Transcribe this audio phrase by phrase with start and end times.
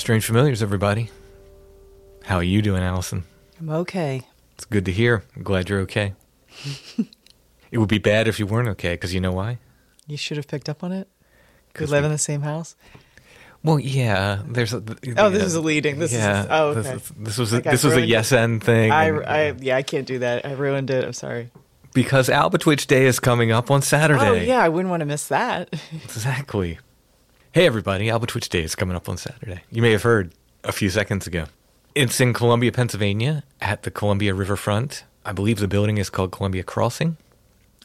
[0.00, 1.10] Strange Familiars, everybody.
[2.24, 3.24] How are you doing, Allison?
[3.58, 4.22] I'm okay.
[4.54, 5.24] It's good to hear.
[5.36, 6.14] I'm glad you're okay.
[7.70, 9.58] it would be bad if you weren't okay, because you know why?
[10.06, 11.06] You should have picked up on it.
[11.78, 12.76] We live we- in the same house.
[13.62, 14.40] Well, yeah.
[14.46, 14.82] There's a.
[15.18, 15.98] Oh, this is a leading.
[15.98, 16.94] This yeah, is oh, okay.
[16.94, 18.90] is- This, was a, this was a yes end thing.
[18.90, 20.46] I, and- I yeah, I can't do that.
[20.46, 21.04] I ruined it.
[21.04, 21.50] I'm sorry.
[21.92, 24.26] because Albatwitch Day is coming up on Saturday.
[24.26, 25.74] Oh yeah, I wouldn't want to miss that.
[26.04, 26.78] Exactly.
[27.52, 28.06] Hey, everybody.
[28.06, 29.62] Albatwitch Day is coming up on Saturday.
[29.70, 31.46] You may have heard a few seconds ago.
[31.94, 35.04] It's in Columbia, Pennsylvania, at the Columbia Riverfront.
[35.24, 37.16] I believe the building is called Columbia Crossing.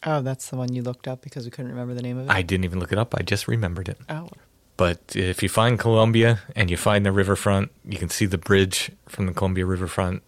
[0.06, 2.32] oh, that's the one you looked up because we couldn't remember the name of it.
[2.32, 3.16] I didn't even look it up.
[3.18, 3.98] I just remembered it.
[4.10, 4.30] oh,
[4.78, 8.92] But if you find Columbia and you find the riverfront, you can see the bridge
[9.08, 10.22] from the Columbia Riverfront.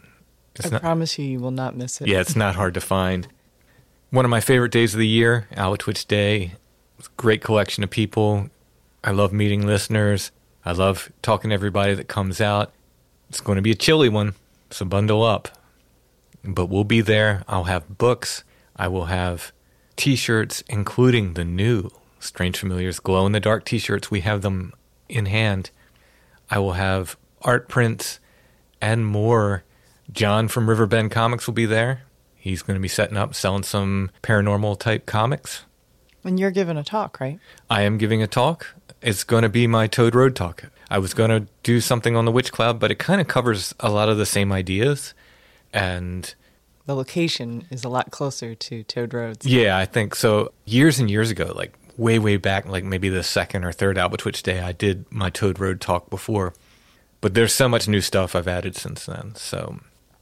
[0.56, 2.08] It's I not, promise you, you will not miss it.
[2.08, 3.28] yeah, it's not hard to find.
[4.10, 6.54] One of my favorite days of the year, Albatwitch Day.
[7.18, 8.50] Great collection of people.
[9.04, 10.32] I love meeting listeners.
[10.66, 12.74] I love talking to everybody that comes out.
[13.30, 14.34] It's going to be a chilly one,
[14.70, 15.50] so bundle up.
[16.44, 17.44] But we'll be there.
[17.48, 18.44] I'll have books.
[18.76, 19.52] I will have
[19.96, 24.12] t shirts, including the new Strange Familiars glow in the dark t shirts.
[24.12, 24.74] We have them
[25.10, 25.72] in hand.
[26.50, 28.20] I will have art prints
[28.82, 29.64] and more.
[30.12, 32.04] John from Riverbend Comics will be there.
[32.36, 35.66] He's going to be setting up, selling some paranormal type comics.
[36.28, 37.40] And you're giving a talk, right?
[37.70, 38.68] I am giving a talk.
[39.02, 40.66] It's going to be my Toad Road talk.
[40.90, 43.74] I was going to do something on the Witch Cloud, but it kind of covers
[43.80, 45.14] a lot of the same ideas.
[45.74, 46.34] And
[46.86, 49.46] The location is a lot closer to Toad Roads.
[49.46, 50.52] yeah, I think so.
[50.66, 54.44] Years and years ago, like way, way back, like maybe the second or third Albatwitch
[54.44, 56.54] Day, I did my Toad Road talk before.
[57.22, 59.34] But there's so much new stuff I've added since then.
[59.36, 59.80] So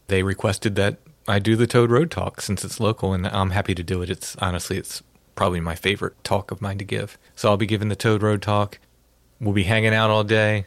[0.07, 3.73] they requested that I do the Toad Road talk since it's local, and I'm happy
[3.75, 4.09] to do it.
[4.09, 5.01] It's honestly, it's
[5.35, 7.17] probably my favorite talk of mine to give.
[7.35, 8.79] So I'll be giving the Toad Road talk.
[9.39, 10.65] We'll be hanging out all day,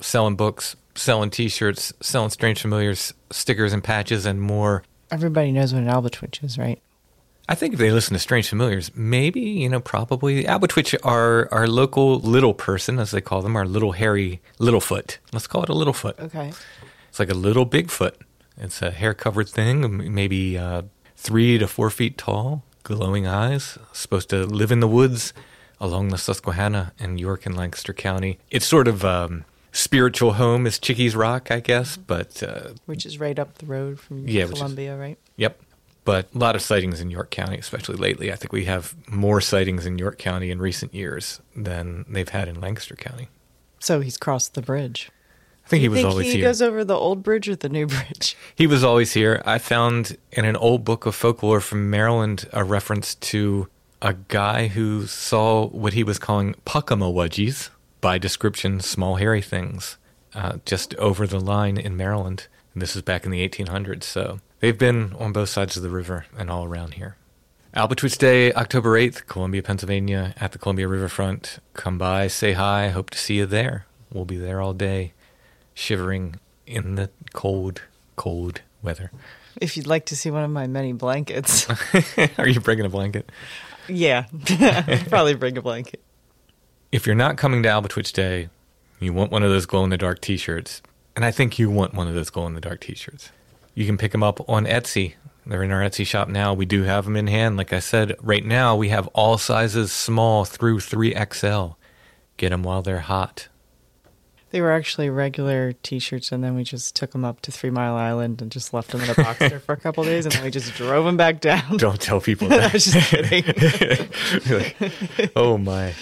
[0.00, 4.82] selling books, selling T-shirts, selling Strange Familiars stickers and patches, and more.
[5.10, 6.80] Everybody knows what an albatwitch is, right?
[7.50, 11.66] I think if they listen to Strange Familiars, maybe, you know, probably Albatwitch are our
[11.66, 15.16] local little person, as they call them, our little hairy Littlefoot.
[15.32, 16.20] Let's call it a Littlefoot.
[16.20, 16.52] Okay.
[17.08, 18.16] It's like a little Bigfoot.
[18.58, 20.82] It's a hair covered thing, maybe uh,
[21.16, 22.64] three to four feet tall,
[22.94, 25.32] glowing eyes, supposed to live in the woods
[25.80, 28.38] along the Susquehanna in York and Lancaster County.
[28.50, 33.18] It's sort of um, spiritual home is Chickies Rock, I guess, but uh, Which is
[33.20, 35.18] right up the road from Yeah, which is- Columbia, right?
[35.36, 35.60] Yep.
[36.04, 38.32] but a lot of sightings in York County, especially lately.
[38.32, 42.48] I think we have more sightings in York County in recent years than they've had
[42.48, 43.28] in Lancaster County.
[43.78, 45.10] So he's crossed the bridge.
[45.68, 46.48] I think he was think always he here.
[46.48, 48.38] goes over the old bridge or the new bridge?
[48.54, 49.42] He was always here.
[49.44, 53.68] I found in an old book of folklore from Maryland a reference to
[54.00, 57.68] a guy who saw what he was calling puckamawudgies,
[58.00, 59.98] by description, small hairy things,
[60.34, 62.46] uh, just over the line in Maryland.
[62.72, 65.90] And this is back in the 1800s, so they've been on both sides of the
[65.90, 67.16] river and all around here.
[67.76, 71.58] Albatwitch Day, October 8th, Columbia, Pennsylvania, at the Columbia Riverfront.
[71.74, 72.88] Come by, say hi.
[72.88, 73.84] Hope to see you there.
[74.10, 75.12] We'll be there all day,
[75.78, 76.34] shivering
[76.66, 77.82] in the cold,
[78.16, 79.10] cold weather.
[79.60, 81.66] If you'd like to see one of my many blankets,
[82.38, 83.30] Are you bringing a blanket?
[83.88, 84.26] yeah,
[85.08, 86.00] probably bring a blanket.
[86.92, 88.48] If you're not coming to Albatwitch Day,
[89.00, 90.82] you want one of those glow in the dark t shirts.
[91.14, 93.30] And I think you want one of those glow in the dark t shirts.
[93.74, 95.14] You can pick them up on Etsy.
[95.46, 96.52] They're in our Etsy shop now.
[96.54, 97.56] We do have them in hand.
[97.56, 101.76] Like I said, right now we have all sizes small through 3XL.
[102.36, 103.48] Get them while they're hot.
[104.50, 107.94] They were actually regular T-shirts, and then we just took them up to Three Mile
[107.96, 110.42] Island and just left them in a box there for a couple days, and then
[110.42, 111.76] we just drove them back down.
[111.76, 112.72] Don't tell people I that.
[112.72, 114.08] was just kidding.
[115.18, 115.92] Like, oh my.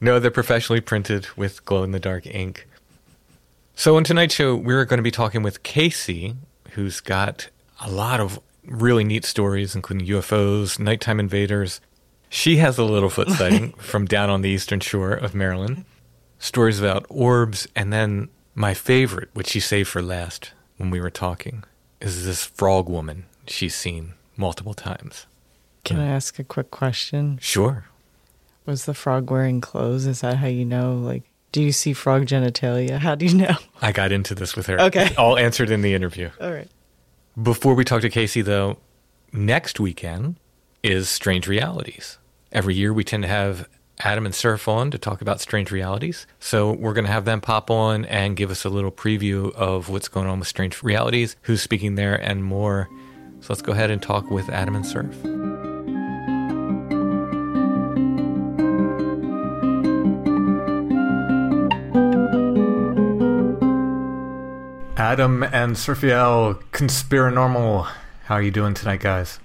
[0.00, 2.68] No, they're professionally printed with glow in the dark ink.
[3.74, 6.34] So, on tonight's show, we're going to be talking with Casey,
[6.70, 7.48] who's got
[7.80, 11.80] a lot of really neat stories, including UFOs, nighttime invaders.
[12.28, 15.84] She has a Littlefoot sighting from down on the eastern shore of Maryland,
[16.46, 21.10] stories about orbs, and then my favorite, which she saved for last when we were
[21.10, 21.64] talking,
[22.00, 25.26] is this frog woman she's seen multiple times.
[25.84, 27.38] Can I ask a quick question?
[27.40, 27.84] Sure.
[28.64, 30.06] Was the frog wearing clothes?
[30.06, 30.96] Is that how you know?
[30.96, 31.22] Like,
[31.52, 32.98] do you see frog genitalia?
[32.98, 33.56] How do you know?
[33.80, 34.80] I got into this with her.
[34.80, 35.14] Okay.
[35.16, 36.30] All answered in the interview.
[36.40, 36.68] All right.
[37.40, 38.78] Before we talk to Casey, though,
[39.32, 40.36] next weekend
[40.82, 42.18] is Strange Realities.
[42.50, 43.68] Every year we tend to have
[44.00, 46.26] Adam and Surf on to talk about strange realities.
[46.38, 49.88] So we're going to have them pop on and give us a little preview of
[49.88, 52.88] what's going on with Strange Realities, who's speaking there, and more.
[53.40, 55.14] So let's go ahead and talk with Adam and Surf.
[64.98, 67.88] Adam and Sir Fiel, Conspiranormal.
[68.24, 69.38] How are you doing tonight, guys?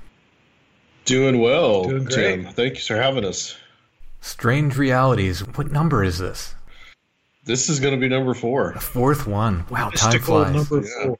[1.05, 2.43] Doing well, Doing great.
[2.43, 2.53] Tim.
[2.53, 3.55] Thank you for having us.
[4.21, 5.39] Strange Realities.
[5.55, 6.55] What number is this?
[7.43, 8.73] This is going to be number four.
[8.73, 9.65] The Fourth one.
[9.69, 10.53] Wow, time flies.
[10.53, 11.03] number Yeah.
[11.05, 11.17] four.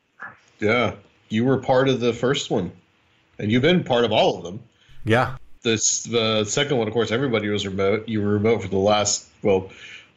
[0.60, 0.94] Yeah,
[1.30, 2.72] you were part of the first one,
[3.40, 4.60] and you've been part of all of them.
[5.04, 5.38] Yeah.
[5.64, 8.08] This the second one, of course, everybody was remote.
[8.08, 9.70] You were remote for the last well,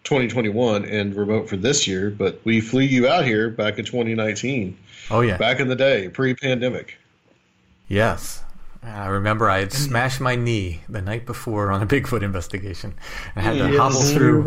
[0.04, 2.10] 2021, and remote for this year.
[2.10, 4.76] But we flew you out here back in 2019,
[5.10, 5.38] Oh yeah.
[5.38, 6.98] back in the day, pre-pandemic.
[7.88, 8.43] Yes.
[8.84, 12.94] I remember I had smashed my knee the night before on a Bigfoot investigation.
[13.34, 14.44] I had to Yes, hobble through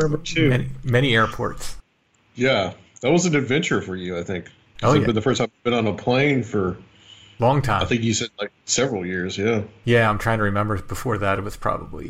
[0.50, 1.78] many, many airports.
[2.36, 4.46] Yeah, that was an adventure for you, I think.
[4.84, 5.06] Oh, It's yeah.
[5.08, 6.78] been the first time I've been on a plane for
[7.40, 7.84] Long time.
[7.84, 9.38] I think you said like several years.
[9.38, 9.62] Yeah.
[9.86, 10.82] yeah, I'm trying to remember.
[10.82, 12.08] Before that, it was probably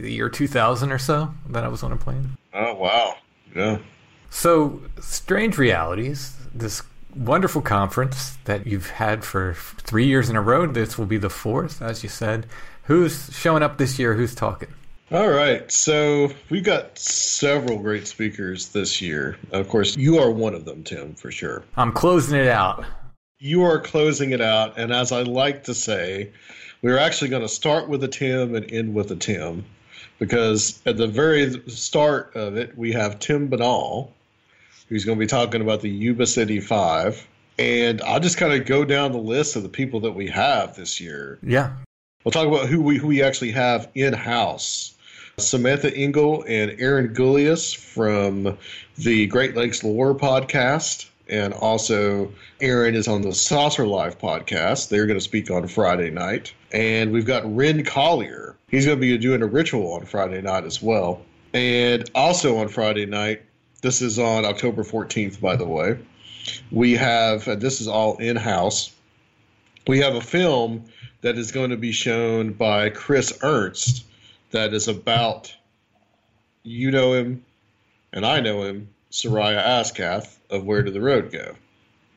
[0.00, 2.36] the year 2000 or so that I was on a plane.
[2.54, 3.14] Oh wow.
[3.54, 3.78] Yeah.
[4.30, 6.82] So, Strange Realities, this
[7.14, 10.66] wonderful conference that you've had for three years in a row.
[10.66, 12.46] This will be the fourth, as you said.
[12.84, 14.14] Who's showing up this year?
[14.14, 14.68] Who's talking?
[15.10, 15.70] All right.
[15.70, 19.36] So we've got several great speakers this year.
[19.52, 21.62] Of course, you are one of them, Tim, for sure.
[21.76, 22.84] I'm closing it out.
[23.38, 24.78] You are closing it out.
[24.78, 26.32] And as I like to say,
[26.80, 29.64] we're actually going to start with a Tim and end with a Tim.
[30.18, 34.10] Because at the very start of it, we have Tim Binnall,
[34.92, 37.26] who's going to be talking about the Yuba City Five.
[37.58, 40.76] And I'll just kind of go down the list of the people that we have
[40.76, 41.38] this year.
[41.42, 41.72] Yeah.
[42.24, 44.94] We'll talk about who we who we actually have in house.
[45.38, 48.58] Samantha Engel and Aaron Gulyas from
[48.98, 51.08] the Great Lakes Lore podcast.
[51.28, 52.30] And also,
[52.60, 54.90] Aaron is on the Saucer Life podcast.
[54.90, 56.52] They're going to speak on Friday night.
[56.72, 58.56] And we've got Ren Collier.
[58.68, 61.22] He's going to be doing a ritual on Friday night as well.
[61.54, 63.42] And also on Friday night,
[63.82, 65.98] this is on October 14th, by the way,
[66.70, 68.92] we have, and this is all in house,
[69.86, 70.84] we have a film
[71.20, 74.04] that is going to be shown by Chris Ernst
[74.50, 75.54] that is about
[76.64, 77.44] you know him
[78.12, 81.54] and I know him, Seriah Azkath of Where Did the Road Go?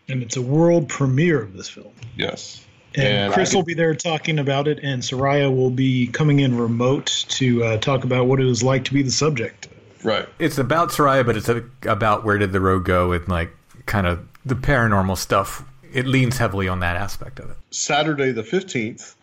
[0.10, 1.94] And it's a world premiere of this film.
[2.18, 2.66] Yes.
[2.96, 6.42] And, And Chris I will be there talking about it, and Seriah will be coming
[6.42, 9.70] in remote to uh, talk about what it was like to be the subject.
[10.06, 10.30] Right.
[10.38, 13.52] It's about Seriah, but it's a, about where did the road go and like
[13.86, 17.58] kind of the paranormal stuff it leans heavily on that aspect of it.
[17.72, 19.16] Saturday the 15th,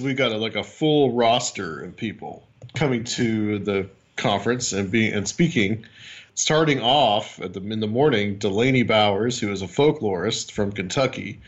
[0.00, 5.12] we got a, like a full roster of people coming to the conference and being
[5.12, 5.84] and speaking.
[6.34, 11.40] Starting off at the, in the morning, Delaney Bowers, who is a folklorist from Kentucky,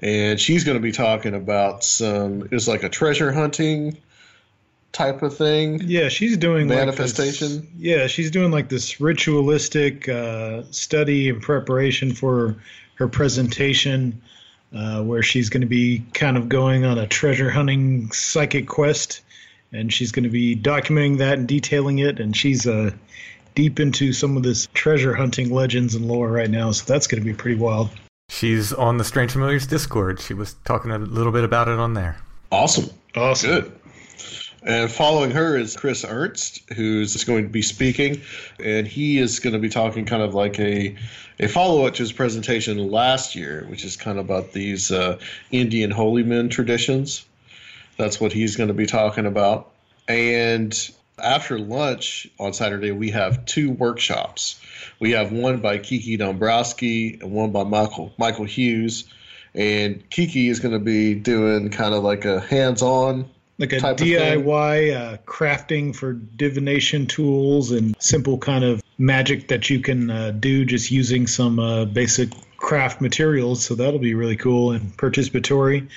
[0.00, 2.48] and she's going to be talking about some.
[2.50, 3.98] It's like a treasure hunting
[4.92, 5.80] type of thing.
[5.84, 7.56] Yeah, she's doing manifestation.
[7.56, 12.56] Like this, yeah, she's doing like this ritualistic uh, study and preparation for
[12.94, 14.20] her presentation,
[14.74, 19.22] uh, where she's going to be kind of going on a treasure hunting psychic quest,
[19.72, 22.20] and she's going to be documenting that and detailing it.
[22.20, 22.90] And she's uh,
[23.54, 27.20] deep into some of this treasure hunting legends and lore right now, so that's going
[27.22, 27.88] to be pretty wild.
[28.28, 30.20] She's on the Strange Familiars Discord.
[30.20, 32.16] She was talking a little bit about it on there.
[32.50, 32.88] Awesome.
[33.14, 33.50] Awesome.
[33.50, 33.72] Good.
[34.64, 38.20] And following her is Chris Ernst, who's going to be speaking,
[38.62, 40.96] and he is going to be talking kind of like a
[41.40, 45.18] a follow up to his presentation last year, which is kind of about these uh,
[45.50, 47.26] Indian holy men traditions.
[47.96, 49.70] That's what he's going to be talking about.
[50.06, 54.60] And after lunch on Saturday, we have two workshops.
[55.00, 59.04] We have one by Kiki Dombrowski and one by Michael Michael Hughes.
[59.54, 63.28] And Kiki is going to be doing kind of like a hands on
[63.58, 69.80] like a DIY uh, crafting for divination tools and simple kind of magic that you
[69.80, 73.64] can uh, do just using some uh, basic craft materials.
[73.64, 75.88] So that'll be really cool and participatory.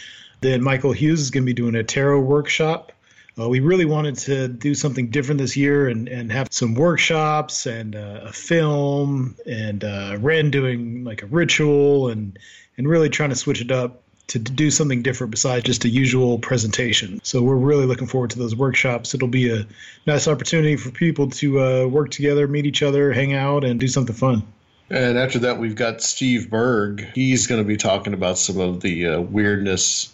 [0.42, 2.92] Then Michael Hughes is going to be doing a tarot workshop.
[3.38, 7.66] Uh, we really wanted to do something different this year and, and have some workshops
[7.66, 12.40] and uh, a film and uh, Ren doing like a ritual and
[12.78, 16.40] and really trying to switch it up to do something different besides just a usual
[16.40, 17.20] presentation.
[17.24, 19.14] So we're really looking forward to those workshops.
[19.14, 19.68] It'll be a
[20.08, 23.88] nice opportunity for people to uh, work together, meet each other, hang out, and do
[23.88, 24.44] something fun.
[24.90, 27.08] And after that, we've got Steve Berg.
[27.16, 30.14] He's going to be talking about some of the uh, weirdness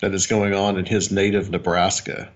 [0.00, 2.28] that is going on in his native Nebraska.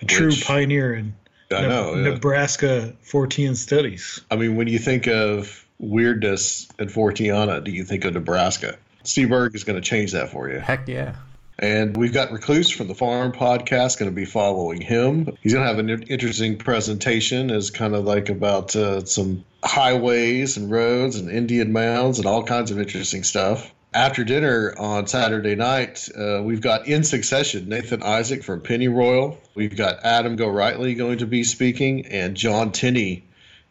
[0.00, 1.14] A true which, pioneer in
[1.52, 4.20] I know, ne- Nebraska Fortean studies.
[4.30, 8.76] I mean, when you think of weirdness in Forteana, do you think of Nebraska?
[9.04, 10.58] Steve Berg is going to change that for you.
[10.58, 11.14] Heck yeah.
[11.58, 15.36] And we've got Recluse from the Farm Podcast going to be following him.
[15.42, 20.56] He's going to have an interesting presentation, as kind of like about uh, some highways
[20.56, 23.72] and roads and Indian mounds and all kinds of interesting stuff.
[23.94, 29.38] After dinner on Saturday night, uh, we've got in succession Nathan Isaac from Pennyroyal.
[29.54, 33.24] We've got Adam Gorightly going to be speaking, and John Tinney,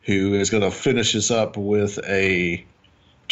[0.04, 2.64] who is going to finish us up with a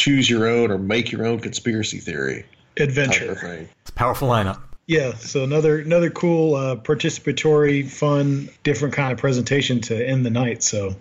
[0.00, 2.46] choose your own or make your own conspiracy theory
[2.78, 3.68] adventure thing.
[3.82, 4.60] It's a powerful lineup.
[4.86, 10.30] Yeah, so another another cool uh, participatory, fun, different kind of presentation to end the
[10.30, 10.62] night.
[10.62, 10.96] So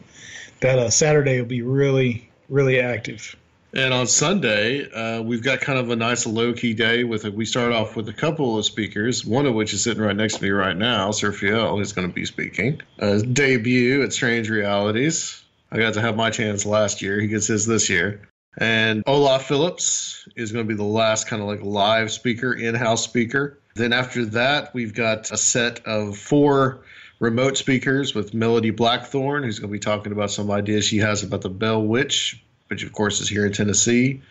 [0.60, 3.36] that uh, Saturday will be really really active.
[3.72, 7.04] And on Sunday, uh, we've got kind of a nice low key day.
[7.04, 10.04] With a, we start off with a couple of speakers, one of which is sitting
[10.04, 12.82] right next to me right now, Sir Fiel, is going to be speaking.
[13.00, 15.44] Uh, debut at Strange Realities.
[15.72, 17.20] I got to have my chance last year.
[17.20, 18.29] He gets his this year.
[18.58, 22.76] And Olaf Phillips is going to be the last kind of like live speaker, in
[22.76, 23.58] house speaker.
[23.76, 26.80] Then after that, we've got a set of four
[27.20, 31.24] remote speakers with Melody Blackthorne, who's going to be talking about some ideas she has
[31.24, 34.22] about the Bell Witch, which of course is here in Tennessee.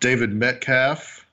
[0.00, 1.26] David Metcalf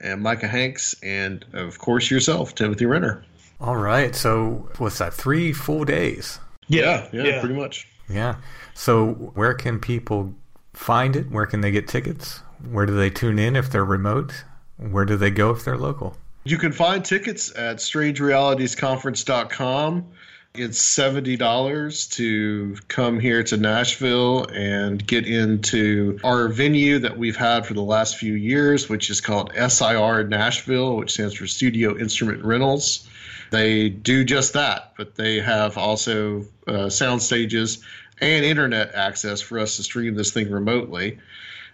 [0.00, 3.24] and Micah Hanks, and of course yourself, Timothy Renner.
[3.60, 4.14] All right.
[4.14, 5.14] So what's that?
[5.14, 6.40] Three full days.
[6.68, 7.88] Yeah, yeah, yeah, pretty much.
[8.08, 8.36] Yeah.
[8.74, 10.34] So where can people
[10.72, 11.30] find it?
[11.30, 12.40] Where can they get tickets?
[12.70, 14.44] Where do they tune in if they're remote?
[14.76, 16.16] Where do they go if they're local?
[16.44, 20.06] You can find tickets at strangerealitiesconference.com.
[20.54, 27.64] It's $70 to come here to Nashville and get into our venue that we've had
[27.64, 32.44] for the last few years, which is called SIR Nashville, which stands for Studio Instrument
[32.44, 33.08] Rentals.
[33.50, 37.82] They do just that, but they have also uh, sound stages
[38.22, 41.18] and internet access for us to stream this thing remotely.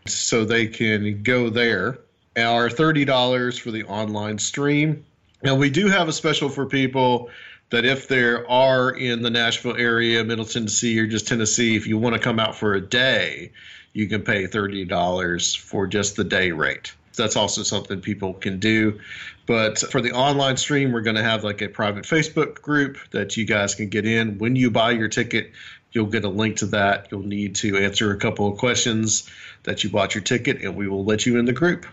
[0.06, 1.98] So they can go there.
[2.36, 5.04] Our $30 for the online stream.
[5.42, 7.30] And we do have a special for people
[7.70, 11.98] that if they are in the Nashville area, Middle Tennessee, or just Tennessee, if you
[11.98, 13.52] want to come out for a day,
[13.92, 16.92] you can pay $30 for just the day rate.
[17.14, 18.98] That's also something people can do.
[19.46, 23.36] But for the online stream, we're going to have like a private Facebook group that
[23.36, 24.38] you guys can get in.
[24.38, 25.52] When you buy your ticket,
[25.92, 27.08] You'll get a link to that.
[27.10, 29.28] You'll need to answer a couple of questions
[29.62, 31.86] that you bought your ticket, and we will let you in the group.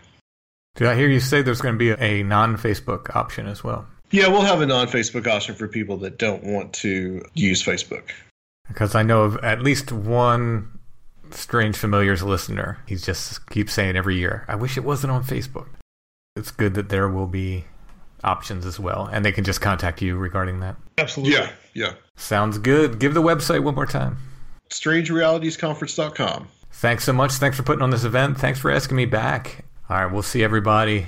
[0.74, 3.86] Did I hear you say there's going to be a non Facebook option as well?
[4.10, 8.10] Yeah, we'll have a non Facebook option for people that don't want to use Facebook.
[8.68, 10.76] Because I know of at least one
[11.30, 12.78] Strange Familiars listener.
[12.86, 15.68] He just keeps saying every year, I wish it wasn't on Facebook.
[16.34, 17.64] It's good that there will be
[18.24, 20.76] options as well, and they can just contact you regarding that.
[20.98, 21.34] Absolutely.
[21.34, 21.92] Yeah, yeah.
[22.16, 22.98] Sounds good.
[22.98, 24.16] Give the website one more time.
[24.70, 26.48] StrangeRealitiesConference.com.
[26.72, 27.32] Thanks so much.
[27.32, 28.38] Thanks for putting on this event.
[28.38, 29.64] Thanks for asking me back.
[29.88, 31.06] All right, we'll see everybody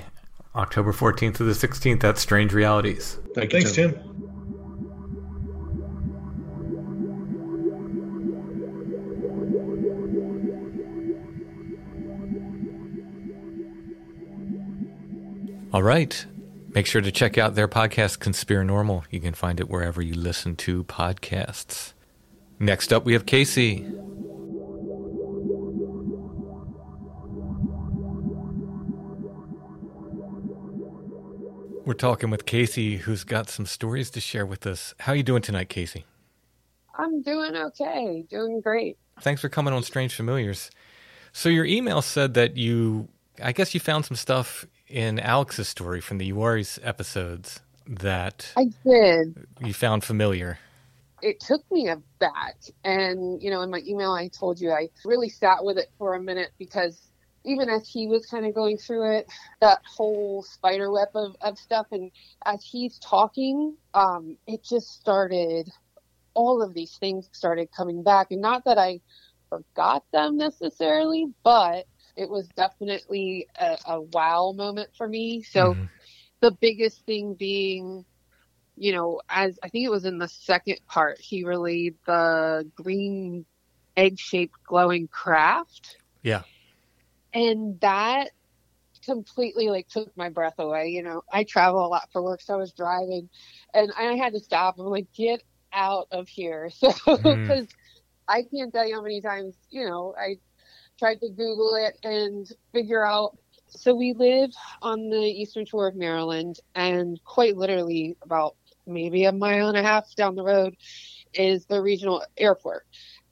[0.55, 3.19] October 14th to the 16th at Strange Realities.
[3.35, 4.05] Thank you, Thanks, Tim.
[15.71, 16.25] All right.
[16.71, 19.03] Make sure to check out their podcast, Conspiranormal.
[19.09, 21.93] You can find it wherever you listen to podcasts.
[22.59, 23.85] Next up, we have Casey.
[31.85, 34.93] We're talking with Casey, who's got some stories to share with us.
[34.99, 36.05] How are you doing tonight, Casey?
[36.93, 38.97] I'm doing okay, doing great.
[39.21, 40.69] Thanks for coming on Strange Familiars.
[41.31, 43.07] So your email said that you,
[43.41, 48.65] I guess you found some stuff in Alex's story from the Uwaris episodes that I
[48.83, 49.47] did.
[49.61, 50.59] you found familiar.
[51.21, 54.89] It took me a bat, and you know, in my email, I told you I
[55.05, 57.09] really sat with it for a minute because
[57.45, 59.29] even as he was kind of going through it,
[59.61, 62.11] that whole spider web of, of stuff, and
[62.45, 65.69] as he's talking, um, it just started.
[66.35, 69.01] All of these things started coming back, and not that I
[69.49, 71.85] forgot them necessarily, but
[72.19, 75.43] it was definitely a, a wow moment for me.
[75.43, 75.89] So Mhm.
[76.41, 78.05] the biggest thing being,
[78.75, 83.45] you know, as I think it was in the second part, he relayed the green
[83.97, 85.97] egg shaped glowing craft.
[86.23, 86.43] Yeah.
[87.33, 88.31] And that
[89.05, 90.87] completely like took my breath away.
[90.89, 93.29] You know, I travel a lot for work, so I was driving
[93.73, 94.75] and I had to stop.
[94.79, 96.69] I'm like, get out of here.
[96.79, 96.91] So,
[97.23, 97.67] because
[98.27, 100.37] I can't tell you how many times, you know, I
[100.99, 103.37] tried to Google it and figure out.
[103.67, 104.51] So we live
[104.81, 109.83] on the eastern shore of Maryland, and quite literally about maybe a mile and a
[109.83, 110.75] half down the road
[111.33, 112.85] is the regional airport.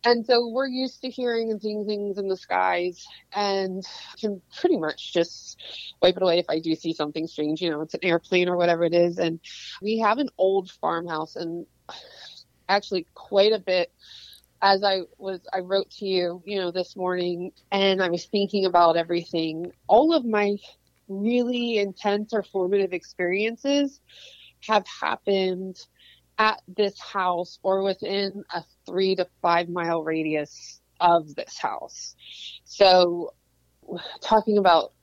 [0.06, 3.84] And so we're used to hearing and seeing things in the skies and
[4.22, 5.60] can pretty much just
[6.02, 7.62] wipe it away if I do see something strange.
[7.62, 9.18] You know, it's an airplane or whatever it is.
[9.18, 9.40] And
[9.82, 11.66] we have an old farmhouse and
[12.70, 13.92] actually quite a bit
[14.62, 18.66] as I was, I wrote to you, you know, this morning and I was thinking
[18.66, 19.72] about everything.
[19.88, 20.58] All of my
[21.08, 24.02] really intense or formative experiences
[24.68, 25.78] have happened
[26.40, 32.16] at this house or within a three to five mile radius of this house.
[32.64, 33.34] So,
[34.22, 34.94] talking about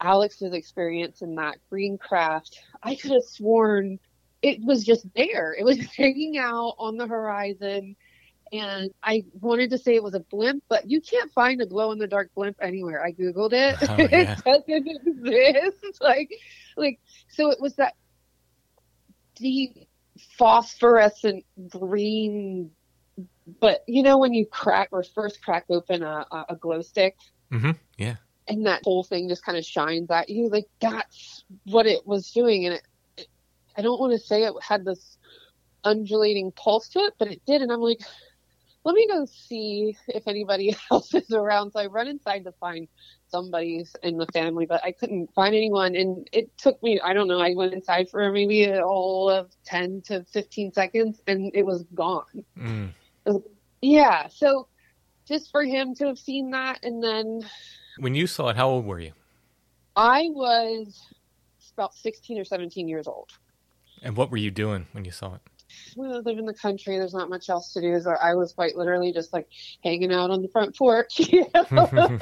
[0.00, 3.98] Alex's experience in that green craft, I could have sworn
[4.42, 5.54] it was just there.
[5.58, 7.96] It was hanging out on the horizon.
[8.54, 11.90] And I wanted to say it was a blimp, but you can't find a glow
[11.92, 13.04] in the dark blimp anywhere.
[13.04, 13.76] I Googled it.
[13.88, 14.36] Oh, yeah.
[14.36, 15.96] it doesn't exist.
[16.00, 16.30] Like,
[16.76, 17.94] like, so it was that
[19.36, 19.88] deep
[20.38, 22.70] phosphorescent green
[23.60, 27.16] but you know when you crack or first crack open a, a glow stick
[27.52, 27.72] Mm-hmm.
[27.98, 28.16] Yeah.
[28.48, 32.30] and that whole thing just kind of shines at you like that's what it was
[32.32, 32.82] doing and it,
[33.16, 33.26] it
[33.76, 35.18] i don't want to say it had this
[35.84, 38.00] undulating pulse to it but it did and i'm like
[38.84, 42.86] let me go see if anybody else is around so i run inside to find
[43.28, 47.28] somebody's in the family but i couldn't find anyone and it took me i don't
[47.28, 51.84] know i went inside for maybe all of 10 to 15 seconds and it was
[51.94, 52.92] gone Mm.
[53.80, 54.68] yeah so
[55.26, 57.40] just for him to have seen that and then
[57.98, 59.12] When you saw it, how old were you?
[59.96, 61.00] I was
[61.76, 63.30] about 16 or 17 years old.
[64.02, 65.40] And what were you doing when you saw it?
[66.02, 66.98] I live in the country.
[66.98, 68.00] There's not much else to do.
[68.00, 69.48] So I was quite literally just like
[69.82, 71.66] hanging out on the front porch, you know,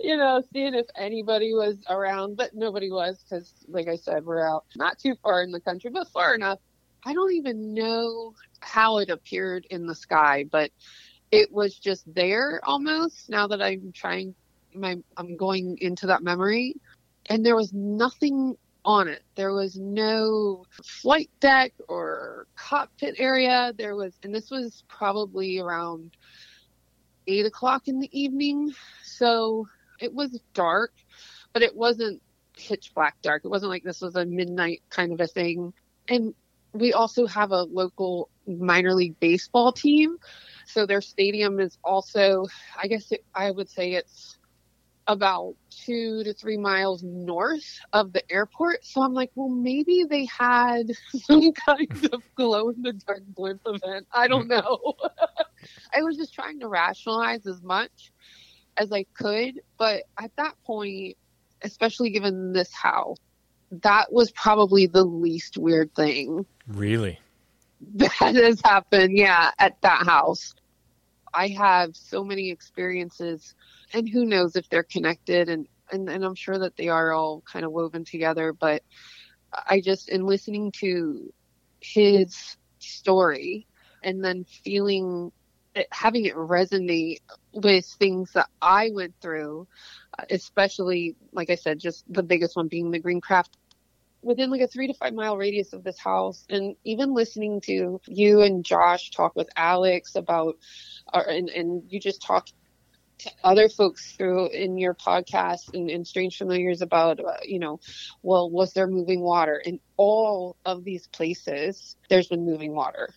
[0.00, 4.46] you know seeing if anybody was around, but nobody was because, like I said, we're
[4.46, 6.58] out not too far in the country, but far enough.
[7.04, 10.70] I don't even know how it appeared in the sky, but
[11.32, 13.28] it was just there almost.
[13.28, 14.34] Now that I'm trying,
[14.74, 16.76] my I'm going into that memory,
[17.26, 19.22] and there was nothing on it.
[19.34, 23.72] There was no flight deck or cockpit area.
[23.76, 26.16] There was, and this was probably around
[27.26, 28.72] eight o'clock in the evening.
[29.04, 29.68] So
[30.00, 30.92] it was dark,
[31.52, 32.20] but it wasn't
[32.56, 33.44] pitch black dark.
[33.44, 35.72] It wasn't like this was a midnight kind of a thing.
[36.08, 36.34] And
[36.72, 40.18] we also have a local minor league baseball team.
[40.66, 42.46] So their stadium is also,
[42.80, 44.38] I guess it, I would say it's
[45.06, 48.84] about two to three miles north of the airport.
[48.84, 50.92] So I'm like, well, maybe they had
[51.24, 54.06] some kind of glow in the dark blimp event.
[54.12, 54.52] I don't hmm.
[54.52, 54.94] know.
[55.96, 58.12] I was just trying to rationalize as much
[58.76, 59.60] as I could.
[59.78, 61.16] But at that point,
[61.62, 63.18] especially given this house,
[63.82, 67.18] that was probably the least weird thing Really?
[67.94, 69.16] that has happened.
[69.16, 70.54] Yeah, at that house.
[71.34, 73.54] I have so many experiences,
[73.92, 77.42] and who knows if they're connected, and, and, and I'm sure that they are all
[77.50, 78.52] kind of woven together.
[78.52, 78.82] But
[79.52, 81.32] I just, in listening to
[81.80, 83.66] his story
[84.02, 85.32] and then feeling
[85.90, 87.20] having it resonate
[87.52, 89.66] with things that I went through,
[90.18, 93.56] uh, especially, like I said, just the biggest one being the green craft
[94.22, 98.00] within like a three to five mile radius of this house and even listening to
[98.06, 100.56] you and josh talk with alex about
[101.12, 102.46] or and, and you just talk
[103.42, 107.80] other folks through in your podcast and, and strange familiars about uh, you know
[108.22, 113.08] well was there moving water in all of these places there's been moving water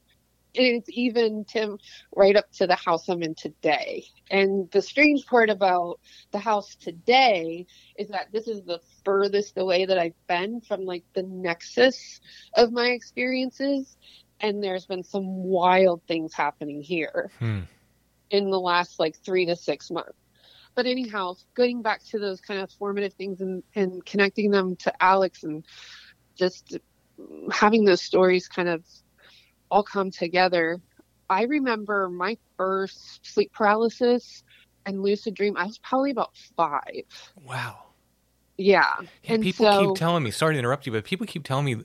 [0.57, 1.77] and it's even Tim
[2.15, 4.05] right up to the house I'm in today.
[4.31, 5.99] And the strange part about
[6.31, 7.65] the house today
[7.97, 12.21] is that this is the furthest away that I've been from like the nexus
[12.55, 13.97] of my experiences.
[14.39, 17.61] And there's been some wild things happening here Hmm.
[18.29, 20.17] In the last like three to six months.
[20.75, 24.93] But anyhow, going back to those kind of formative things and, and connecting them to
[25.01, 25.63] Alex and
[26.35, 26.77] just
[27.51, 28.83] having those stories kind of
[29.71, 30.81] all come together.
[31.29, 34.43] I remember my first sleep paralysis
[34.85, 35.55] and lucid dream.
[35.57, 37.03] I was probably about five.
[37.43, 37.77] Wow.
[38.57, 38.85] Yeah.
[39.23, 41.65] Yeah, and people so, keep telling me, sorry to interrupt you, but people keep telling
[41.65, 41.77] me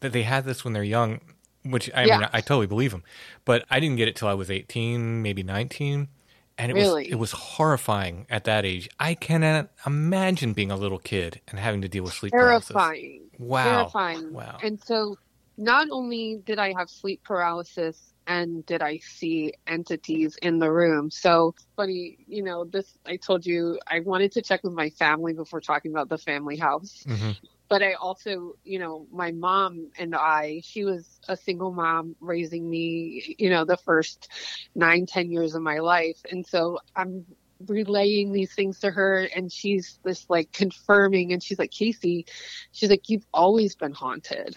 [0.00, 1.20] that they had this when they're young,
[1.64, 2.18] which I Yeah.
[2.20, 3.04] mean, I totally believe them.
[3.44, 6.08] But I didn't get it till I was 18, maybe 19.
[6.56, 7.04] And it Really?
[7.04, 8.88] was it was horrifying at that age.
[9.00, 12.70] I cannot imagine being a little kid and having to deal with sleep paralysis.
[12.70, 13.22] terrifying.
[13.38, 13.64] Wow.
[13.90, 14.32] Terrifying.
[14.32, 14.58] Wow.
[14.62, 15.16] And so
[15.56, 21.10] not only did I have sleep paralysis and did I see entities in the room.
[21.10, 25.32] So funny, you know, this I told you I wanted to check with my family
[25.32, 27.04] before talking about the family house.
[27.06, 27.36] Mhm.
[27.74, 32.70] But I also, you know, my mom and I, she was a single mom raising
[32.70, 34.28] me, you know, the first
[34.76, 36.18] nine, ten years of my life.
[36.30, 37.26] And so I'm
[37.66, 42.26] relaying these things to her and she's this like confirming and she's like, Casey,
[42.70, 44.54] she's like, you've always been haunted.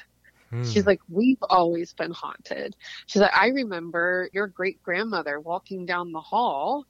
[0.52, 0.62] Hmm.
[0.62, 2.76] She's like, we've always been haunted.
[3.08, 6.86] She's like, I remember your great grandmother walking down the hall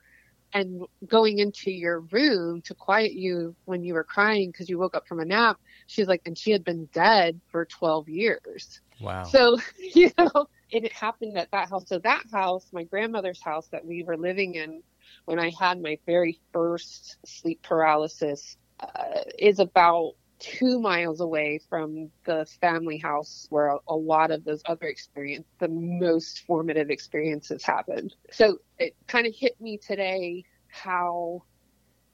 [0.54, 4.96] and going into your room to quiet you when you were crying because you woke
[4.96, 5.58] up from a nap.
[5.88, 8.82] She's like, and she had been dead for 12 years.
[9.02, 9.24] wow.
[9.24, 11.88] So, you know, and it happened at that house.
[11.88, 14.84] So that house, my grandmother's house that we were living in
[15.26, 22.12] when I had my very first sleep paralysis, uh, is about two miles away from
[22.26, 27.64] the family house where a, a lot of those other experience, the most formative experiences
[27.64, 28.14] happened.
[28.32, 31.44] So it kind of hit me today how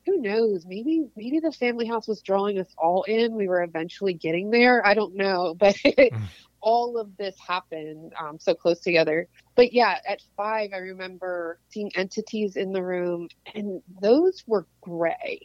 [0.05, 0.65] who knows?
[0.65, 3.35] Maybe maybe the family house was drawing us all in.
[3.35, 4.85] We were eventually getting there.
[4.85, 5.75] I don't know but
[6.61, 9.27] all of this happened um, so close together.
[9.55, 15.41] But yeah at five i remember seeing entities in the room and those were gray.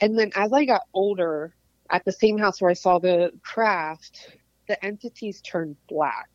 [0.00, 1.54] And then as i got older
[1.90, 6.28] at the same house where i saw the craft the entities turned black.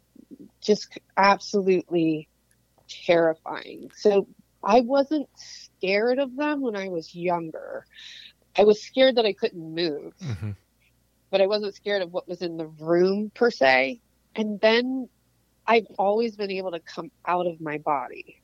[0.61, 2.29] Just absolutely
[3.05, 3.91] terrifying.
[3.95, 4.27] So
[4.63, 5.29] i wasn't
[5.79, 7.85] scared of them when i was younger
[8.57, 10.55] i was scared that i couldn't move Mhm.
[11.31, 14.01] but I wasn't scared of what was in the room per se.
[14.35, 15.09] And then
[15.67, 18.37] I've always been able to come out of my body.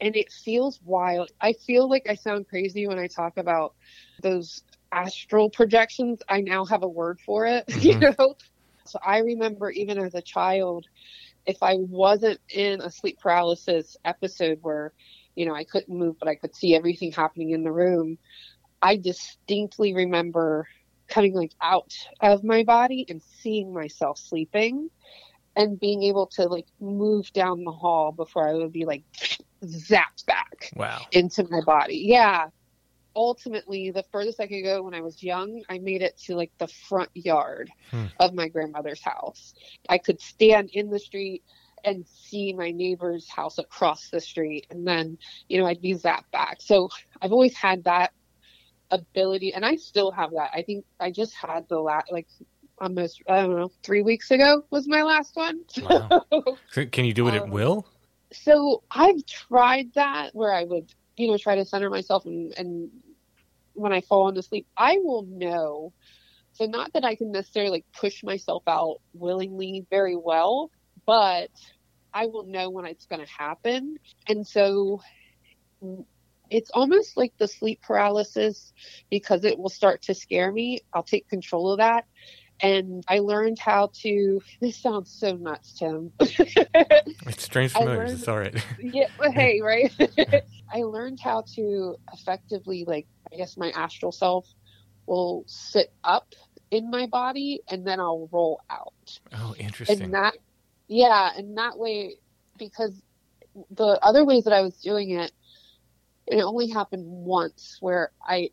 [0.00, 1.30] And it feels wild.
[1.40, 3.74] I feel like I sound crazy when I talk about
[4.22, 6.20] those astral projections.
[6.28, 8.34] I now have a word for it, you know?
[8.86, 10.86] So I remember even as a child,
[11.46, 14.92] if I wasn't in a sleep paralysis episode where,
[15.34, 18.18] you know, I couldn't move, but I could see everything happening in the room,
[18.82, 20.66] I distinctly remember
[21.08, 24.88] coming like out of my body and seeing myself sleeping
[25.56, 29.04] and being able to like move down the hall before I would be like
[29.64, 31.00] zapped back Wow.
[31.12, 32.02] into my body.
[32.06, 32.48] Yeah.
[33.16, 36.52] Ultimately, the furthest I could go when I was young, I made it to like
[36.58, 38.06] the front yard Hmm.
[38.18, 39.54] of my grandmother's house.
[39.88, 41.42] I could stand in the street
[41.84, 45.18] and see my neighbor's house across the street, and then,
[45.48, 46.58] you know, I'd be zapped back.
[46.60, 46.88] So
[47.20, 48.12] I've always had that
[48.90, 50.50] ability, and I still have that.
[50.54, 52.28] I think I just had the last, like,
[52.78, 55.60] almost, I don't know, three weeks ago was my last one.
[55.82, 56.24] Wow.
[56.70, 57.86] So Can you do it at Um, will?
[58.32, 62.90] so I've tried that where I would, you know, try to center myself and, and
[63.74, 65.92] when I fall into sleep, I will know.
[66.52, 70.70] So not that I can necessarily like push myself out willingly very well,
[71.06, 71.50] but
[72.14, 73.96] I will know when it's going to happen.
[74.28, 75.00] And so
[76.50, 78.72] it's almost like the sleep paralysis
[79.10, 80.80] because it will start to scare me.
[80.92, 82.04] I'll take control of that.
[82.62, 84.40] And I learned how to.
[84.60, 86.12] This sounds so nuts, Tim.
[86.20, 87.98] it's strange familiar.
[87.98, 88.66] Learned, it's all right.
[88.78, 89.92] yeah, hey, right.
[90.72, 94.46] I learned how to effectively, like, I guess my astral self
[95.06, 96.26] will sit up
[96.70, 98.92] in my body and then I'll roll out.
[99.32, 100.04] Oh, interesting.
[100.04, 100.34] And that,
[100.94, 102.18] yeah, and that way,
[102.56, 103.02] because
[103.72, 105.32] the other ways that I was doing it,
[106.24, 108.50] it only happened once where I,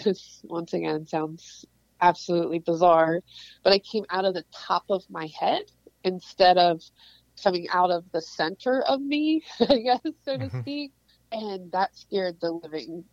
[0.44, 1.66] once again, sounds
[2.00, 3.20] absolutely bizarre,
[3.62, 5.64] but I came out of the top of my head
[6.02, 6.82] instead of
[7.42, 10.60] coming out of the center of me, I guess, so to mm-hmm.
[10.60, 10.92] speak.
[11.30, 13.04] And that scared the living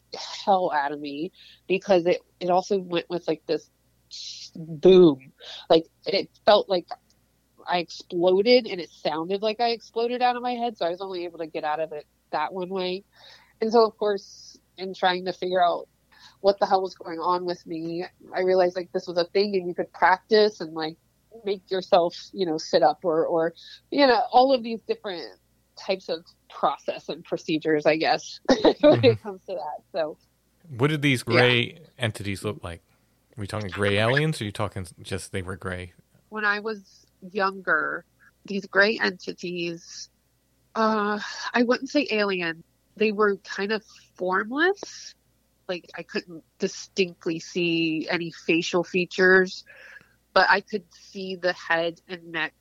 [0.45, 1.33] hell out of me
[1.67, 3.69] because it, it also went with like this
[4.55, 5.33] boom.
[5.69, 6.87] Like it felt like
[7.69, 10.77] I exploded and it sounded like I exploded out of my head.
[10.77, 13.03] So I was only able to get out of it that one way.
[13.61, 15.87] And so, of course, in trying to figure out
[16.41, 19.55] what the hell was going on with me, I realized like this was a thing
[19.55, 20.95] and you could practice and like
[21.45, 23.53] make yourself, you know, sit up or, or,
[23.91, 25.27] you know, all of these different
[25.77, 29.05] types of process and procedures, I guess, when mm-hmm.
[29.05, 29.83] it comes to that.
[29.91, 30.17] So,
[30.77, 31.79] what did these gray yeah.
[31.97, 32.81] entities look like?
[33.37, 35.93] Are we talking gray aliens or are you talking just they were gray?
[36.29, 38.05] When I was younger,
[38.45, 40.09] these gray entities,
[40.75, 41.19] uh,
[41.53, 42.63] I wouldn't say alien,
[42.95, 43.83] they were kind of
[44.15, 45.15] formless.
[45.67, 49.63] Like I couldn't distinctly see any facial features,
[50.33, 52.53] but I could see the head and neck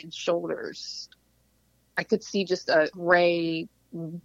[0.00, 1.08] and shoulders.
[1.96, 3.68] I could see just a gray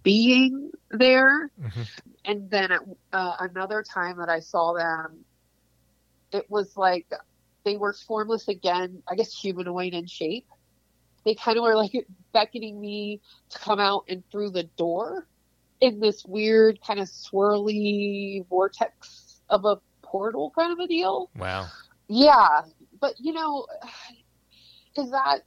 [0.02, 1.50] being there.
[1.60, 1.82] Mm-hmm.
[2.24, 2.80] And then at,
[3.12, 5.24] uh, another time that I saw them,
[6.32, 7.06] it was like
[7.64, 10.46] they were formless again, I guess humanoid in shape
[11.24, 11.92] they kind of were like
[12.32, 15.26] beckoning me to come out and through the door
[15.80, 21.30] in this weird kind of swirly vortex of a portal kind of a deal.
[21.36, 21.66] Wow.
[22.08, 22.62] Yeah,
[23.00, 23.66] but you know,
[24.96, 25.40] is that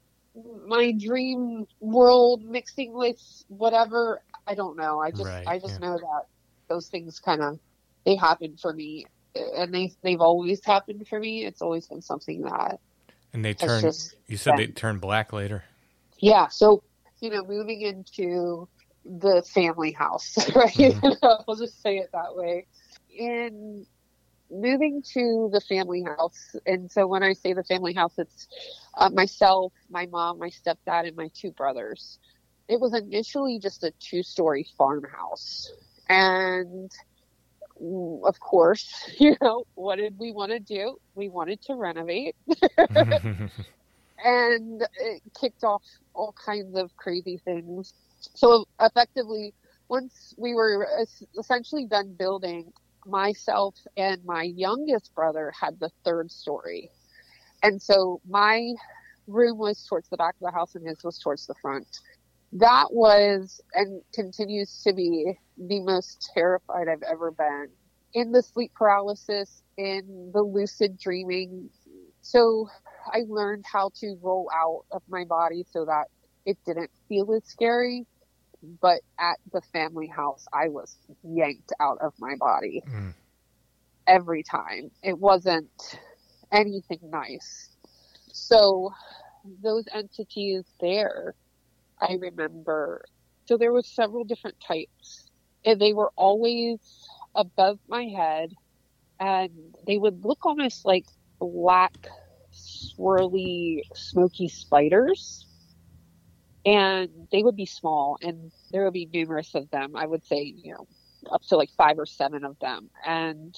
[0.67, 4.21] my dream world mixing with whatever?
[4.45, 5.00] I don't know.
[5.00, 5.88] I just right, I just yeah.
[5.88, 6.26] know that
[6.69, 7.60] those things kind of
[8.06, 11.46] they happen for me, and they they've always happened for me.
[11.46, 12.80] It's always been something that.
[13.34, 13.91] And they turn.
[14.28, 15.63] You said they turn black later
[16.22, 16.84] yeah, so
[17.20, 18.67] you know, moving into
[19.04, 20.72] the family house, right?
[20.72, 21.26] Mm-hmm.
[21.48, 22.67] I'll just say it that way.
[23.13, 23.86] In
[24.50, 28.48] moving to the family house, and so when I say the family house, it's
[28.96, 32.20] uh, myself, my mom, my stepdad, and my two brothers.
[32.70, 35.74] It was initially just a two-story farmhouse,
[36.08, 36.89] and
[38.26, 38.89] of course,
[39.20, 40.98] you know, what did we want to do?
[41.15, 42.36] We wanted to renovate.
[44.24, 47.94] and it kicked off all kinds of crazy things.
[48.36, 49.54] So effectively,
[49.89, 50.88] once we were
[51.38, 52.72] essentially done building,
[53.06, 56.89] myself and my youngest brother had the third story.
[57.63, 58.74] And so my
[59.28, 61.88] room was towards the back of the house and his was towards the front.
[62.54, 67.70] That was and continues to be the most terrified I've ever been
[68.14, 71.70] in the sleep paralysis, in the lucid dreaming.
[72.22, 72.68] So
[73.08, 76.06] I learned how to roll out of my body so that
[76.46, 78.06] it didn't feel as scary.
[78.80, 83.14] But at the family house, I was yanked out of my body mm.
[84.06, 84.92] every time.
[85.02, 85.72] It wasn't
[86.52, 87.70] anything nice.
[88.32, 88.94] So
[89.64, 91.34] those entities there,
[92.02, 93.06] I remember.
[93.46, 95.30] So there were several different types,
[95.66, 96.80] and they were always
[97.36, 98.52] above my head,
[99.20, 99.52] and
[99.86, 101.06] they would look almost like
[101.40, 101.96] black
[102.54, 105.46] swirly, smoky spiders.
[106.66, 109.96] And they would be small, and there would be numerous of them.
[109.96, 110.88] I would say, you know,
[111.32, 112.90] up to like five or seven of them.
[113.06, 113.56] And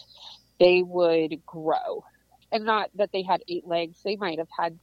[0.60, 2.03] they would grow.
[2.51, 4.79] And not that they had eight legs, they might have had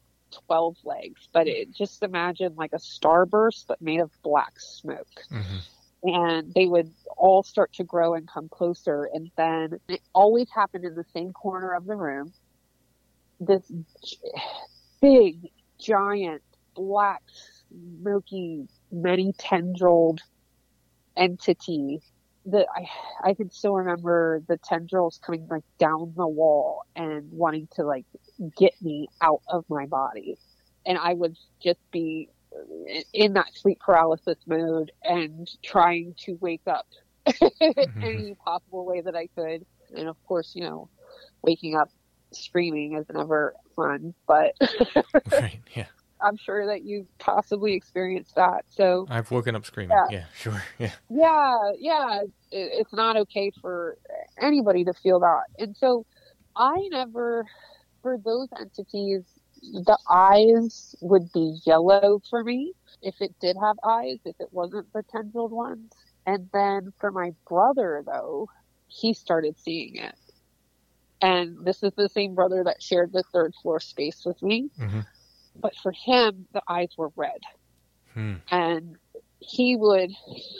[0.46, 5.06] 12 legs, but it, just imagine like a starburst, but made of black smoke.
[5.30, 5.58] Mm-hmm
[6.02, 9.10] and they would all start to grow and come closer.
[9.12, 12.32] And then it always happened in the same corner of the room
[13.40, 13.72] this
[15.00, 15.48] big,
[15.80, 16.42] giant,
[16.74, 17.22] black,
[17.68, 20.20] smoky, many tendrilled
[21.16, 22.00] entity
[22.46, 27.68] that I I can still remember the tendrils coming like down the wall and wanting
[27.74, 28.06] to like
[28.56, 30.38] get me out of my body.
[30.86, 32.28] And I would just be
[33.12, 36.86] in that sleep paralysis mode and trying to wake up
[37.26, 38.02] mm-hmm.
[38.02, 39.64] any possible way that I could.
[39.96, 40.88] And of course, you know,
[41.42, 41.90] waking up
[42.32, 44.54] screaming is never fun, but
[45.32, 45.86] right, yeah.
[46.22, 48.64] I'm sure that you've possibly experienced that.
[48.68, 49.96] So I've woken up screaming.
[50.10, 50.18] Yeah.
[50.18, 50.62] Yeah, sure.
[50.78, 50.92] Yeah.
[51.08, 53.96] yeah, yeah, it, it's not okay for
[54.38, 55.44] anybody to feel that.
[55.58, 56.04] And so
[56.56, 57.46] I never,
[58.02, 59.24] for those entities,
[59.62, 64.92] the eyes would be yellow for me if it did have eyes, if it wasn't
[64.92, 65.92] the tendrilled ones.
[66.26, 68.48] And then for my brother, though,
[68.86, 70.14] he started seeing it.
[71.22, 74.70] And this is the same brother that shared the third floor space with me.
[74.78, 75.06] Mhm.
[75.56, 77.40] But for him, the eyes were red
[78.14, 78.36] Hmm.
[78.50, 78.96] and
[79.40, 80.10] he would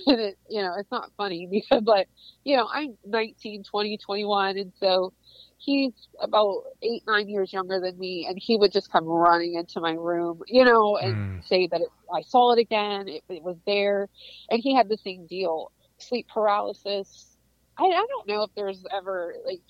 [0.07, 2.07] it, you know it's not funny because but
[2.45, 5.13] you know i'm 19 20 21 and so
[5.59, 9.81] he's about eight nine years younger than me and he would just come running into
[9.81, 11.45] my room you know and Mm.
[11.45, 14.09] say that it, i saw it again it, it was there
[14.51, 17.37] and he had the same deal sleep paralysis.
[17.79, 19.61] I, I don't know if there's ever like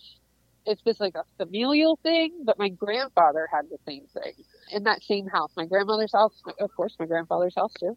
[0.66, 4.32] it's this like a familial thing but my grandfather had the same thing.
[4.72, 7.96] In that same house my grandmother's house of course my grandfather's house too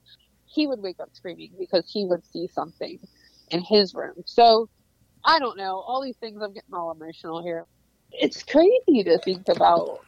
[0.54, 3.00] he would wake up screaming because he would see something
[3.50, 4.16] in his room.
[4.26, 4.70] So
[5.26, 5.80] I don't know.
[5.80, 7.66] All these things, I'm getting all emotional here.
[8.12, 10.00] It's crazy to think about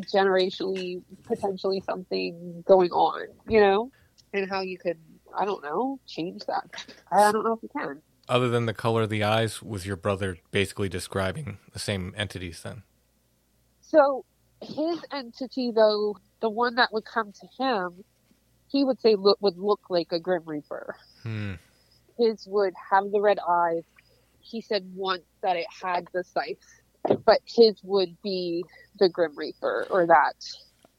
[0.00, 3.90] generationally, potentially something going on, you know,
[4.32, 4.98] and how you could,
[5.36, 6.64] I don't know, change that.
[7.10, 8.00] I don't know if you can.
[8.28, 12.62] Other than the color of the eyes, was your brother basically describing the same entities
[12.62, 12.84] then?
[13.80, 14.24] So
[14.60, 18.04] his entity, though, the one that would come to him,
[18.72, 20.96] he would say look would look like a Grim Reaper.
[21.22, 21.52] Hmm.
[22.18, 23.84] his would have the red eyes.
[24.40, 26.58] He said once that it had the scythe,
[27.24, 28.64] but his would be
[28.98, 30.34] the Grim Reaper or that.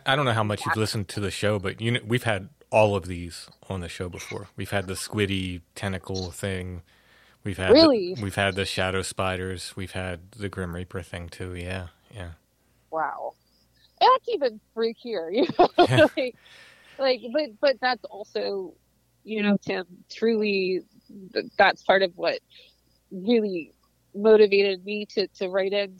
[0.06, 2.50] I don't know how much you've listened to the show, but you know we've had
[2.70, 4.48] all of these on the show before.
[4.56, 6.82] We've had the squiddy tentacle thing.
[7.44, 8.16] We've had the- Really?
[8.22, 9.74] we've had the shadow spiders.
[9.76, 11.54] We've had the Grim Reaper thing too.
[11.56, 12.32] Yeah, yeah.
[12.92, 13.34] Wow,
[14.00, 15.30] that's even freakier.
[15.34, 16.08] You know, Yeah.
[16.18, 16.36] like,
[16.98, 18.74] like, but but that's also,
[19.24, 19.86] you know, Tim.
[20.12, 20.82] Truly,
[21.58, 22.40] that's part of what
[23.12, 23.74] really
[24.16, 25.98] motivated me to to write in.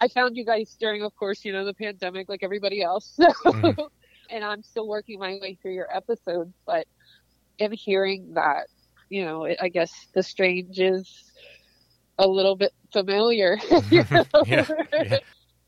[0.00, 3.16] I found you guys during, of course, you know, the pandemic, like everybody else.
[3.20, 3.88] So, Mhm.
[4.30, 6.86] and I'm still working my way through your episodes, but
[7.58, 8.66] in hearing that,
[9.10, 11.08] you know, it, I guess the strange is
[12.18, 13.58] a little bit familiar.
[13.90, 14.24] you know?
[14.46, 15.18] Yeah, yeah.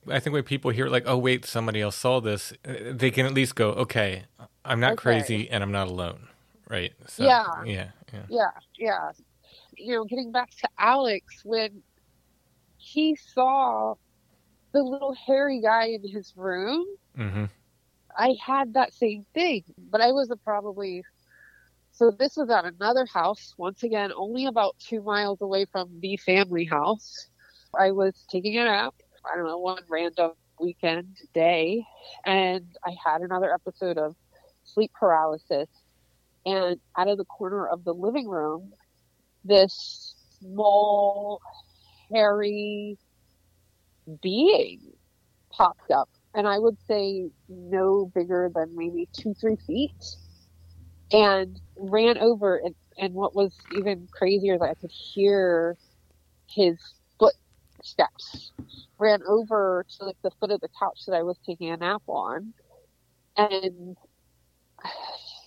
[0.09, 3.27] I think when people hear like, "Oh wait, somebody else saw this," uh, they can
[3.27, 4.25] at least go, "Okay,
[4.65, 5.03] I'm not Okay.
[5.03, 6.29] crazy and I'm not alone."
[6.69, 6.93] Right?
[7.07, 7.45] So, Yeah.
[7.65, 8.23] yeah, yeah.
[8.29, 9.11] yeah, yeah.
[9.77, 11.83] You know, getting back to Alex, when
[12.79, 13.95] he saw
[14.73, 16.85] the little hairy guy in his room,
[17.19, 17.45] Mm-hmm.
[18.17, 21.03] I had that same thing, but I was a probably.
[21.93, 26.17] So this was at another house, once again, only about two miles away from the
[26.19, 27.29] family house.
[27.79, 28.95] I was taking a nap,
[29.33, 31.85] I don't know, one random weekend day,
[32.25, 34.15] and I had another episode of
[34.65, 35.69] sleep paralysis.
[36.45, 38.73] And out of the corner of the living room,
[39.45, 41.41] this small,
[42.13, 42.97] hairy
[44.23, 44.81] being
[45.51, 49.91] popped up and I would say no bigger than maybe two, three feet,
[51.11, 52.59] and ran over.
[52.63, 55.79] And, and what was even crazier is I could hear
[56.47, 56.77] his
[57.77, 58.53] footsteps.
[58.99, 62.03] Ran over to like the foot of the couch that I was taking a nap
[62.07, 62.55] on,
[63.37, 63.97] and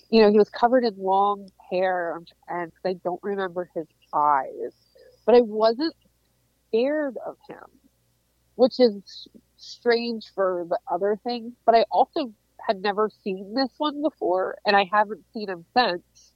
[0.09, 4.73] you know he was covered in long hair, um, and I don't remember his eyes,
[5.25, 5.95] but I wasn't
[6.67, 7.65] scared of him,
[8.55, 12.31] which is strange for the other things, but I also
[12.65, 16.33] had never seen this one before, and I haven't seen him since,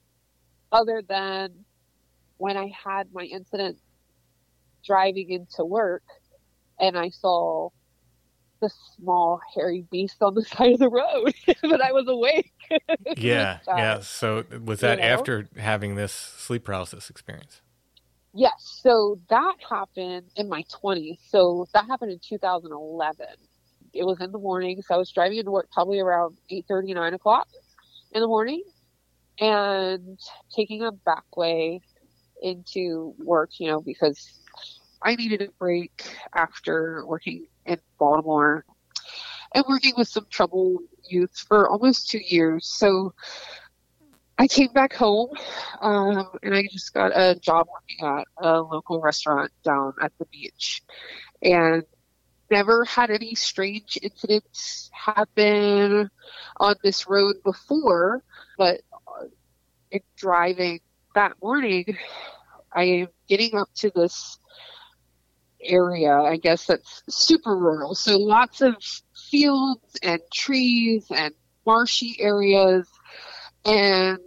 [0.71, 1.65] other than
[2.37, 3.77] when I had my incident
[4.85, 6.03] driving into work,
[6.79, 7.69] and I saw
[8.61, 12.51] the small hairy beast on the side of the road, but I was awake.
[13.17, 13.99] Yeah, yeah.
[13.99, 15.11] So was that you know?
[15.11, 17.61] after having this sleep paralysis experience?
[18.33, 21.19] Yes, so that happened in my 20s.
[21.29, 23.25] So that happened in 2011.
[23.93, 27.13] It was in the morning, so I was driving into work probably around 8:30, 9
[27.13, 27.47] o'clock
[28.11, 28.63] in the morning,
[29.39, 30.19] and
[30.55, 31.81] taking a back way
[32.43, 33.59] into work.
[33.59, 34.39] You know, because
[35.01, 38.65] I needed a break after working in Baltimore
[39.53, 42.67] and working with some troubled youth for almost two years.
[42.67, 43.13] So
[44.37, 45.29] I came back home
[45.81, 50.25] um, and I just got a job working at a local restaurant down at the
[50.25, 50.81] beach
[51.41, 51.83] and
[52.49, 56.09] never had any strange incidents happen
[56.57, 58.23] on this road before.
[58.57, 58.81] But
[59.91, 60.79] in driving
[61.15, 61.97] that morning,
[62.75, 64.37] I am getting up to this
[65.61, 67.95] area, I guess that's super rural.
[67.95, 68.75] So lots of
[69.29, 71.33] fields and trees and
[71.65, 72.87] marshy areas,
[73.65, 74.19] and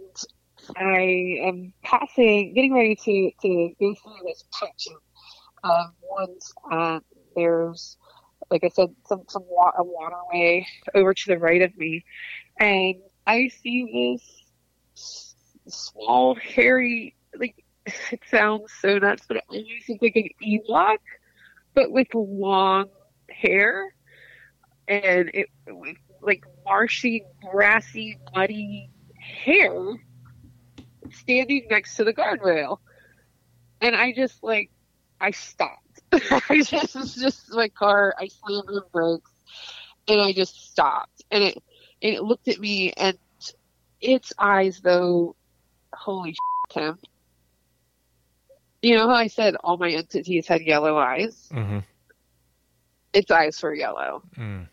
[0.75, 4.87] I am passing, getting ready to to go through this patch
[5.63, 6.53] of, woods.
[7.35, 7.97] There's,
[8.49, 12.03] like I said, some some wa- a waterway over to the right of me,
[12.59, 12.95] and
[13.27, 14.17] I see
[14.95, 15.35] this
[15.67, 17.63] small, hairy, like
[18.11, 20.97] it sounds so nuts, but it almost looks like an Ewok,
[21.73, 22.89] but with long
[23.29, 23.93] hair,
[24.87, 29.71] and it with like marshy, grassy, muddy hair,
[31.11, 32.79] standing next to the guardrail,
[33.81, 34.69] and I just like
[35.21, 36.01] I stopped.
[36.11, 38.13] I just it's just my car.
[38.17, 39.31] I slammed the brakes,
[40.07, 41.63] and I just stopped, and it
[42.01, 43.17] and it looked at me, and
[44.01, 45.35] its eyes though,
[45.93, 46.31] holy
[46.71, 46.99] shit, Tim.
[48.81, 51.49] You know how I said all my entities had yellow eyes?
[51.51, 51.79] Mm-hmm.
[53.13, 54.21] Its eyes were yellow.
[54.37, 54.67] Mm.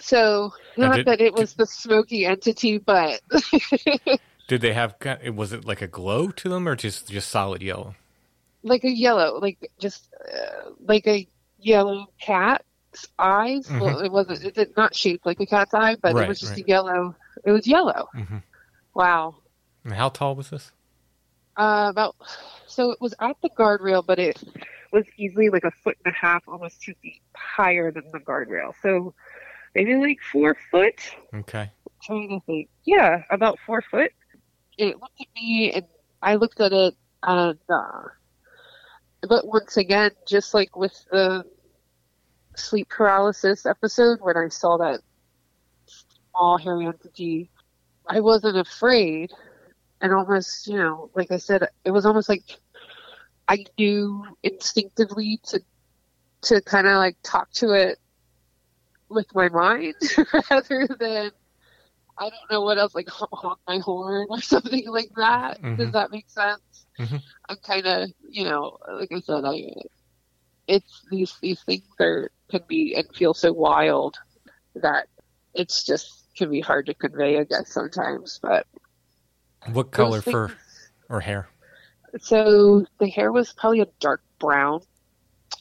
[0.00, 3.20] So not did- that it was the smoky entity, but
[4.48, 4.96] Did they have?
[5.34, 7.94] Was it like a glow to them, or just just solid yellow?
[8.62, 11.26] like a yellow, like just uh, like a
[11.60, 13.70] yellow cat's eyes.
[13.70, 14.44] Well, it wasn't.
[14.44, 16.16] It did not shaped like a cat's eye, but Mm-hmm.
[16.18, 16.64] Right, it was just right.
[16.64, 17.14] a yellow.
[17.44, 18.08] It was yellow.
[18.14, 18.38] Mm-hmm.
[18.94, 19.36] Wow.
[19.84, 20.72] And how tall was this?
[21.56, 22.16] Uh, about
[22.66, 24.42] so it was at the guardrail, but it
[24.92, 28.72] was easily like a foot and a half, almost two feet higher than the guardrail.
[28.82, 29.14] So
[29.74, 31.00] maybe like four foot.
[31.34, 31.70] Okay.
[32.02, 32.68] trying to think.
[32.84, 34.12] Yeah, about four foot.
[34.78, 35.86] It looked at me, and
[36.22, 38.02] I looked at it, and uh,
[39.28, 41.44] but once again, just like with the
[42.56, 45.00] sleep paralysis episode, when I saw that
[46.30, 47.50] small hairy entity,
[48.06, 49.32] I wasn't afraid,
[50.00, 52.44] and almost, you know, like I said, it was almost like
[53.48, 55.60] I knew instinctively to
[56.42, 57.98] to kind of like talk to it
[59.08, 59.94] with my mind
[60.50, 61.30] rather than
[62.18, 65.60] I don't know what else, like honk my horn or something like that.
[65.76, 65.92] Does Mhm.
[65.92, 66.86] that make sense?
[66.98, 67.22] Mhm.
[67.48, 69.72] I'm kind of, you know, like I said, I
[70.66, 74.16] it's these these things are can be and feel so wild
[74.76, 75.08] that
[75.54, 78.38] it's just can be hard to convey, I guess sometimes.
[78.42, 78.66] But
[79.66, 80.52] What color things- fur
[81.08, 81.48] or hair?
[82.18, 84.80] so the hair was probably a dark brown,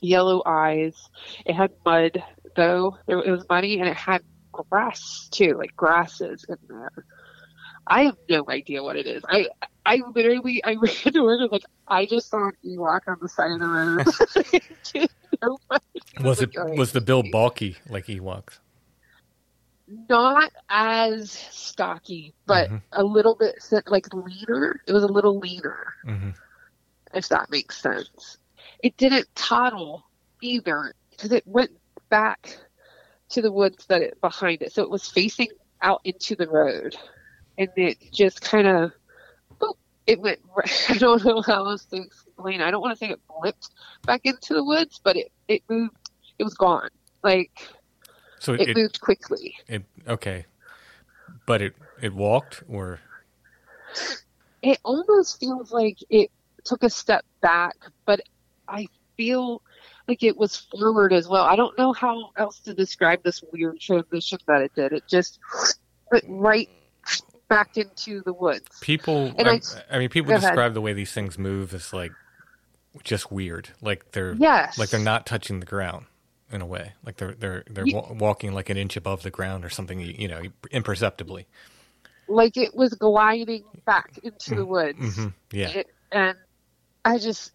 [0.01, 0.95] yellow eyes.
[1.45, 2.23] It had mud
[2.55, 2.97] though.
[3.07, 7.05] It, it was muddy and it had grass too, like grasses in there.
[7.87, 9.23] I have no idea what it is.
[9.27, 9.47] I
[9.85, 13.29] I literally I ran to work and like I just saw an Ewok on the
[13.29, 14.61] side of the road.
[14.93, 15.83] Didn't know what
[16.21, 18.59] Was it was the bill bulky like Ewoks?
[20.09, 22.81] Not as stocky, but Mhm.
[22.91, 23.55] a little bit
[23.87, 24.81] like leaner.
[24.87, 25.93] It was a little leaner.
[26.05, 26.29] Mm-hmm.
[27.13, 28.37] if that makes sense.
[28.83, 30.03] It didn't toddle
[30.41, 31.71] either because it went
[32.09, 32.57] back
[33.29, 34.71] to the woods that it behind it.
[34.73, 35.47] So it was facing
[35.81, 36.95] out into the road,
[37.57, 38.91] and it just kind of
[40.05, 40.39] it went.
[40.89, 42.61] I don't know how else to explain.
[42.61, 43.69] I don't want to say it blipped
[44.05, 45.95] back into the woods, but it it moved.
[46.37, 46.89] It was gone.
[47.23, 47.51] Like
[48.39, 49.55] So it, it, moved quickly.
[49.67, 50.45] it okay,
[51.45, 52.99] but it it walked or
[54.61, 56.31] it almost feels like it
[56.63, 57.75] took a step back,
[58.05, 58.21] but
[58.67, 58.87] I
[59.17, 59.61] feel
[60.07, 61.43] like it was forward as well.
[61.43, 64.93] I don't know how else to describe this weird transition that it did.
[64.93, 65.39] It just
[66.11, 66.69] went right
[67.47, 68.67] back into the woods.
[68.81, 69.33] people?
[69.39, 69.61] I, I-
[69.95, 70.49] I mean, people go ahead.
[70.49, 72.11] describe the way these things move as like
[73.03, 74.77] just weird, like they're Yes.
[74.77, 76.05] like they're not touching the ground
[76.51, 79.63] in a way, like they're they're they're wa- walking like an inch above the ground
[79.65, 80.41] or something, you know,
[80.71, 81.47] imperceptibly.
[82.27, 85.15] Like it was gliding back into the woods.
[85.15, 85.69] hmm Yeah.
[85.69, 86.37] It- and
[87.05, 87.51] I just,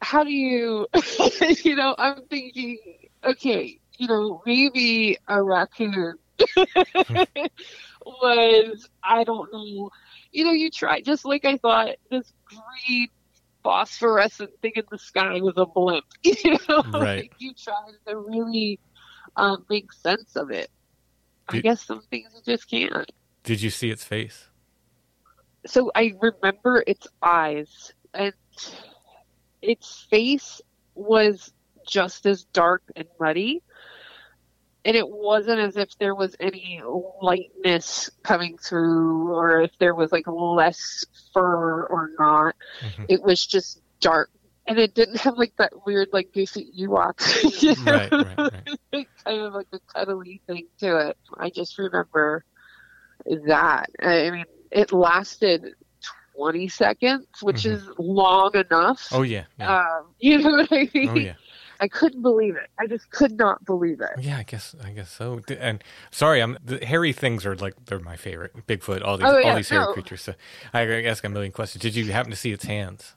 [0.00, 0.86] how do you,
[1.64, 2.78] you know, I'm thinking,
[3.24, 6.14] okay, you know, maybe a raccoon
[8.04, 9.90] was, I don't know,
[10.32, 13.08] you know, you try, just like I thought this green
[13.66, 17.18] phosphorescent thing in the sky was a blimp, you know, Right.
[17.22, 17.74] like you try
[18.06, 18.78] to really
[19.36, 20.68] um, make sense of it.
[21.48, 23.10] I guess some things you just can't
[23.42, 24.48] Did you see its face?
[25.66, 28.32] so I remember its eyes and
[29.60, 30.60] its face
[30.94, 31.52] was
[31.88, 33.62] just as dark and muddy.
[34.86, 36.80] And it wasn't as if there was any
[37.20, 42.54] lightness coming through or if there was like less fur or not.
[42.80, 43.06] Mhm.
[43.08, 44.30] It was just dark.
[44.68, 47.18] And it didn't have like that weird like goofy Ewok.
[47.62, 47.92] you know?
[47.92, 48.52] Right, right,
[48.92, 49.08] right.
[49.24, 51.16] kind of like a cuddly thing to it.
[51.36, 52.44] I just remember
[53.48, 53.90] that.
[54.00, 55.74] I mean, it lasted
[56.36, 57.72] 20 seconds, which Mhm.
[57.72, 59.08] is long enough.
[59.10, 59.44] Oh yeah.
[59.58, 59.80] yeah.
[59.80, 61.08] Um, you know what I mean?
[61.08, 61.34] oh yeah.
[61.80, 62.68] I couldn't believe it.
[62.78, 64.10] I just could not believe it.
[64.18, 65.40] Yeah, I guess I guess so.
[65.58, 68.66] And sorry, I'm the hairy things are like they're my favorite.
[68.66, 69.92] Bigfoot, all these Oh, yeah, all these hairy no.
[69.92, 70.22] creatures.
[70.22, 70.34] So
[70.72, 71.82] I ask a million questions.
[71.82, 73.14] Did you happen to see its hands?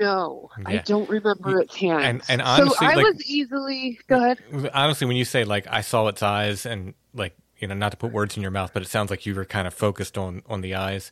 [0.00, 2.04] No, I don't remember its hands.
[2.04, 4.38] And- and honestly, so I like- was easily go ahead.
[4.72, 7.96] Honestly, when you say like I saw its eyes and like you know not to
[7.96, 10.42] put words in your mouth, but it sounds like you were kind of focused on
[10.46, 11.10] on the eyes.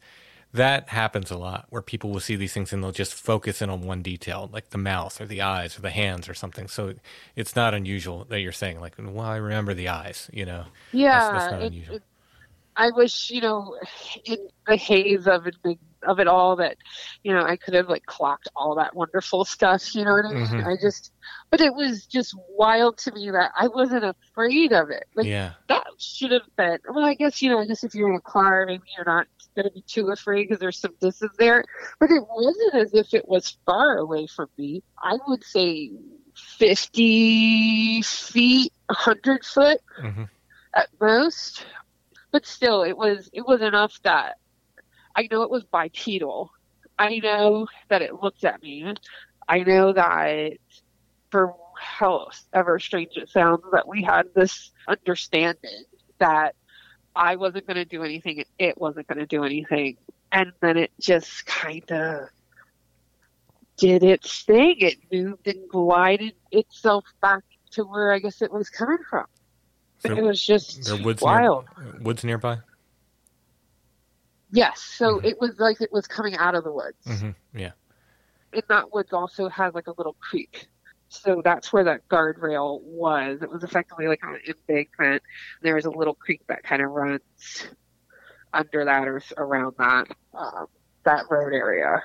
[0.57, 3.69] That happens a lot where people will see these things and they'll just focus in
[3.71, 6.67] on one detail, like the mouth or the eyes or the hands or something.
[6.69, 6.95] So
[7.35, 10.31] it's not unusual that you're saying like, well, I remember the eyes.
[10.33, 11.97] You know, Yeah, that's, that's not it- unusual.
[11.97, 12.03] it-
[12.77, 13.77] I wish you know,
[14.25, 15.57] in the haze of it,
[16.07, 16.77] of it all, that
[17.23, 19.95] you know, I could have like clocked all that wonderful stuff.
[19.95, 20.47] You know what I mean?
[20.47, 20.67] Mhm.
[20.67, 21.11] I just,
[21.51, 25.05] but it was just wild to me that I wasn't afraid of it.
[25.15, 25.53] Like yeah.
[25.69, 26.79] that should have been.
[26.89, 29.27] Well, I guess you know, I guess if you're in a car, maybe you're not
[29.57, 31.65] going to be too afraid because there's some distance there.
[32.01, 34.83] But it wasn't as if it was far away from me.
[35.03, 35.91] I would say
[36.35, 40.25] fifty feet, hundred foot hmm
[40.75, 41.65] at most.
[42.33, 44.37] But still, it was it was enough that
[45.15, 46.51] I know it was bipedal.
[46.99, 48.95] I know that it looked at me.
[49.49, 50.59] I know that
[51.31, 55.85] for however strange it sounds, that we had this understanding
[56.19, 56.55] that
[57.15, 59.97] I wasn't going to do anything, it wasn't going to do anything,
[60.33, 62.29] and then it just kind of
[63.77, 64.77] did its thing.
[64.79, 69.27] It moved and glided itself back to where I guess it was coming from.
[70.09, 71.67] So it was just There woods wild.
[71.79, 72.59] Near, woods nearby.
[74.53, 76.97] Yes, so it was like it was coming out of the woods.
[77.21, 77.73] hmm Yeah.
[78.53, 80.69] And that woods also has like a little creek.
[81.09, 83.43] So that's where that guardrail was.
[83.43, 85.23] It was effectively like an embankment.
[85.63, 87.67] There was a little creek that kind of runs
[88.53, 90.67] under that or around that um,
[91.05, 92.03] that road area.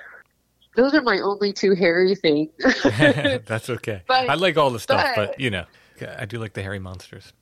[0.76, 2.50] Those are my only two hairy things.
[2.82, 4.02] That's okay.
[4.08, 5.64] But- I like all the stuff, but, but- you know,
[6.18, 7.32] I do like the hairy monsters.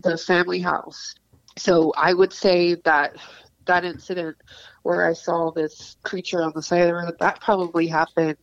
[0.00, 1.14] The family house.
[1.56, 3.16] So I would say that
[3.66, 4.36] that incident
[4.82, 8.38] where I saw this creature on the side of the road, that probably happened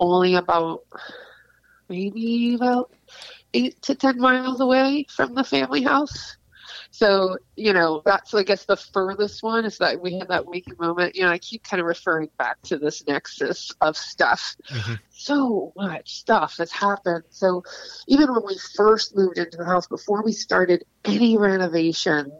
[0.00, 0.80] only about
[1.88, 2.92] maybe about
[3.54, 6.36] eight to ten miles away from the family house.
[6.94, 10.74] So, you know, that's I guess the furthest one is that we had that waking
[10.78, 11.16] moment.
[11.16, 14.54] You know, I keep kind of referring back to this nexus of stuff.
[14.68, 15.00] Mhm.
[15.10, 17.24] So much stuff has happened.
[17.30, 17.62] So
[18.08, 22.30] even when we first moved into the house, before we started any renovation,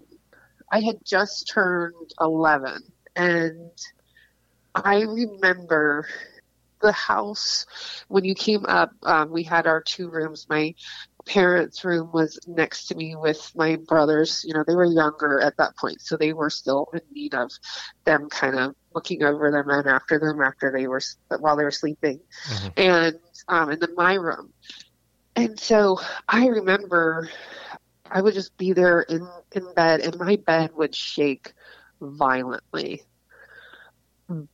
[0.71, 2.83] I had just turned 11.
[3.17, 3.71] And
[4.75, 6.07] I remember
[6.83, 7.65] the house
[8.09, 10.47] when you came up, um, we had our two rooms.
[10.49, 10.75] My
[11.27, 14.43] parents' room was next to me with my brothers.
[14.45, 17.51] You know, they were younger at that point, so they were still in need of
[18.05, 21.01] them kind of looking over them and after them after they were
[21.39, 22.73] while they were sleeping, Mhm.
[22.77, 23.17] and
[23.49, 24.53] um, and then my room.
[25.37, 25.99] And so
[26.29, 27.29] I remember
[28.11, 31.53] I would just be there in in bed, and my bed would shake
[32.01, 33.03] violently,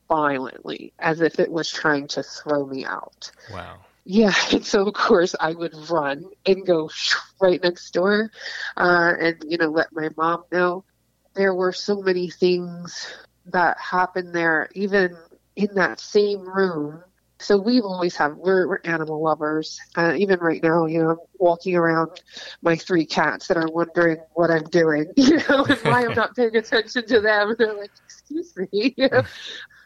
[0.09, 3.31] violently, as if it was trying to throw me out.
[3.51, 3.85] Wow.
[4.05, 6.89] Yeah, and so of course I would run and go
[7.41, 8.31] right next door,
[8.77, 10.85] uh, and you know let my mom know.
[11.35, 13.07] There were so many things
[13.45, 15.15] that happened there, even
[15.55, 17.03] in that same room.
[17.41, 19.79] So we've always have we're, we're animal lovers.
[19.95, 22.11] Uh, even right now, you know, I'm walking around
[22.61, 26.35] my three cats that are wondering what I'm doing, you know, and why I'm not
[26.35, 27.49] paying attention to them.
[27.49, 28.95] And they're like, "Excuse me,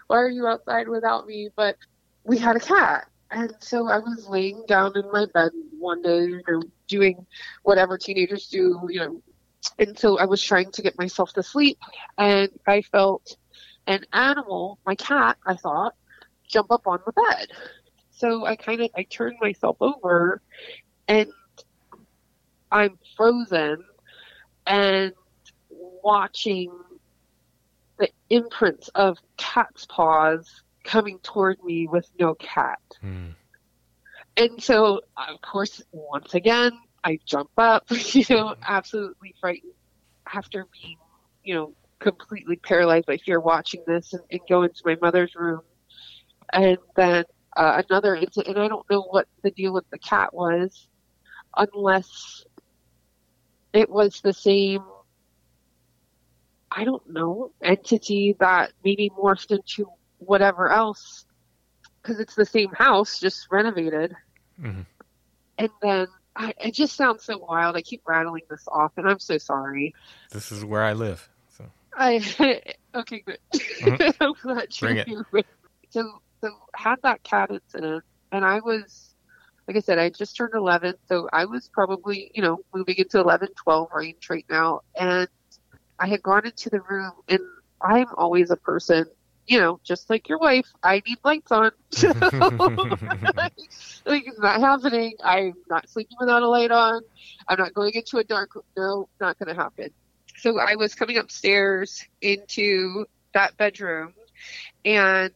[0.07, 1.77] why are you outside without me?" But
[2.23, 3.05] we had a cat.
[3.33, 7.25] And so I was laying down in my bed one day, you know, doing
[7.63, 9.21] whatever teenagers do, you know.
[9.79, 11.79] And so I was trying to get myself to sleep,
[12.17, 13.35] and I felt
[13.87, 15.95] an animal, my cat, I thought,
[16.47, 17.47] jump up on the bed.
[18.11, 20.41] So I kind of I turned myself over,
[21.07, 21.29] and
[22.71, 23.83] I'm frozen,
[24.67, 25.13] and
[25.69, 26.71] watching
[27.97, 32.79] the imprints of cat's paws coming toward me with no cat.
[33.01, 33.29] Hmm.
[34.35, 36.71] And so, of course, once again,
[37.03, 39.73] I jump up, you know, absolutely frightened
[40.31, 40.97] after being,
[41.43, 45.61] you know, completely paralyzed by fear watching this and, and go into my mother's room.
[46.51, 47.25] And then
[47.55, 50.87] uh, another incident, and I don't know what the deal with the cat was,
[51.55, 52.45] unless
[53.73, 54.83] it was the same,
[56.71, 59.87] I don't know, entity that maybe morphed into
[60.25, 61.25] whatever else
[62.01, 64.15] because it's the same house, just renovated.
[64.59, 64.85] Mhm.
[65.57, 67.75] And then I, it just sounds so wild.
[67.75, 69.93] I keep rattling this off, and I'm so sorry.
[70.31, 71.27] This is where I live.
[71.57, 71.65] So
[71.95, 72.61] I
[72.95, 73.39] okay, good.
[73.81, 74.15] Mhm.
[74.19, 75.07] I'm glad Bring it.
[75.07, 75.69] here with me.
[75.91, 79.13] So, so had that cat incident, and I was
[79.67, 83.19] like I said, I just turned 11, so I was probably, you know, moving into
[83.21, 84.81] 11, 12 range right now.
[84.99, 85.27] And
[85.99, 87.39] I had gone into the room, and
[87.81, 89.05] I'm always a person,
[89.47, 91.71] you know, just like your wife, I need lights on.
[92.01, 92.13] like,
[94.05, 95.13] like, it's not happening.
[95.23, 97.01] I'm not sleeping without a light on.
[97.47, 98.63] I'm not going into a dark room.
[98.77, 99.89] No, not going to happen.
[100.37, 104.13] So I was coming upstairs into that bedroom,
[104.85, 105.31] and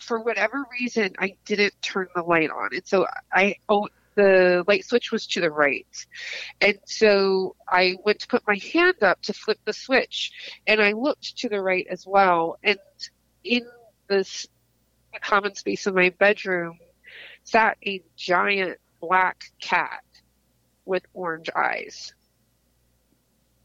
[0.00, 2.70] for whatever reason, I didn't turn the light on.
[2.72, 5.86] And so I, oh, the light switch was to the right.
[6.60, 10.32] And so I went to put my hand up to flip the switch
[10.66, 12.58] and I looked to the right as well.
[12.62, 12.78] And
[13.44, 13.66] in
[14.08, 14.46] this
[15.20, 16.78] common space of my bedroom
[17.44, 20.04] sat a giant black cat
[20.84, 22.14] with orange eyes.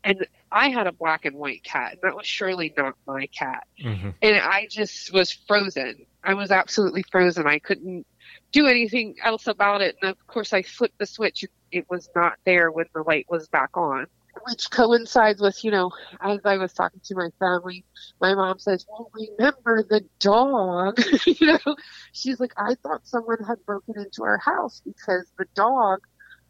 [0.04, 3.68] And I had a black and white cat, and that was surely not my cat.
[3.84, 4.12] Mm-hmm.
[4.22, 6.06] And I just was frozen.
[6.24, 7.46] I was absolutely frozen.
[7.46, 8.08] I couldn't
[8.52, 9.96] do anything else about it.
[10.02, 11.46] And of course, I flipped the switch.
[11.72, 14.08] It was not there when the light was back on,
[14.48, 17.84] which coincides with, you know, as I was talking to my family,
[18.22, 21.00] my mom says, Well, remember the dog?
[21.26, 21.76] you know,
[22.14, 26.00] she's like, I thought someone had broken into our house because the dog,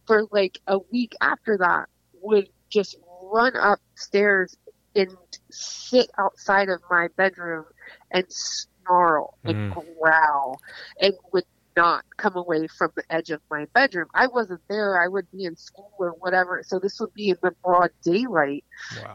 [0.06, 1.88] for like a week after that,
[2.22, 4.56] would just run upstairs
[4.96, 5.16] and
[5.50, 7.66] sit outside of my bedroom
[8.12, 10.00] and snarl and mm.
[10.00, 10.60] growl
[11.00, 11.44] and would
[11.78, 14.08] not come away from the edge of my bedroom.
[14.14, 15.02] I wasn't there.
[15.02, 16.64] I would be in school or whatever.
[16.66, 18.66] So this would be in the broad daylight.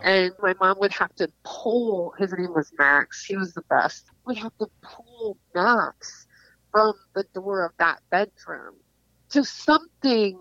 [0.03, 3.25] And my mom would have to pull, his name was Max.
[3.25, 4.07] He was the best.
[4.27, 6.27] Would have to pull Max
[6.71, 8.77] from the door of that bedroom.
[9.29, 10.41] So something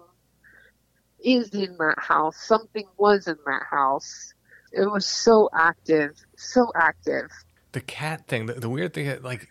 [1.24, 2.38] is in that house.
[2.38, 4.34] Something was in that house.
[4.72, 7.30] It was so active, so active.
[7.72, 9.48] The cat thing, the, the weird thing, like,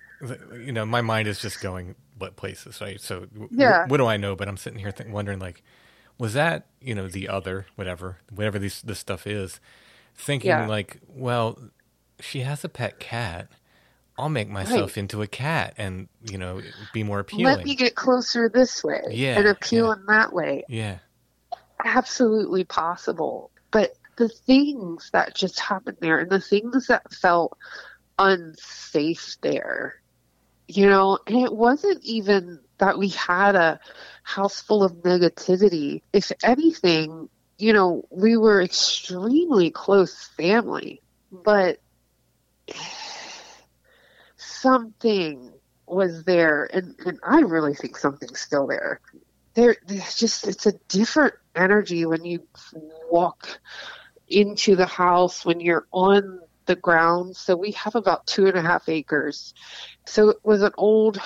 [0.53, 3.01] you know, my mind is just going what places, right?
[3.01, 3.87] So, w- Yeah.
[3.89, 4.37] what do I know?
[4.37, 5.63] But I'm sitting here think, wondering, like,
[6.19, 9.61] was that, you know, the other, whatever, whatever this, this stuff is,
[10.15, 10.67] thinking, Yeah.
[10.67, 11.59] like, well,
[12.21, 13.49] she has a pet cat.
[14.19, 14.99] I'll make myself Right.
[14.99, 16.63] into a cat and, you know,
[16.93, 17.45] be more appealing.
[17.45, 20.65] Let me get closer this way Yeah, and appeal in that way.
[20.69, 20.99] yeah.
[21.85, 23.51] absolutely possible.
[23.71, 27.57] But the things that just happened there and the things that felt
[28.19, 30.00] unsafe there,
[30.77, 33.81] you know, and it wasn't even that we had a
[34.23, 36.03] house full of negativity.
[36.13, 41.81] If anything, you know, we were extremely close family, but
[44.37, 45.53] something
[45.87, 49.01] was there and, and I really think something's still there
[49.55, 52.47] there there's just it's a different energy when you
[53.11, 53.59] walk
[54.29, 56.41] into the house when you're on
[56.71, 59.55] the ground so we have about two and a half acres.
[60.07, 61.21] So it was an old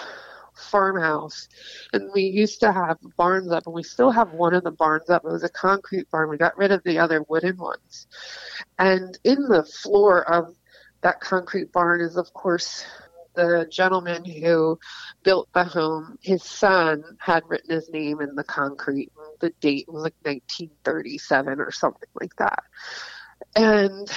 [0.55, 1.49] farmhouse
[1.93, 5.11] and we used to have barns up and we still have one of the barns
[5.11, 5.23] up.
[5.23, 6.31] It was a concrete barn.
[6.31, 8.07] We got rid of the other wooden ones.
[8.79, 10.55] And in the floor of
[11.03, 12.87] that concrete barn is of course
[13.35, 14.79] the gentleman who
[15.25, 19.13] built the home, his son had written his name in the concrete.
[19.41, 22.63] The date was like 1937 or something like that.
[23.57, 24.11] And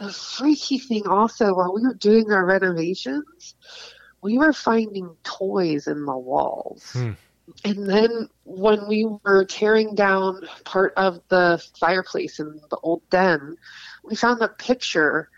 [0.00, 3.54] the freaky thing also, while we were doing our renovations,
[4.22, 6.90] we were finding toys in the walls.
[6.92, 7.12] Hmm.
[7.64, 13.56] And then when we were tearing down part of the fireplace in the old den,
[14.04, 15.28] we found a picture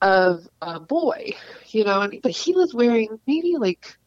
[0.00, 1.32] of a boy,
[1.68, 3.98] you know, and, but he was wearing maybe like,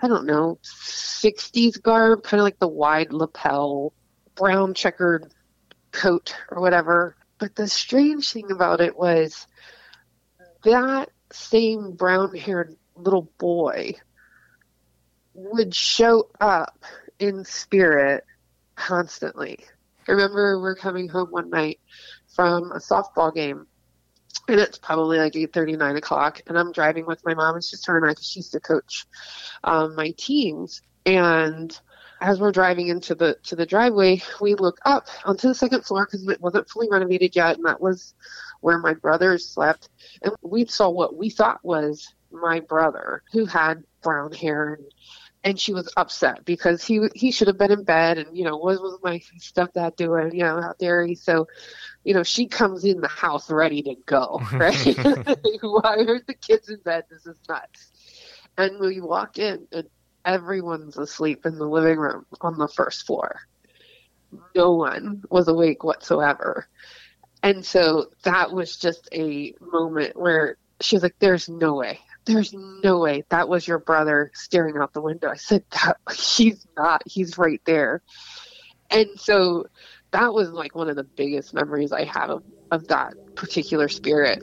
[0.00, 3.92] I don't know, 60s garb, kind of like the wide lapel,
[4.34, 5.32] brown checkered
[5.92, 7.16] coat or whatever.
[7.38, 9.46] But the strange thing about it was
[10.64, 13.94] that same brown haired little boy
[15.34, 16.84] would show up
[17.18, 18.24] in spirit
[18.74, 19.58] constantly.
[20.08, 21.80] I remember we're coming home one night
[22.34, 23.66] from a softball game
[24.48, 27.56] and it's probably like eight thirty, nine o'clock, and I'm driving with my mom.
[27.56, 29.06] It's just her and I because she's the coach
[29.62, 30.80] um, my teams.
[31.04, 31.78] And
[32.20, 36.06] as we're driving into the to the driveway, we look up onto the second floor
[36.06, 38.14] because it wasn't fully renovated yet, and that was
[38.60, 39.88] where my brothers slept.
[40.22, 44.84] And we saw what we thought was my brother, who had brown hair and
[45.44, 48.56] and she was upset because he he should have been in bed and you know
[48.56, 51.46] what was my stepdad doing you know out there so
[52.04, 54.74] you know she comes in the house ready to go right?
[55.62, 57.04] Why are the kids in bed?
[57.10, 57.92] This is nuts.
[58.56, 59.88] And we walk in and
[60.24, 63.40] everyone's asleep in the living room on the first floor
[64.54, 66.66] no one was awake whatsoever
[67.42, 71.98] and so that was just a moment where she was like there's no way
[72.28, 75.30] there's no way that was your brother staring out the window.
[75.30, 77.02] I said, that, he's not.
[77.06, 78.02] He's right there.
[78.90, 79.66] And so
[80.12, 84.42] that was like one of the biggest memories I have of, of that particular spirit.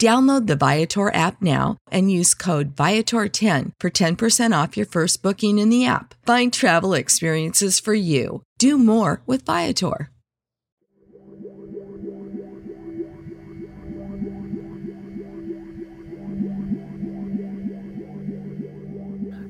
[0.00, 5.58] Download the Viator app now and use code Viator10 for 10% off your first booking
[5.58, 6.14] in the app.
[6.24, 8.42] Find travel experiences for you.
[8.56, 10.08] Do more with Viator.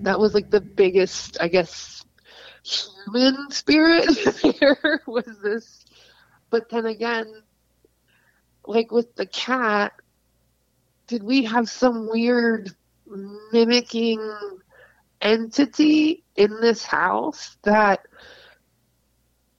[0.02, 2.04] That was like the biggest, I guess,
[2.64, 5.84] human spirit here was this.
[6.50, 7.44] But then again,
[8.66, 9.92] like with the cat,
[11.10, 12.70] did we have some weird
[13.52, 14.20] mimicking
[15.20, 18.00] entity in this house that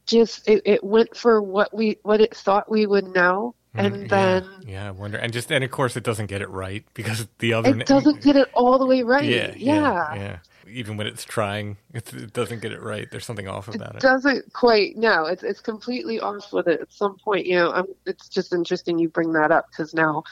[0.08, 4.10] just it, it went for what we what it thought we would know and Mm,
[4.10, 5.18] then yeah, yeah, I wonder.
[5.18, 8.22] And just and of course it doesn't get it right because the other it doesn't
[8.22, 10.38] get it all the way right yeah, yeah, yeah, yeah.
[10.72, 13.08] Even when it's trying, it's, it doesn't get it right.
[13.12, 14.02] There's something off about it it.
[14.02, 17.86] doesn't quite no it's it's completely off with it at some point you know I'm,
[18.06, 20.24] it's just interesting you bring that up because now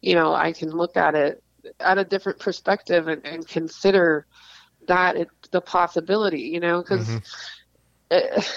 [0.00, 1.42] you know i can look at it
[1.80, 4.26] at a different perspective and, and consider
[4.88, 7.18] that it, the possibility you know because Mm-hmm.
[8.10, 8.52] it,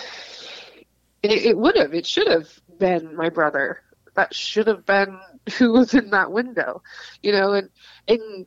[1.24, 3.82] it, it would have it should have been my brother
[4.16, 5.20] that should have been
[5.58, 6.82] who was in that window
[7.22, 7.70] you know and
[8.08, 8.46] and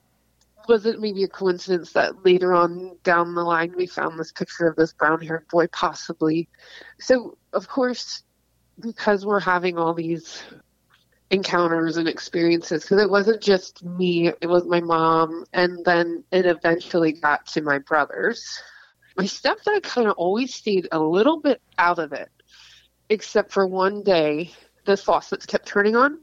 [0.69, 4.69] was it maybe a coincidence that later on down the line we found this picture
[4.69, 6.49] of this brown haired boy possibly.
[7.01, 8.23] So of course
[8.81, 10.43] because we're having all these
[11.31, 16.47] encounters and experiences because it wasn't just me it was my mom and then it
[16.47, 18.61] eventually got to my brothers.
[19.17, 22.31] My stepdad kind of always stayed a little bit out of it
[23.09, 24.53] except for one day
[24.85, 26.19] the faucets kept turning on.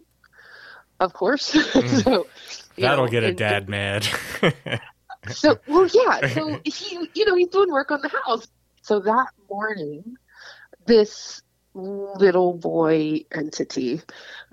[0.99, 1.55] Of course.
[1.75, 2.03] Mm.
[2.03, 4.07] So you That'll know, get a and- dad mad.
[5.29, 8.47] so well yeah so he you know he's doing work on the house.
[8.81, 10.15] So that morning
[10.85, 11.41] this
[11.73, 14.01] little boy entity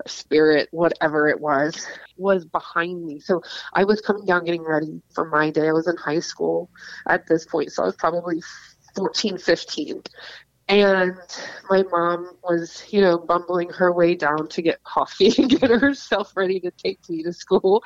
[0.07, 1.85] spirit whatever it was
[2.17, 3.19] was behind me.
[3.19, 3.41] So
[3.73, 5.67] i was coming down getting ready for my day.
[5.67, 6.69] I was in high school
[7.07, 8.41] at this point so i was probably
[8.95, 10.03] 14 15
[10.69, 11.15] and
[11.69, 16.31] my mom was you know bumbling her way down to get coffee and get herself
[16.35, 17.83] ready to take me to school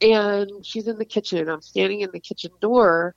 [0.00, 1.48] and she's in the kitchen.
[1.48, 3.14] I'm standing in the kitchen door,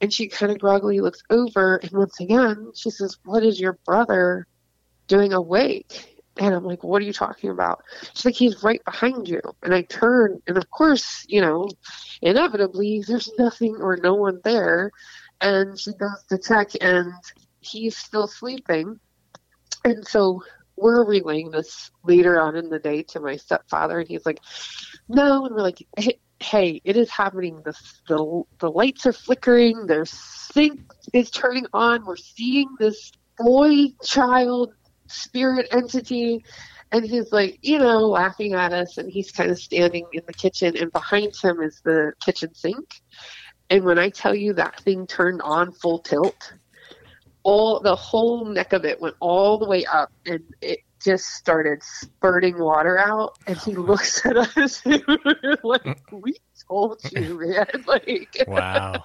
[0.00, 3.78] and she kind of groggily looks over, and once again, she says, What is your
[3.84, 4.46] brother
[5.06, 6.16] doing awake?
[6.36, 7.82] And I'm like, What are you talking about?
[8.14, 9.40] She's like, He's right behind you.
[9.62, 11.68] And I turn, and of course, you know,
[12.20, 14.90] inevitably, there's nothing or no one there.
[15.40, 17.12] And she goes to check, and
[17.60, 18.98] he's still sleeping.
[19.84, 20.42] And so
[20.76, 24.40] we're relaying this later on in the day to my stepfather, and he's like,
[25.08, 25.84] no, and we're like,
[26.40, 27.60] hey, it is happening.
[27.64, 27.74] The,
[28.06, 29.86] the the lights are flickering.
[29.86, 30.80] Their sink
[31.12, 32.04] is turning on.
[32.04, 34.74] We're seeing this boy child
[35.08, 36.44] spirit entity,
[36.92, 40.32] and he's like, you know, laughing at us, and he's kind of standing in the
[40.32, 43.00] kitchen, and behind him is the kitchen sink.
[43.70, 46.52] And when I tell you that thing turned on full tilt,
[47.48, 51.82] all the whole neck of it went all the way up, and it just started
[51.82, 53.34] spurting water out.
[53.46, 56.36] And he looks at us and we're like, "We
[56.68, 59.04] told you, man!" Like, wow.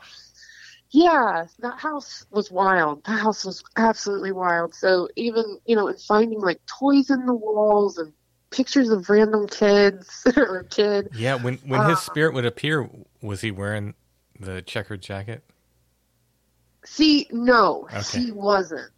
[0.92, 3.04] yeah, that house was wild.
[3.06, 4.76] The house was absolutely wild.
[4.76, 8.14] So even you know, and finding like toys in the walls and
[8.52, 11.10] pictures of random kids or kid.
[11.12, 12.90] Yeah, when when his Uh, spirit would appear,
[13.22, 13.96] was he wearing
[14.40, 15.44] the checkered jacket?
[16.86, 18.20] See, no, Okay.
[18.20, 18.92] he wasn't.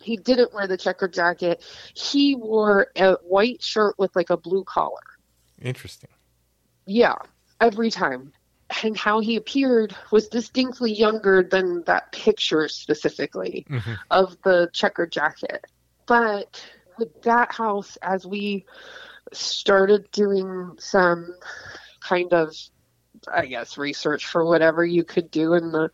[0.00, 1.62] He didn't wear the checkered jacket.
[1.94, 5.00] He wore a white shirt with like a blue collar.
[5.60, 6.10] Interesting.
[6.86, 7.16] Yeah,
[7.60, 8.32] every time.
[8.82, 13.98] and how he appeared was distinctly younger than that picture specifically Mhm.
[14.10, 15.64] of the checkered jacket.
[16.06, 16.64] But
[16.98, 18.64] with that house, as we
[19.32, 21.36] started doing some
[22.00, 22.56] kind of
[23.32, 25.90] I guess research for whatever you could do in the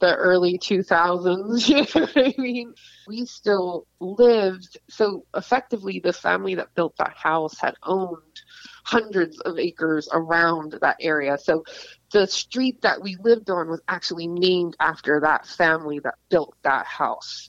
[0.00, 1.68] the early 2000s.
[1.68, 2.74] You know what I mean?
[3.06, 4.78] We still lived.
[4.88, 8.42] So effectively, the family that built that house had owned
[8.84, 11.38] hundreds of acres around that area.
[11.38, 11.64] So
[12.12, 16.86] the street that we lived on was actually named after that family that built that
[16.86, 17.48] house.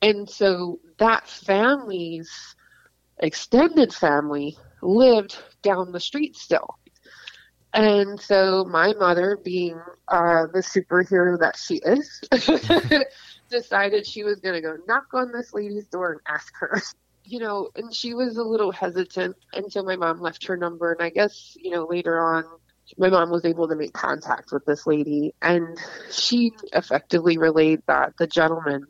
[0.00, 2.30] And so that family's
[3.18, 6.77] extended family lived down the street still.
[7.74, 12.22] And so my mother, being uh, the superhero that she is,
[13.50, 16.80] decided she was going to go knock on this lady's door and ask her.
[17.30, 20.92] You know, and she was a little hesitant until my mom left her number.
[20.92, 22.44] And I guess, you know, later on,
[22.96, 25.34] my mom was able to make contact with this lady.
[25.42, 25.76] And
[26.10, 28.86] she effectively relayed that the gentleman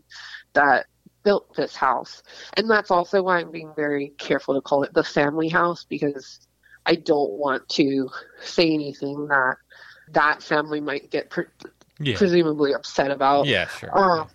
[0.53, 0.87] that
[1.25, 2.23] built this house,
[2.57, 6.47] and that's also why I'm being very careful to call it the family house because
[6.89, 8.09] I don't want to
[8.43, 9.57] say anything that
[10.13, 11.45] that family might get pre-
[12.01, 12.17] Yeah.
[12.17, 13.47] presumably upset about.
[13.47, 13.97] Yeah, sure.
[13.97, 14.29] Um,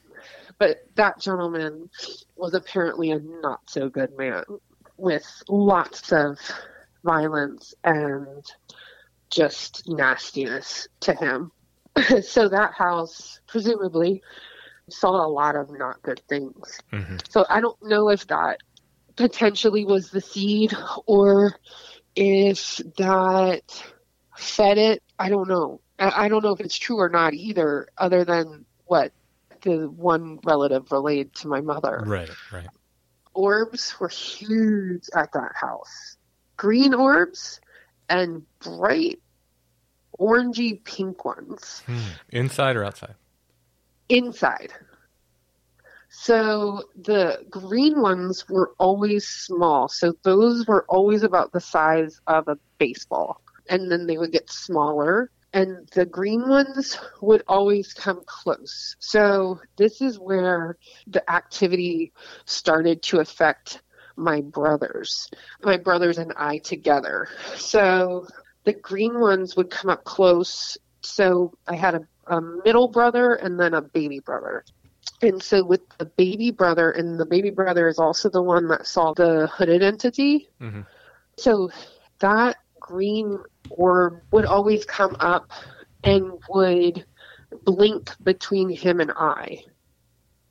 [0.60, 1.89] but that gentleman
[2.36, 4.43] was apparently a not so good man
[4.97, 6.38] with lots of
[7.04, 8.45] violence and
[9.32, 11.51] just nastiness to him.
[12.22, 14.22] so that house presumably
[14.91, 16.80] saw a lot of not good things.
[16.91, 18.60] hmm So I don't know if that
[19.16, 20.74] potentially was the seed
[21.08, 21.56] or
[22.16, 23.84] if that
[24.38, 25.03] fed it.
[25.20, 25.82] I don't know.
[25.99, 29.11] I, I don't know if it's true or not either, other than what
[29.61, 32.03] the one relative relayed to my mother.
[32.05, 32.68] Right, right.
[33.34, 36.18] Orbs were huge at that house.
[36.57, 37.59] Green orbs
[38.09, 39.20] and bright
[40.20, 41.99] orangey pink ones Hmm.
[42.30, 43.16] Inside or outside?
[44.09, 44.72] inside.
[46.16, 49.89] So the green ones were always small.
[49.89, 53.41] So those were always about the size of a baseball.
[53.68, 55.32] And then they would get smaller.
[55.53, 58.95] And the green ones would always come close.
[58.99, 62.14] So this is where the activity
[62.45, 63.82] started to affect
[64.16, 65.28] my brothers,
[65.64, 67.28] my brothers and I together.
[67.55, 68.28] So
[68.66, 70.78] the green ones would come up close.
[71.01, 74.64] So I had a, a middle brother and then a baby brother.
[75.24, 78.86] And so with the baby brother, and the baby brother is also the one that
[78.86, 80.49] saw the hooded entity.
[80.59, 80.82] hmm
[81.38, 81.71] So
[82.19, 85.51] that green orb would always come up
[86.03, 87.05] and would
[87.63, 89.63] blink between him and I.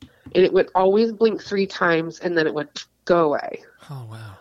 [0.01, 2.71] And it would always blink three times and then it would
[3.05, 3.63] go away.
[3.91, 4.39] Oh, wow.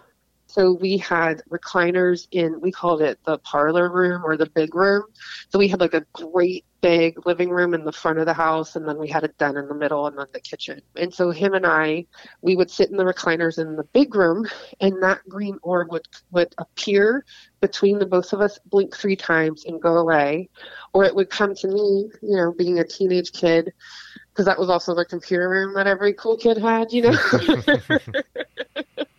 [0.51, 5.03] So we had recliners in, we called it the parlor room or the big room.
[5.47, 8.75] So we had like a great big living room in the front of the house,
[8.75, 10.81] and then we had a den in the middle, and then the kitchen.
[10.97, 12.05] And so him and I,
[12.41, 14.45] we would sit in the recliners in the big room,
[14.81, 17.23] and that green orb would would appear
[17.61, 20.49] between the both of us, blink three times, and go away,
[20.91, 23.71] or it would come to me, you know, being a teenage kid,
[24.33, 27.17] because that was also the computer room that every cool kid had, you know.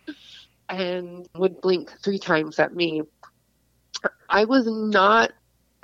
[0.73, 3.03] and would blink three times at me.
[4.29, 5.31] I was not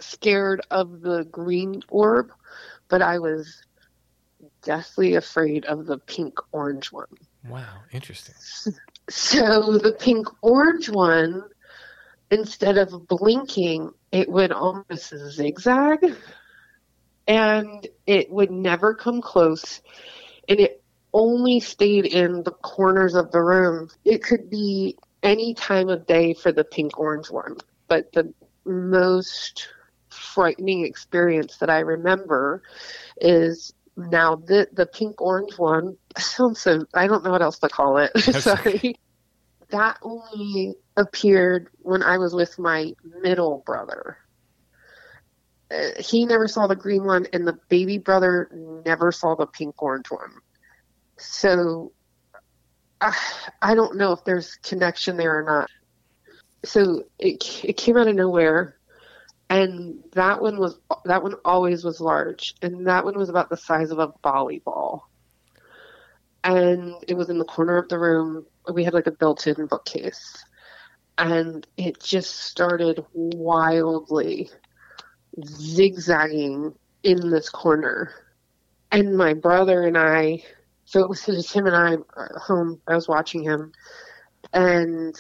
[0.02, 2.32] scared of the green orb,
[2.88, 3.62] but I was
[4.64, 7.08] deathly afraid of the pink orange one.
[7.48, 8.36] Wow, interesting.
[9.10, 11.44] So the pink orange one,
[12.32, 16.16] instead of blinking, it would almost zigzag
[17.28, 19.82] and it would never come close.
[20.48, 20.79] And it
[21.14, 23.90] only stayed in the corners of the room.
[24.06, 27.58] It could be any time of day for the pink orange one.
[27.88, 28.34] But the
[28.66, 29.68] most
[30.10, 32.64] frightening experience that I remember
[33.22, 37.70] is now the the pink orange one sounds so I don't know what else to
[37.70, 38.12] call it.
[38.42, 38.96] Sorry.
[39.70, 44.18] That only appeared when I was with my middle brother.
[45.72, 48.50] Uh, he never saw the green one, and the baby brother
[48.86, 50.32] never saw the pink orange one.
[51.20, 51.92] So
[53.02, 53.16] I,
[53.62, 55.70] I don't know if there's connection there or not.
[56.66, 58.78] So it it came out of nowhere,
[59.50, 63.58] and that one was that one always was large, and that one was about the
[63.58, 65.02] size of a volleyball.
[66.44, 68.46] And it was in the corner of the room.
[68.74, 70.44] We had like a built-in bookcase,
[71.18, 74.50] and it just started wildly
[75.46, 78.14] zigzagging in this corner.
[78.92, 80.44] And my brother and I,
[80.90, 82.82] so it was just him and I uh, home.
[82.88, 83.74] I was watching him,
[84.54, 85.16] and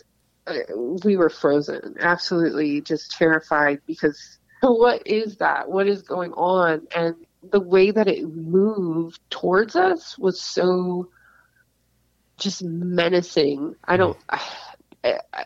[0.47, 0.55] uh,
[1.03, 5.70] we were frozen, absolutely just terrified because what is that?
[5.70, 6.88] What is going on?
[6.95, 7.15] And
[7.51, 11.11] the way that it moved towards us was so
[12.39, 13.76] just menacing.
[13.84, 14.41] I don't, I,
[15.03, 15.45] I,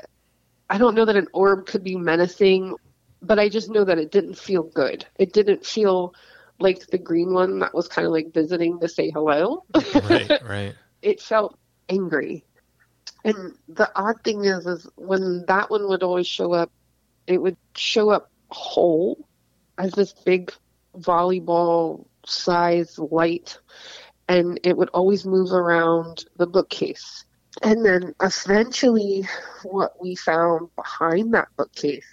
[0.69, 2.77] I don't know that an orb could be menacing,
[3.21, 5.05] but I just know that it didn't feel good.
[5.19, 6.13] It didn't feel
[6.59, 9.63] like the green one that was kind of like visiting to say hello.
[10.09, 10.75] right, right.
[11.01, 11.57] it felt
[11.89, 12.45] angry.
[13.25, 16.71] And the odd thing is, is when that one would always show up,
[17.27, 19.27] it would show up whole
[19.77, 20.51] as this big
[20.97, 23.57] volleyball size light,
[24.27, 27.25] and it would always move around the bookcase.
[27.61, 29.27] And then eventually,
[29.63, 32.05] what we found behind that bookcase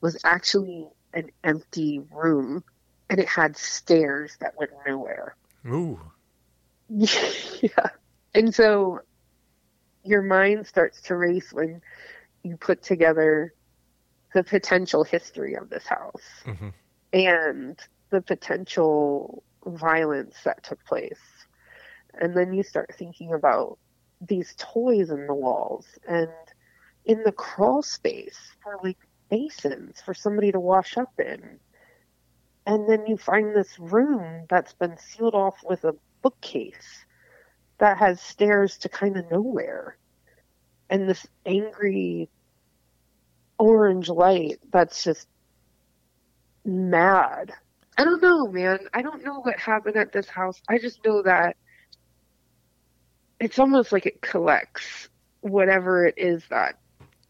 [0.00, 2.64] was actually an empty room,
[3.10, 5.36] and it had stairs that went nowhere.
[5.66, 6.00] Ooh.
[6.88, 7.90] yeah.
[8.34, 9.00] And so
[10.02, 11.80] your mind starts to race when
[12.42, 13.54] you put together
[14.34, 16.70] the potential history of this house hmm
[17.12, 17.78] and
[18.10, 21.20] the potential violence that took place.
[22.12, 23.78] And then you start thinking about
[24.20, 26.28] these toys in the walls and
[27.04, 28.98] in the crawl space for like
[29.30, 31.60] basins for somebody to wash up in.
[32.66, 37.04] And then you find this room that's been sealed off with a bookcase
[37.78, 39.96] that has stairs to kind of nowhere.
[40.88, 42.30] And this angry
[43.58, 45.28] orange light that's just
[46.64, 47.52] mad.
[47.98, 48.78] I don't know, man.
[48.94, 50.60] I don't know what happened at this house.
[50.68, 51.56] I just know that
[53.38, 55.08] it's almost like it collects
[55.40, 56.78] whatever it is that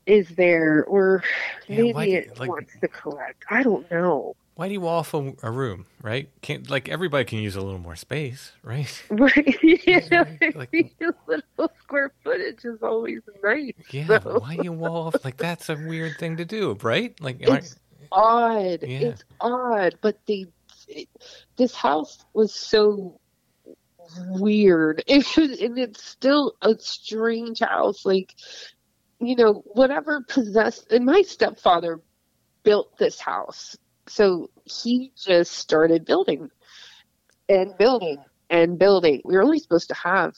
[0.07, 1.23] is there, or
[1.67, 3.45] Yeah, maybe it like- wants to collect.
[3.51, 4.37] I don't know.
[4.57, 6.29] Why do you wall off a, a room, right?
[6.41, 9.03] Can't like everybody can use a little more space, right?
[9.11, 9.59] Right?
[9.87, 10.25] yeah,
[10.55, 13.73] like- a little square footage is always nice.
[13.91, 15.25] Yeah, so- but why do you wall off?
[15.25, 17.19] Like that's a weird thing to do, right?
[17.21, 17.77] Like, It's
[18.13, 18.83] odd.
[18.83, 18.99] Yeah.
[19.09, 20.47] It's odd, but they
[20.87, 21.09] it,
[21.57, 23.19] this house was so
[24.29, 25.03] weird.
[25.07, 28.05] It was, and it's still a strange house.
[28.05, 28.35] Like
[29.21, 30.93] you know, whatever possessed.
[30.93, 32.01] And my stepfather
[32.63, 33.77] built this house,
[34.07, 36.51] so he just started building
[37.49, 38.19] and building
[38.51, 39.21] and building.
[39.25, 40.35] We were only supposed to have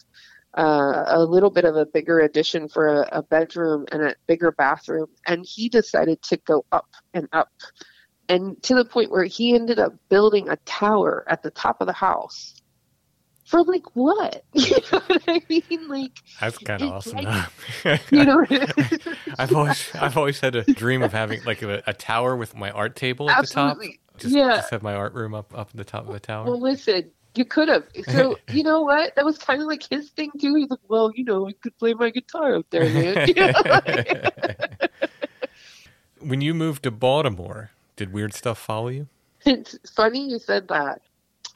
[0.56, 4.52] uh, a little bit of a bigger addition for a, a bedroom and a bigger
[4.52, 7.50] bathroom, and he decided to go up and up,
[8.28, 11.86] and to the point where he ended up building a tower at the top of
[11.86, 12.54] the house.
[13.46, 14.44] For like what?
[14.54, 15.88] You know what I mean?
[15.88, 17.18] Like that's kind of awesome.
[17.18, 18.44] like- you know.
[19.38, 22.70] I've always I've always had a dream of having like a, a tower with my
[22.70, 23.86] art table at Absolutely.
[23.86, 24.20] the top.
[24.20, 24.56] Just, Yeah.
[24.56, 26.44] just have my art room up up at the top of the tower.
[26.46, 27.84] Well, listen, you could have.
[28.08, 29.14] So you know what?
[29.14, 30.54] That was kind of like his thing too.
[30.56, 33.28] He's like, well, you know, I could play my guitar up there, man.
[33.28, 33.52] You know?
[36.20, 39.06] when you moved to Baltimore, did weird stuff follow you?
[39.44, 41.00] it's funny you said that.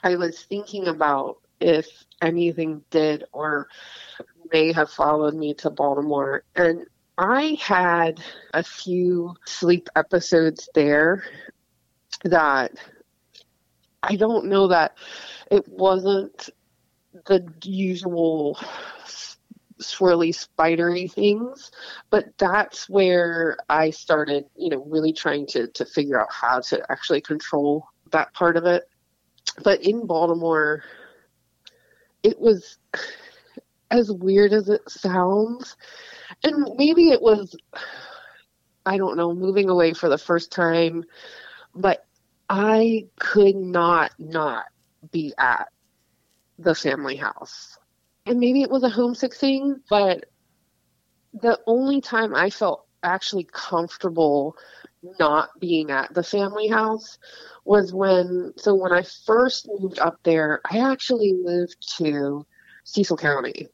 [0.05, 1.87] I was thinking about if
[2.23, 3.69] anything did or
[4.53, 6.87] may have followed me to Baltimore, and
[7.19, 8.21] I had
[8.55, 11.25] a few sleep episodes there
[12.25, 12.73] that
[14.03, 14.97] I don't know that
[15.51, 16.49] it wasn't
[17.27, 18.59] the usual
[19.79, 21.71] swirly spidery things
[22.11, 26.79] but that's where i started you know really trying to to figure out how to
[26.93, 28.85] actually control that part of it.
[29.65, 30.85] But in baltimore
[32.23, 32.79] it was
[33.91, 35.77] as weird as it sounds.
[36.45, 37.57] And maybe it was
[38.87, 41.05] i don't know moving away for the first time
[41.75, 42.07] but
[42.49, 44.65] i could not not
[45.13, 45.69] be at
[46.59, 47.79] the family house.
[48.27, 50.25] And maybe it was a homesick thing but
[51.35, 54.57] the only time i felt actually comfortable
[55.19, 57.19] not being at the family house
[57.71, 62.45] was when so when i first moved up there i actually moved to
[62.85, 63.69] cecil county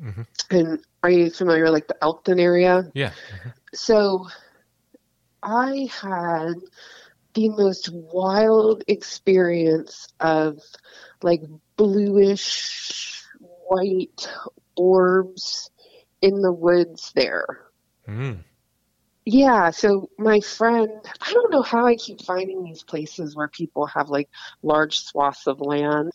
[0.00, 3.12] hmm and are you familiar like the elkton area Yeah.
[3.74, 4.26] so
[5.44, 6.54] I had
[7.34, 10.58] the most wild experience of
[11.22, 11.42] like
[11.76, 14.28] bluish white
[14.76, 15.70] orbs
[16.22, 17.46] in the woods there.
[18.08, 18.38] Mm.
[19.26, 20.90] Yeah, so my friend,
[21.22, 24.28] I don't know how I keep finding these places where people have like
[24.62, 26.12] large swaths of land.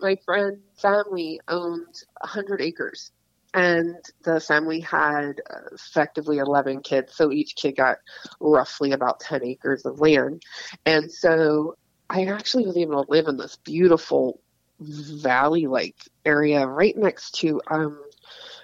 [0.00, 1.86] My friend's family owned
[2.20, 3.10] 100 acres,
[3.54, 7.98] and the family had uh, effectively 11 kids, so each kid got
[8.40, 10.42] roughly about 10 acres of land.
[10.86, 11.76] And so
[12.10, 14.40] I actually was able to live in this beautiful
[14.80, 15.96] valley like
[16.26, 18.02] area right next to, um,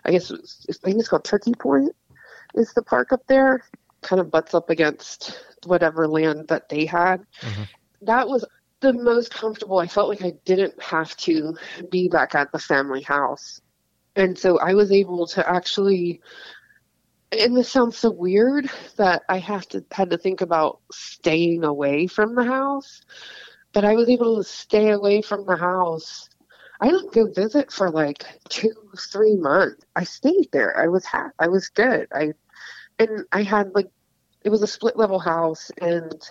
[0.04, 1.94] I guess was, I think it's called Turkey Point,
[2.54, 3.62] is the park up there
[4.02, 7.24] kind of butts up against whatever land that they had.
[7.40, 7.68] Mhm.
[8.02, 8.44] That was
[8.80, 9.78] the most comfortable.
[9.78, 11.56] I felt like I didn't have to
[11.90, 13.60] be back at the family house.
[14.14, 16.20] And so I was able to actually
[17.30, 22.06] and this sounds so weird that I have to had to think about staying away
[22.06, 23.02] from the house,
[23.74, 26.30] but I was able to stay away from the house.
[26.80, 28.72] I didn't go visit for like two,
[29.12, 29.84] three months.
[29.96, 30.76] I stayed there.
[30.78, 32.06] I was ha- I was good.
[32.12, 32.32] I
[32.98, 33.88] and I had like
[34.44, 36.22] it was a split level house and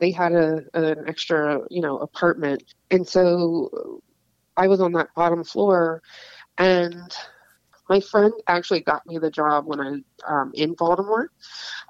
[0.00, 4.02] they had a an extra you know apartment and so
[4.56, 6.02] I was on that bottom floor
[6.58, 7.12] and
[7.88, 11.30] my friend actually got me the job when I um, in Baltimore.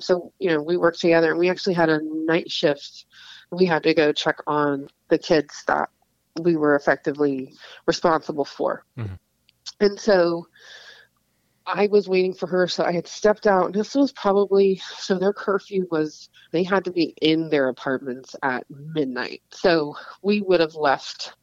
[0.01, 3.07] So you know we worked together, and we actually had a night shift.
[3.51, 5.89] We had to go check on the kids that
[6.41, 7.55] we were effectively
[7.87, 9.19] responsible for, Mhm.
[9.81, 10.47] and so
[11.67, 12.69] I was waiting for her.
[12.69, 16.85] So I had stepped out, and this was probably so their curfew was they had
[16.85, 19.43] to be in their apartments at midnight.
[19.51, 21.35] So we would have left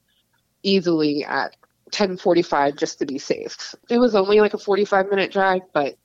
[0.64, 1.56] easily at
[1.92, 3.76] 10:45 just to be safe.
[3.90, 5.96] It was only like a 45 minute drive, but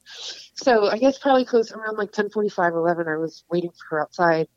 [0.54, 4.48] so I guess probably close around like 10:45 11 I was waiting for her outside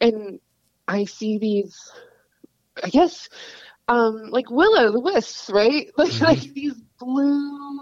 [0.00, 0.38] and
[0.86, 1.76] I see these
[2.82, 3.28] I guess
[3.90, 5.90] um like will-o'-the-wisps, right?
[5.96, 7.80] Like like these blue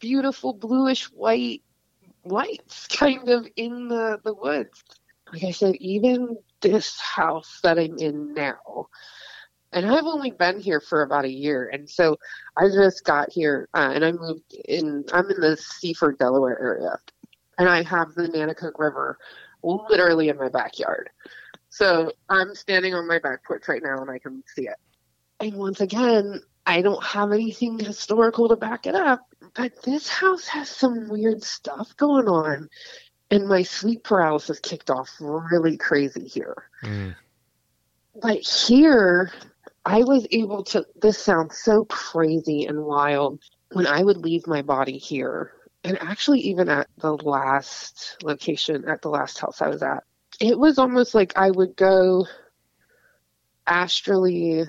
[0.00, 1.62] beautiful bluish white
[2.24, 4.82] lights kind of in the the woods.
[5.32, 8.88] Like I said even this house that I'm in now
[9.74, 12.16] and I've only been here for about a year, and so
[12.56, 15.04] I just got here, uh, and I moved in.
[15.12, 16.96] I'm in the Seaford, Delaware area,
[17.58, 19.18] and I have the Nanticoke River
[19.64, 21.10] literally in my backyard.
[21.70, 24.76] So I'm standing on my back porch right now, and I can see it.
[25.40, 29.20] And once again, I don't have anything historical to back it up,
[29.54, 32.68] but this house has some weird stuff going on,
[33.30, 36.70] and my sleep paralysis kicked off really crazy here.
[36.82, 37.14] Mm.
[38.22, 39.32] But here,
[39.84, 40.86] I was able to.
[41.00, 43.40] This sounds so crazy and wild.
[43.72, 49.02] When I would leave my body here, and actually, even at the last location, at
[49.02, 50.04] the last house I was at,
[50.40, 52.26] it was almost like I would go
[53.66, 54.64] astrally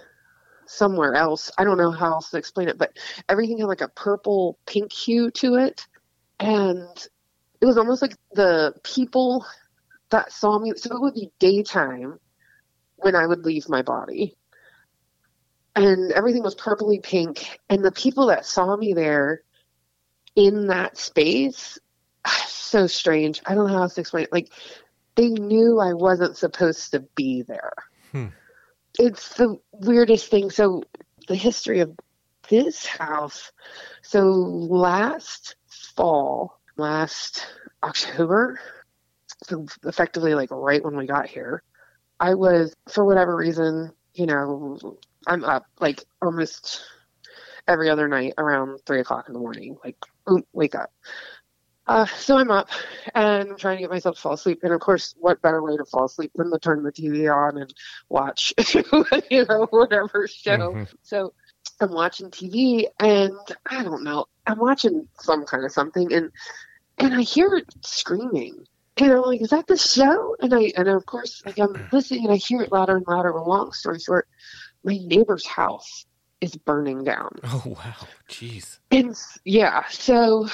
[0.68, 1.51] somewhere else.
[1.57, 2.97] I don't know how else to explain it, but
[3.30, 5.86] everything had like a purple pink hue to it.
[6.39, 7.07] And
[7.61, 9.45] it was almost like the people
[10.09, 12.20] that saw me, so it would be daytime
[12.97, 14.36] when I would leave my body.
[15.76, 17.59] And everything was purpley pink.
[17.70, 19.41] And the people that saw me there
[20.36, 21.80] in that space,
[22.47, 23.41] so strange.
[23.45, 24.34] I don't know how else to explain it.
[24.34, 24.51] Like,
[25.16, 27.74] they knew I wasn't supposed to be there.
[28.11, 28.28] Hmm.
[28.99, 30.49] It's the weirdest thing.
[30.49, 30.83] So,
[31.27, 31.97] the history of
[32.49, 33.51] this house.
[34.01, 37.45] So, last fall, last
[37.83, 38.59] October,
[39.43, 41.63] so effectively like right when we got here,
[42.19, 46.81] I was, for whatever reason, you know, I'm up like almost
[47.67, 49.77] every other night around three o'clock in the morning.
[49.83, 49.97] Like,
[50.53, 50.91] wake up.
[51.88, 52.69] Uh, so I'm up
[53.13, 54.59] and I'm trying to get myself to fall asleep.
[54.63, 57.57] And of course, what better way to fall asleep than to turn the TV on
[57.61, 57.73] and
[58.09, 58.53] watch,
[59.29, 60.73] you know, whatever show.
[60.73, 60.88] Mhm.
[61.03, 61.33] So
[61.79, 66.31] I'm watching TV and I don't know, I'm watching some kind of something and
[66.97, 68.65] and I hear it screaming.
[68.97, 70.36] And I'm like, is that the show?
[70.39, 73.31] And I and of course like I'm listening and I hear it louder and louder.
[73.31, 74.27] Well, long story short,
[74.83, 76.05] my neighbor's house
[76.41, 77.38] is burning down.
[77.43, 78.79] Oh wow, jeez.
[78.91, 80.47] And yeah, so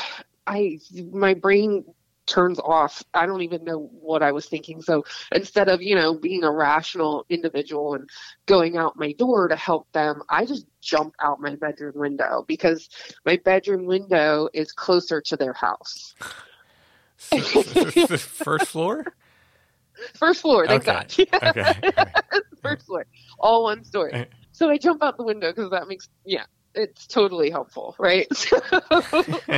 [0.47, 0.79] I
[1.11, 1.85] my brain
[2.27, 3.03] turns off.
[3.13, 4.81] I don't even know what I was thinking.
[4.81, 8.09] So instead of, you know, being a rational individual and
[8.45, 12.89] going out my door to help them, I just jump out my bedroom window because
[13.26, 16.15] my bedroom window is closer to their house.
[17.30, 19.05] First floor.
[20.15, 21.26] First floor, thank Okay.
[21.39, 21.43] God.
[21.43, 21.81] Okay.
[22.61, 23.05] First floor,
[23.39, 24.13] all one story.
[24.13, 24.26] Eh.
[24.51, 26.45] So I jump out the window because that makes, yeah,
[26.76, 28.27] it's totally helpful, right?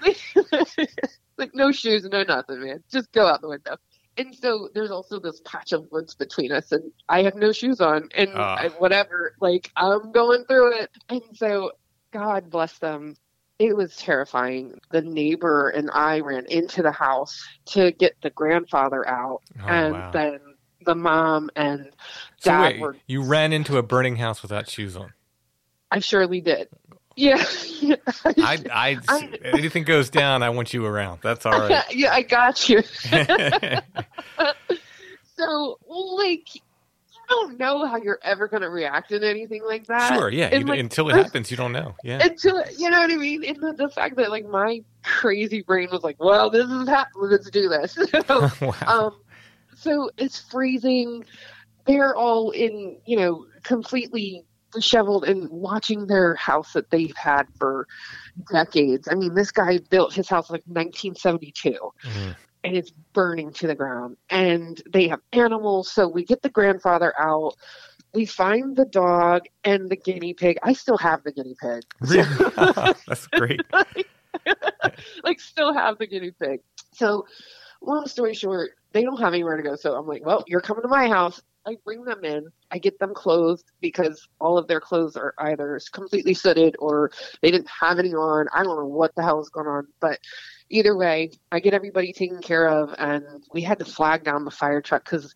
[1.38, 2.82] like no shoes, no nothing, man.
[2.90, 3.76] Just go out the window.
[4.16, 7.80] And so there's also this patch of woods between us, and I have no shoes
[7.80, 8.56] on, and Ah.
[8.58, 10.90] I, whatever, like I'm going through it.
[11.08, 11.72] And so,
[12.12, 13.14] God bless them.
[13.60, 14.78] It was terrifying.
[14.90, 19.94] The neighbor and I ran into the house to get the grandfather out, Oh, and
[19.94, 20.10] wow.
[20.10, 20.40] then
[20.84, 21.90] the mom and
[22.38, 22.96] So dad wait, were.
[23.06, 25.12] you ran into a burning house without shoes on.
[25.90, 26.68] I surely did.
[27.16, 27.36] Yeah.
[28.24, 31.20] I, I, I- anything goes down, I want you around.
[31.22, 31.82] That's all right.
[31.90, 32.82] yeah, I got you.
[35.36, 36.60] so like you
[37.28, 40.14] don't know how you're ever going to react in anything like that.
[40.14, 40.54] Sure, yeah.
[40.54, 41.96] You- like, until it happens, you don't know.
[42.04, 42.20] Yeah.
[42.22, 43.44] until you know what I mean.
[43.44, 47.30] And the, the fact that like my crazy brain was like, "Well, this is happening.
[47.30, 48.74] Let's do this." So, wow.
[48.86, 49.16] um,
[49.74, 51.24] so it's freezing.
[51.86, 57.86] They're all in, you know, completely disheveled and watching their house that they've had for
[58.50, 59.08] decades.
[59.10, 62.36] I mean, this guy built his house like 1972 Mhm.
[62.64, 64.16] and it's burning to the ground.
[64.30, 67.54] And they have animals, so we get the grandfather out.
[68.14, 70.58] We find the dog and the guinea pig.
[70.62, 71.82] I still have the guinea pig.
[72.00, 72.26] Really?
[73.06, 73.60] That's great.
[75.24, 76.60] like still have the guinea pig.
[76.92, 77.26] So
[77.80, 79.76] long story short, they don't have anywhere to go.
[79.76, 81.40] So I'm like, well, you're coming to my house.
[81.68, 82.48] I bring them in.
[82.70, 87.10] I get them clothed because all of their clothes are either completely sooted or
[87.42, 88.46] they didn't have any on.
[88.54, 90.18] I don't know what the hell is going on, but
[90.70, 94.50] either way, I get everybody taken care of, and we had to flag down the
[94.50, 95.34] fire truck because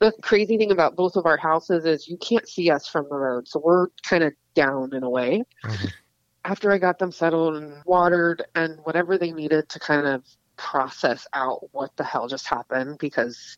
[0.00, 3.16] the crazy thing about both of our houses is you can't see us from the
[3.16, 5.44] road, so we're kind of down in a way.
[5.64, 5.92] Mhm.
[6.44, 10.24] After I got them settled and watered and whatever they needed to kind of
[10.58, 13.56] process out what the hell just happened because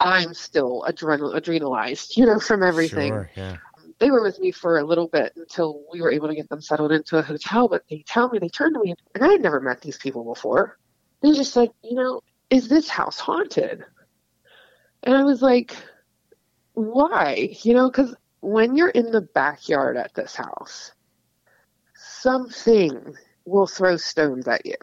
[0.00, 3.56] I'm still adrenal adrenalized, you know, from everything Sure, yeah.
[3.98, 6.62] they were with me for a little bit until we were able to get them
[6.62, 7.68] settled into a hotel.
[7.68, 10.24] But they tell me, they turned to me, and I had never met these people
[10.24, 10.78] before.
[11.22, 13.84] They just said, you know, is this house haunted?
[15.02, 15.76] And I was like,
[16.72, 17.56] why?
[17.62, 20.92] You know, because when you're in the backyard at this house,
[21.94, 23.14] something
[23.44, 24.76] will throw stones at you.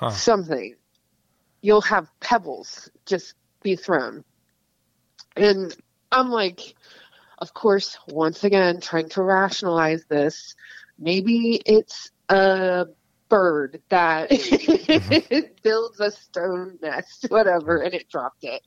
[0.00, 0.12] Huh.
[0.12, 0.76] Something.
[1.60, 4.24] You'll have pebbles just be thrown.
[5.36, 5.76] And
[6.10, 6.74] I'm like,
[7.36, 10.54] of course, once again, trying to rationalize this.
[10.98, 12.86] Maybe it's a
[13.28, 14.30] bird that
[15.62, 18.62] builds a stone nest, whatever, and it dropped it.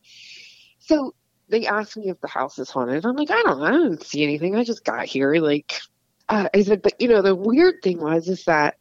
[0.78, 1.16] So
[1.50, 3.08] they asked me if the house is haunted.
[3.08, 4.56] I'm like, I don't, I didn't see anything.
[4.56, 5.34] I just got here.
[5.38, 5.82] Like,
[6.30, 8.76] uh, I said, but you know, the weird thing was is that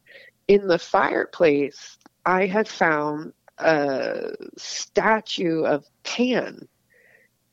[0.47, 6.67] in the fireplace, I had found a statue of Pan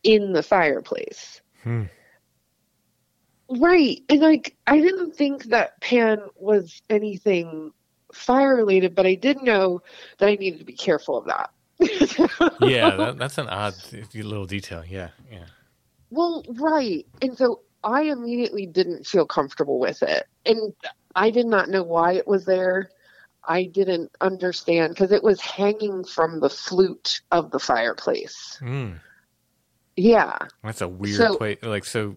[0.02, 1.40] in the fireplace.
[1.62, 1.84] Hmm.
[3.48, 4.02] Right.
[4.08, 7.72] And like I didn't think that Pan was anything
[8.12, 9.82] fire related, but I did know
[10.18, 11.50] that I needed to be careful of that.
[12.60, 13.74] Yeah, that, that's an odd
[14.14, 14.84] little detail.
[14.86, 15.46] Yeah, yeah.
[16.10, 17.06] Well, right.
[17.22, 20.26] And so I immediately didn't feel comfortable with it.
[20.44, 20.74] And
[21.16, 22.90] I did not know why it was there.
[23.44, 28.58] I didn't understand because it was hanging from the flute of the fireplace.
[28.60, 29.00] Mm.
[29.96, 30.36] Yeah.
[30.62, 31.58] That's a weird So- place.
[31.62, 32.16] Like, so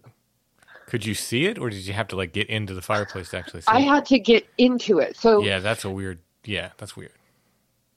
[0.86, 3.38] could you see it, or did you have to like get into the fireplace to
[3.38, 3.84] actually see I it?
[3.84, 5.16] had to get into it.
[5.16, 6.18] So Yeah, that's a weird.
[6.44, 7.12] Yeah, that's weird.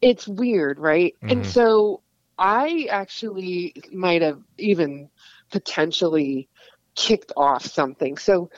[0.02, 1.16] it's weird, right?
[1.24, 1.46] And Mhm.
[1.46, 2.02] so
[2.38, 5.10] I actually might have even
[5.52, 6.48] potentially
[6.96, 8.16] kicked off something.
[8.18, 8.50] So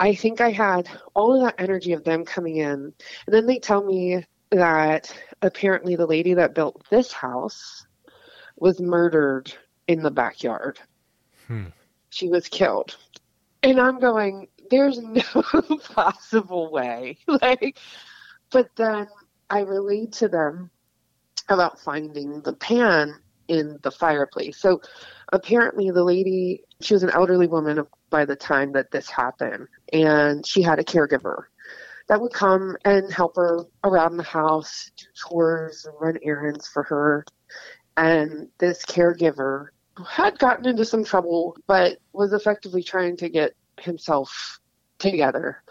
[0.00, 2.70] I think I had all of that energy of them coming in.
[2.70, 2.94] And
[3.28, 7.86] then they tell me that apparently the lady that built this house
[8.56, 9.52] was murdered
[9.88, 10.78] in the backyard.
[11.46, 11.66] Hmm.
[12.10, 12.96] She was killed.
[13.62, 15.22] And I'm going, there's no
[15.94, 17.18] possible way.
[17.26, 17.78] like,
[18.50, 19.08] but then
[19.50, 20.70] I relayed to them
[21.48, 23.14] about finding the pan
[23.48, 24.58] in the fireplace.
[24.58, 24.80] So
[25.32, 27.78] apparently, the lady, she was an elderly woman
[28.14, 31.46] by the time that this happened, and she had a caregiver
[32.06, 37.24] that would come and help her around the house, do chores, run errands for her.
[37.96, 39.70] And this caregiver
[40.08, 44.60] had gotten into some trouble, but was effectively trying to get himself
[45.00, 45.64] together.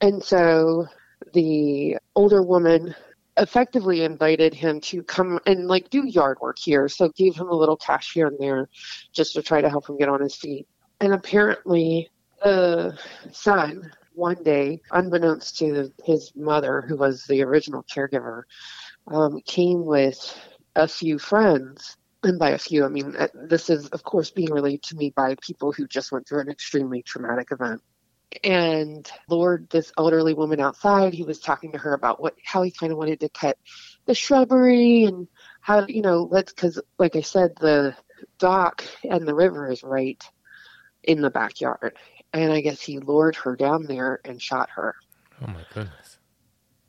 [0.00, 0.86] And so
[1.34, 2.94] the older woman
[3.36, 6.88] effectively invited him to come and like do yard work here.
[6.88, 8.68] So gave him a little cash here and there
[9.12, 10.68] just to try to help him get on his feet.
[11.00, 12.10] And apparently
[12.42, 12.98] the
[13.32, 18.42] son one day, unbeknownst to his mother, who was the original caregiver,
[19.06, 20.36] um, came with
[20.74, 21.96] a few friends.
[22.24, 25.10] And by a few, I mean, uh, this is, of course, being relayed to me
[25.14, 27.80] by people who just went through an extremely traumatic event
[28.42, 31.14] and lured this elderly woman outside.
[31.14, 33.56] He was talking to her about what how he kind of wanted to cut
[34.06, 35.28] the shrubbery and
[35.60, 37.94] how you know let's because like I said the
[38.38, 40.22] dock and the river is right
[41.04, 41.96] in the backyard,
[42.32, 44.94] and I guess he lured her down there and shot her.
[45.42, 46.18] Oh my goodness.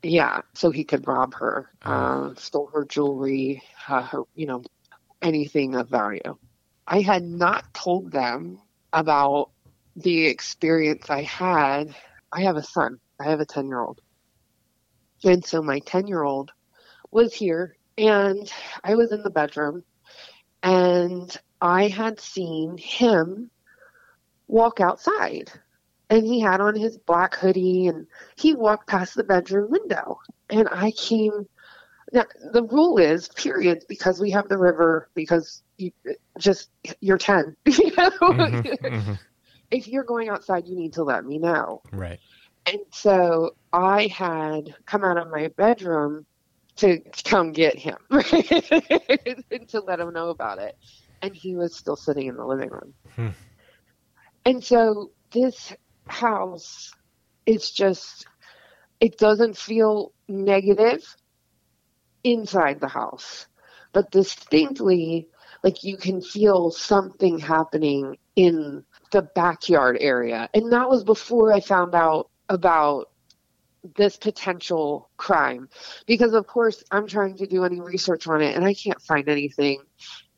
[0.02, 1.92] Yeah, so he could rob her, Oh.
[1.92, 4.62] uh, stole her jewelry, uh, her you know
[5.22, 6.36] anything of value.
[6.86, 8.60] I had not told them
[8.92, 9.50] about
[9.96, 11.94] the experience I had.
[12.32, 12.98] I have a son.
[13.20, 14.00] I have a 10 year old.
[15.24, 16.50] And so my 10 year old
[17.10, 18.50] was here and
[18.82, 19.82] I was in the bedroom
[20.62, 23.50] and I had seen him
[24.50, 25.50] walk outside.
[26.10, 28.06] And he had on his black hoodie and
[28.36, 30.18] he walked past the bedroom window.
[30.50, 31.46] And I came.
[32.12, 35.92] Now, the rule is periods because we have the river because you
[36.38, 36.70] just
[37.00, 38.10] you're 10 you know?
[38.10, 39.18] Mhm, mhm.
[39.70, 42.18] if you're going outside you need to let me know Right.
[42.66, 46.26] and so I had come out of my bedroom
[46.76, 48.24] to come get him and
[49.68, 50.74] to let him know about it.
[51.22, 52.94] And he was still sitting in the living room.
[53.14, 53.28] Hmm.
[54.44, 55.72] And so this
[56.06, 56.92] house,
[57.46, 58.26] it's just,
[59.00, 61.04] it doesn't feel negative
[62.24, 63.46] inside the house,
[63.92, 65.28] but distinctly,
[65.62, 70.48] like you can feel something happening in the backyard area.
[70.54, 73.10] And that was before I found out about
[73.96, 75.68] this potential crime
[76.06, 79.26] because of course I'm trying to do any research on it and I can't find
[79.26, 79.80] anything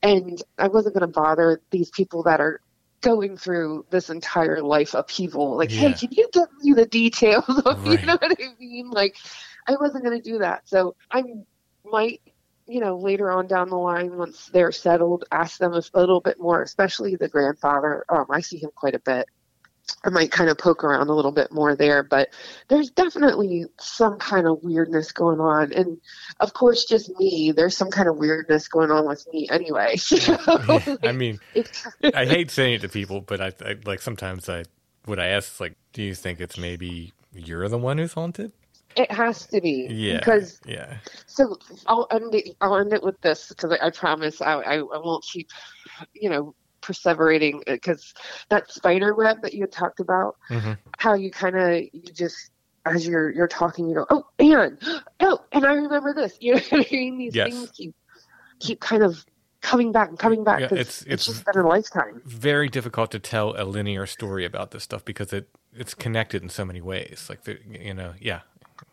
[0.02, 2.60] and I wasn't going to bother these people that are
[3.02, 5.56] going through this entire life upheaval.
[5.56, 8.90] Like hey can you give me the details of you know what I mean?
[8.90, 9.16] Like
[9.66, 10.68] I wasn't going to do that.
[10.68, 11.22] So I
[11.84, 12.20] might
[12.66, 16.40] you know later on down the line once they're settled ask them a little bit
[16.40, 18.04] more especially the grandfather.
[18.08, 19.28] Um I see him quite a bit
[20.04, 22.28] I might kind of poke around a little bit more there, but
[22.68, 25.72] there's definitely some kind of weirdness going on.
[25.72, 26.00] And
[26.40, 29.96] of course, just me, there's some kind of weirdness going on with me anyway.
[30.22, 30.36] So,
[31.02, 31.40] I mean,
[32.14, 34.64] I hate saying it to people, but I, I like sometimes I
[35.04, 38.52] what I ask is like, do you think it's maybe you're the one who's haunted?
[38.96, 39.86] it has to be.
[39.90, 40.18] Yeah.
[40.18, 40.98] Because, yeah.
[41.26, 44.74] so I'll end it, I'll end it with this because I, I promise I, I,
[44.76, 45.50] I won't keep,
[46.14, 48.12] you know, perseverating because
[48.50, 50.76] that spider web that you had talked about, Mhm.
[50.98, 52.50] how you kind of, you just,
[52.84, 54.78] as you're you're talking, you go, oh, and
[55.20, 56.36] oh, and I remember this.
[56.40, 57.18] You know what I mean?
[57.18, 57.48] These Yes.
[57.50, 57.94] things keep
[58.60, 59.24] keep kind of
[59.60, 60.58] coming back and coming back.
[60.60, 62.20] Yeah, it's- it's, it's- just been a lifetime.
[62.24, 66.48] Very difficult to tell a linear story about this stuff because it it's connected in
[66.48, 67.26] so many ways.
[67.30, 68.40] Like the, you know, yeah,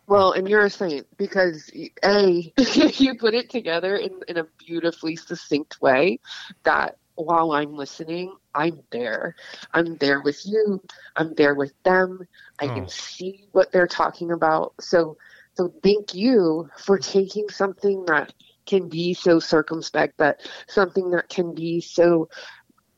[0.08, 1.70] Well, and you're a saint because
[2.04, 2.54] a
[3.04, 6.20] you put it together in in a beautifully succinct way
[6.64, 9.36] that while I'm listening, I'm there.
[9.74, 10.82] I'm there with you.
[11.16, 12.28] I'm there with them.
[12.60, 12.74] I Oh.
[12.76, 14.74] can see what they're talking about.
[14.80, 15.18] So,
[15.56, 18.34] so thank you for taking something that
[18.66, 22.30] can be so circumspect, that something that can be so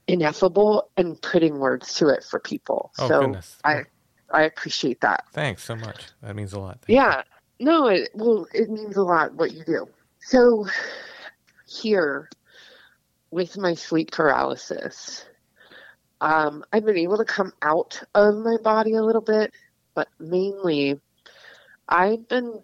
[0.08, 2.92] ineffable, and putting words to it for people.
[3.00, 3.58] Oh, so goodness.
[3.64, 3.84] I,
[4.34, 5.24] I appreciate that.
[5.34, 6.08] Thanks so much.
[6.22, 6.82] That means a lot.
[6.82, 6.96] Thank you.
[6.96, 7.24] Yeah.
[7.60, 9.88] No, it well, it means a lot what you do.
[10.20, 10.66] So
[11.68, 12.30] here
[13.32, 15.26] with my sleep paralysis,
[16.20, 19.54] um, I've been able to come out of my body a little bit,
[19.96, 21.00] but mainly
[21.88, 22.62] I've been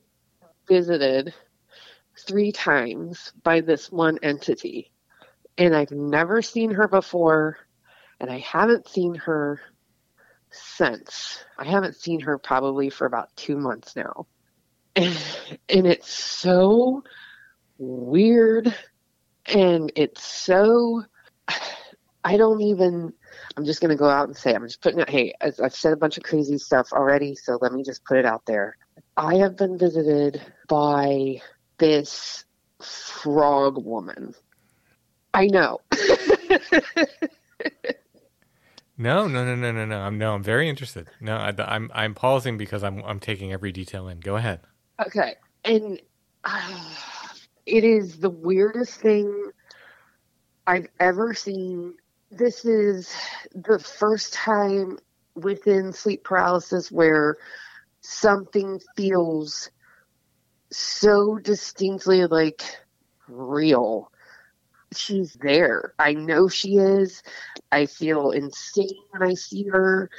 [0.67, 1.33] visited
[2.27, 4.91] three times by this one entity.
[5.57, 7.57] And I've never seen her before,
[8.19, 9.59] and I haven't seen her
[10.51, 11.43] since.
[11.57, 14.27] I haven't seen her probably for about two months now.
[14.95, 15.17] And,
[15.69, 17.03] and it's so
[17.77, 18.73] weird.
[19.47, 21.03] And it's so.
[22.23, 23.13] I don't even.
[23.55, 25.09] I'm just going to go out and say, I'm just putting it.
[25.09, 28.17] Hey, as I've said a bunch of crazy stuff already, so let me just put
[28.17, 28.77] it out there.
[29.15, 31.41] I have been visited by
[31.77, 32.43] this
[32.81, 34.35] frog woman.
[35.33, 35.79] I know.
[38.97, 39.99] No, no, no, no, no, no.
[39.99, 40.33] I'm no.
[40.33, 41.07] I'm very interested.
[41.21, 44.19] No, I, I'm I'm pausing because I'm I'm taking every detail in.
[44.19, 44.61] Go ahead.
[45.05, 45.35] Okay.
[45.63, 46.01] And
[46.43, 46.83] uh,
[47.67, 49.51] it is the weirdest thing
[50.65, 51.95] I've ever seen.
[52.31, 53.13] This is
[53.53, 54.97] the first time
[55.35, 57.37] within sleep paralysis where
[58.01, 59.69] something feels
[60.71, 62.61] so distinctly like
[63.27, 64.11] real.
[64.93, 65.93] She's there.
[65.99, 67.21] I know she is.
[67.73, 70.09] I feel insane when I see her.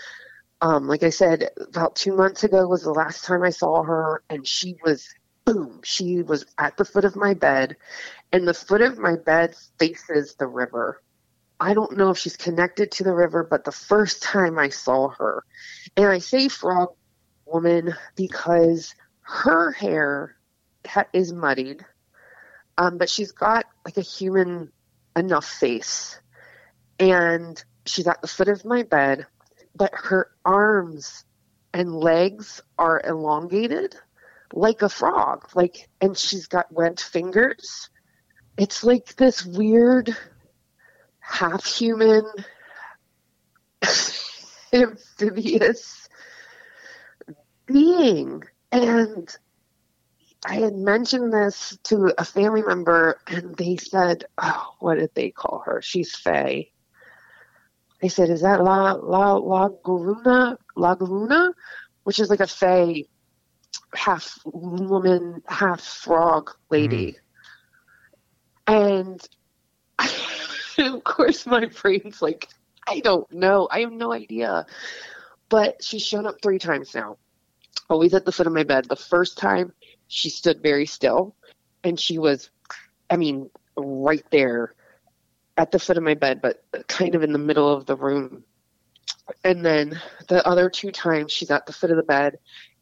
[0.61, 4.23] Um, like I said, about two months ago was the last time I saw her,
[4.29, 5.09] and she was
[5.49, 5.81] boom.
[5.83, 7.77] She was at the foot of my bed,
[8.33, 11.03] and the foot of my bed faces the river.
[11.59, 15.09] I don't know if she's connected to the river, but the first time I saw
[15.09, 15.45] her,
[15.97, 16.91] and I say frog
[17.47, 20.37] woman because her hair
[20.87, 21.85] ha- is muddied,
[22.77, 24.71] um, but she's got like a human
[25.17, 26.21] enough face,
[26.99, 29.27] and she's at the foot of my bed,
[29.75, 31.25] but her arms
[31.73, 33.97] and legs are elongated
[34.53, 37.91] like a frog like and she's got webbed fingers.
[38.57, 40.17] It's like this weird
[41.21, 42.25] half human
[44.73, 46.09] amphibious
[47.67, 48.43] being.
[48.73, 49.35] And
[50.47, 55.31] i had mentioned this to a family member and they said oh what did they
[55.31, 55.83] call her?
[55.83, 56.69] She's fae.
[58.01, 61.53] They said, "Is that La La La Garuna La Garuna?"
[62.05, 63.05] Which is like a fae,
[63.95, 67.17] half woman, half frog lady.
[68.67, 68.75] Mm-hmm.
[68.75, 69.29] And
[70.79, 72.49] of course, my brain's like,
[72.87, 73.69] I don't know.
[73.71, 74.67] I have no idea.
[75.49, 77.17] But she's shown up three times now,
[77.89, 78.87] always at the foot of my bed.
[78.87, 79.73] The first time,
[80.09, 81.35] she stood very still,
[81.85, 82.51] and she was,
[83.11, 84.75] I mean, right there
[85.57, 88.45] at the foot of my bed, but kind of in the middle of the room.
[89.45, 92.39] And then the other two times, she's at the foot of the bed,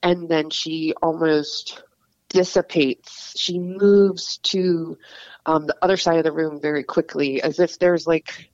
[0.07, 1.83] and then she almost
[2.29, 3.33] dissipates.
[3.37, 4.97] She moves to
[5.47, 8.49] um, the other side of the room very quickly, as if there's like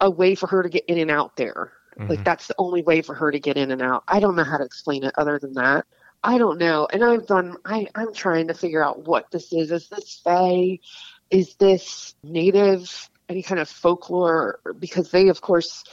[0.00, 1.72] a way for her to get in and out there.
[2.08, 4.02] Like that's the only way for her to get in and out.
[4.08, 5.86] I don't know how to explain it other than that.
[6.24, 6.88] I don't know.
[6.92, 9.70] And I've done I, I'm trying to figure out what this is.
[9.70, 10.80] Is this Fae?
[11.30, 13.08] Is this native?
[13.28, 14.58] Any kind of folklore?
[14.80, 15.84] Because they of course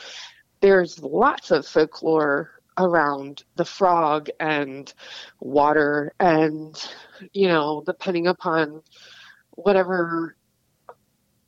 [0.62, 4.94] there's lots of folklore around the frog and
[5.40, 6.76] water and
[7.34, 8.82] you know, depending upon
[9.52, 10.36] whatever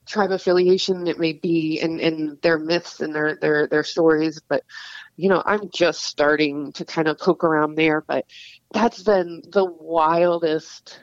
[0.06, 4.42] tribe affiliation it may be and, and their myths and their, their their stories.
[4.48, 4.64] But
[5.18, 8.02] you know i'm just starting to kind of poke around there.
[8.02, 8.26] But
[8.72, 11.00] that's been the wildest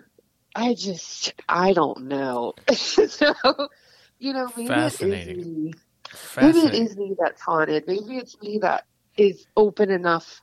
[0.55, 2.55] i just i don't know.
[2.75, 3.35] So
[4.19, 5.65] you know maybe it is Fascinating.
[5.65, 5.73] me.
[6.41, 7.85] Maybe it is me that's haunted.
[7.87, 8.85] Maybe it's me that
[9.17, 10.41] is open enough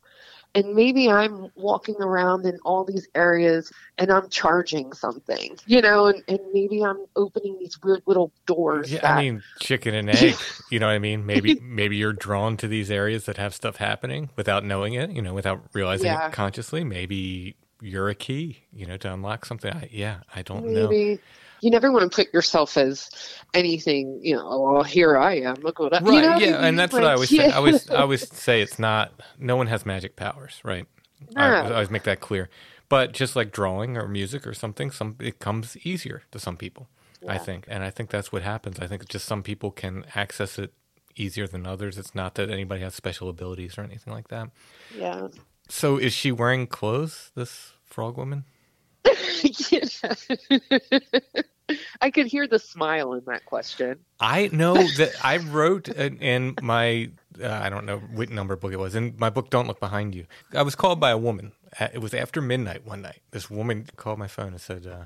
[0.55, 6.07] and maybe i'm walking around in all these areas and i'm charging something you know
[6.07, 10.09] and, and maybe i'm opening these weird little doors Yeah, that, I mean, chicken and
[10.09, 10.35] egg.
[10.71, 11.25] You know what I mean?
[11.25, 15.11] Maybe maybe you're drawn to these areas that have stuff happening without knowing it.
[15.11, 16.27] You know, without realizing Yeah.
[16.27, 16.83] it consciously.
[16.83, 18.63] Maybe you're a key.
[18.73, 19.73] You know, to unlock something.
[19.73, 20.91] I, yeah, I don't know.
[21.61, 23.09] You never want to put yourself as
[23.53, 26.13] anything you know oh, well here i am look what I, Right?
[26.15, 26.63] you know what I yeah, mean?
[26.65, 27.49] and that's what I Like, always say.
[27.49, 29.11] I always I always say it's not.
[29.37, 30.85] No one has magic powers, right?
[31.35, 31.55] I, No.
[31.55, 32.49] I always make that clear.
[32.89, 36.87] But just like drawing or music or something, some it comes easier to some people.
[37.27, 38.79] I think, and I think that's what happens.
[38.79, 40.73] I think just some people can access it
[41.17, 41.97] easier than others.
[41.97, 44.49] It's not that anybody has special abilities or anything like that.
[44.89, 45.27] yeah
[45.67, 47.31] So, is she wearing clothes?
[47.35, 48.45] This frog woman?
[49.69, 50.13] Yeah.
[52.01, 53.99] I could hear the smile in that question.
[54.19, 57.11] I know that I wrote in, in my
[57.41, 59.49] uh, I don't know what number book it was in my book.
[59.49, 60.25] Don't look behind you.
[60.53, 61.51] I was called by a woman.
[61.79, 63.21] Uh, It was after midnight one night.
[63.31, 65.05] This woman called my phone and said, uh,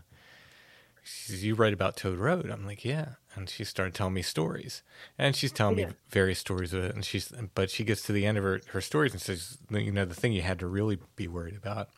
[1.04, 4.22] she says, "You write about Toad Road?" I'm like, "Yeah." And she started telling me
[4.22, 4.84] stories,
[5.18, 6.96] and she's telling me various stories of it.
[6.96, 9.92] And she's but she gets to the end of her her stories and says, "You
[9.92, 11.90] know, the thing you had to really be worried about."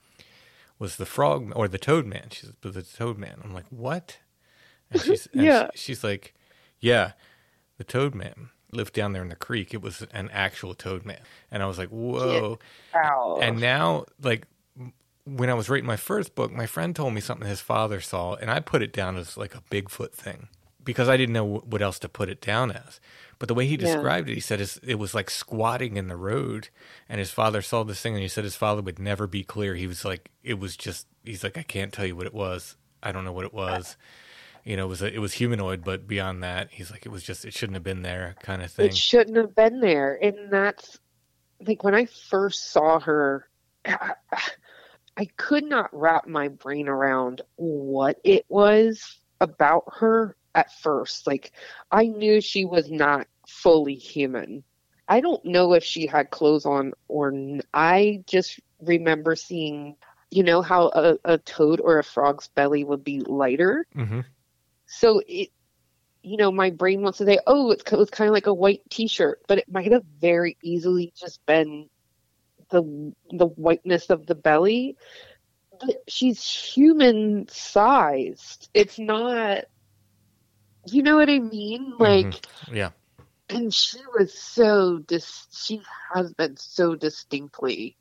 [0.80, 2.28] Was the frog or the toad man?
[2.32, 4.20] She says, "But the toad man." I'm like, "What?"
[4.92, 5.70] And she's and Yeah.
[5.74, 6.34] she- she's like,
[6.80, 7.14] "Yeah,
[7.78, 9.74] the toad man lived down there in the creek.
[9.74, 12.60] It was an actual toad man." And I was like, "Whoa!"
[13.42, 14.48] And now, like,
[15.24, 18.36] when I was writing my first book, my friend told me something his father saw,
[18.36, 20.50] and I put it down as like a Bigfoot thing
[20.84, 23.00] because I didn't know what else to put it down as.
[23.40, 23.80] But the way he Yeah.
[23.80, 26.70] described it, he said it was like squatting in the road,
[27.10, 29.76] and his father saw this thing, and he said his father would never be clear.
[29.76, 32.78] He was like, it was just, he's like, I can't tell you what it was.
[33.03, 33.98] I don't know what it was.
[34.64, 37.24] You know, it was a, it was humanoid, but beyond that, he's like, it was
[37.24, 38.88] just, it shouldn't have been there, kind of thing.
[38.88, 40.18] It shouldn't have been there.
[40.22, 40.98] And that's
[41.68, 43.48] like when I first saw her,
[43.86, 51.27] I could not wrap my brain around what it was about her at first.
[51.27, 51.53] Like,
[51.91, 54.64] I knew she was not fully human.
[55.07, 59.98] I don't know if she had clothes on or n- I just remember seeing,
[60.32, 63.86] you know, how a, a toad or a frog's belly would be lighter.
[63.95, 64.22] hmm
[64.88, 65.49] So it,
[66.23, 68.53] you know, my brain wants to say, oh, it's, it was kind of like a
[68.53, 71.90] white T-shirt, but it might have very easily just been
[72.72, 74.98] the the whiteness of the belly.
[75.80, 78.69] But she's human sized.
[78.73, 79.65] It's not.
[80.86, 81.94] You know what I mean?
[81.94, 82.03] Mm-hmm.
[82.03, 82.91] Like, Yeah.
[83.49, 85.48] and she was so dis.
[85.52, 85.82] She
[86.14, 87.98] has been so distinctly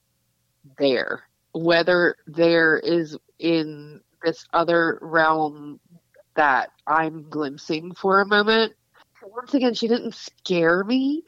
[0.79, 1.23] there.
[1.53, 5.79] Whether there is in this other realm
[6.35, 8.73] that I'm glimpsing for a moment.
[9.23, 11.25] Once again, she didn't scare me.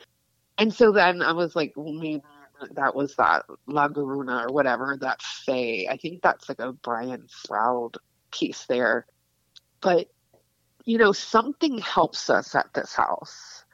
[0.58, 2.22] And so then I was like, well, maybe
[2.72, 5.86] that was that La Garuna or whatever, that Fae.
[5.90, 7.98] I think that's like a Brian Froud
[8.32, 9.06] piece there.
[9.80, 10.08] But,
[10.86, 13.64] you know, something helps us at this house.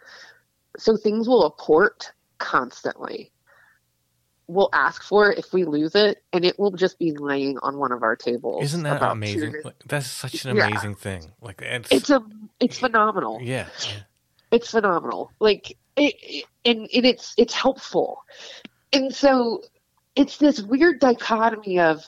[0.78, 3.30] So things will apport constantly.
[4.48, 7.78] We'll ask for it if we lose it, and it will just be laying on
[7.78, 8.64] one of our tables.
[8.64, 9.54] Isn't that amazing?
[9.64, 10.66] Like, that's such an Yeah.
[10.66, 11.32] amazing thing.
[11.40, 12.20] Like it's, It's a,
[12.58, 13.38] it's phenomenal.
[13.40, 14.00] yeah, yeah.
[14.50, 15.30] It's phenomenal.
[15.38, 18.22] Like it, it- and, and it's it's helpful
[18.92, 19.62] and so
[20.14, 22.06] it's this weird dichotomy of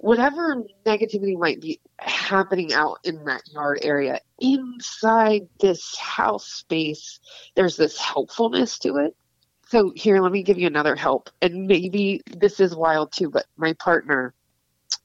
[0.00, 7.20] whatever negativity might be happening out in that yard area inside this house space
[7.54, 9.16] there's this helpfulness to it.
[9.68, 13.46] So here let me give you another help and maybe this is wild too but
[13.56, 14.34] my partner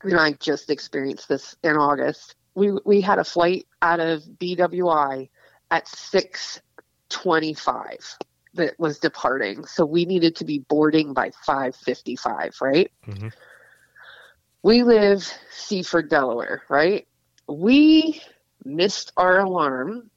[0.04, 2.36] and i just experienced this in august.
[2.54, 5.30] We we had a flight out of bwi
[5.72, 8.18] at 625
[8.54, 9.66] that was departing.
[9.66, 12.92] So we needed to be boarding by 555 right?
[13.06, 13.30] Hmm
[14.64, 17.08] we live seaford delaware right?
[17.48, 18.22] We
[18.64, 20.10] missed our alarm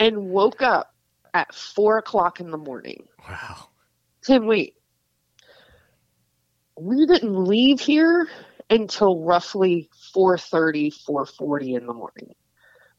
[0.00, 0.94] and woke up
[1.32, 3.04] at four o'clock in the morning.
[3.28, 3.68] Wow.
[4.22, 4.74] tim wait.
[6.78, 8.28] We didn't leave here
[8.70, 12.34] until roughly 4.30 4.40 in the morning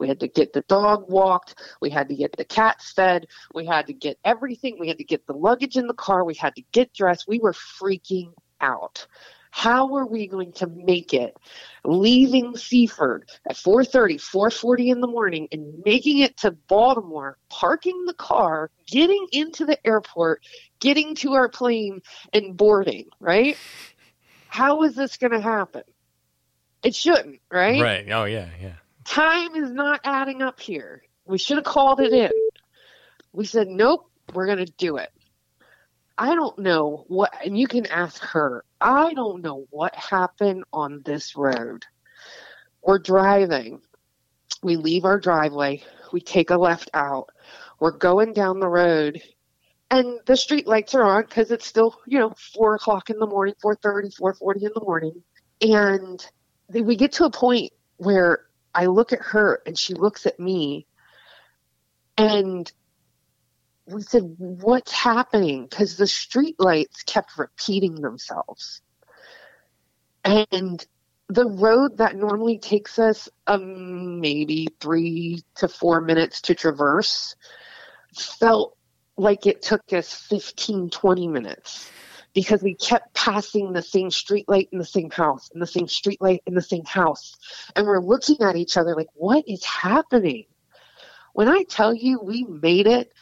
[0.04, 1.56] we had to get the dog walked.
[1.80, 3.26] We had to get the cat fed.
[3.54, 4.76] We had to get everything.
[4.78, 6.26] We had to get the luggage in the car.
[6.26, 7.26] We had to get dressed.
[7.26, 9.08] We were freaking out.
[9.52, 11.38] How were we going to make it
[11.86, 18.16] leaving seaford at 4.30 4.40 in the morning and making it to baltimore parking the
[18.16, 20.42] car getting into the airport
[20.80, 22.02] getting to our plane
[22.34, 23.56] and boarding right?
[24.48, 25.84] How is this going to happen?
[26.84, 27.82] It shouldn't right?
[27.82, 28.12] Right.
[28.12, 28.76] Oh yeah, yeah.
[29.06, 31.04] Time is not adding up here.
[31.26, 32.32] We should have called it in.
[33.32, 35.12] We said, nope, we're going to do it.
[36.18, 41.02] I don't know what, and you can ask her, I don't know what happened on
[41.04, 41.86] this road.
[42.84, 43.82] We're driving.
[44.62, 45.84] We leave our driveway.
[46.12, 47.30] We take a left out.
[47.80, 49.22] We're going down the road,
[49.90, 53.28] and the street lights are on because it's still, you know, four o'clock in the
[53.28, 55.24] morning, 4.30, 4.40 in the morning.
[55.62, 56.26] And
[56.70, 60.88] we get to a point where I look at her and she looks at me
[62.18, 62.72] and
[63.86, 65.68] we said, What's happening?
[65.70, 68.82] Because the street lights kept repeating themselves.
[70.24, 70.86] And
[71.30, 77.36] the road that normally takes us um, maybe three to four minutes to traverse
[78.16, 78.78] felt
[79.18, 81.90] like it took us 15, 20 minutes
[82.34, 85.88] because we kept passing the same street light in the same house and the same
[85.88, 87.36] street light in the same house.
[87.76, 90.46] And we're looking at each other like, what is happening?
[91.34, 93.14] When I tell you we made it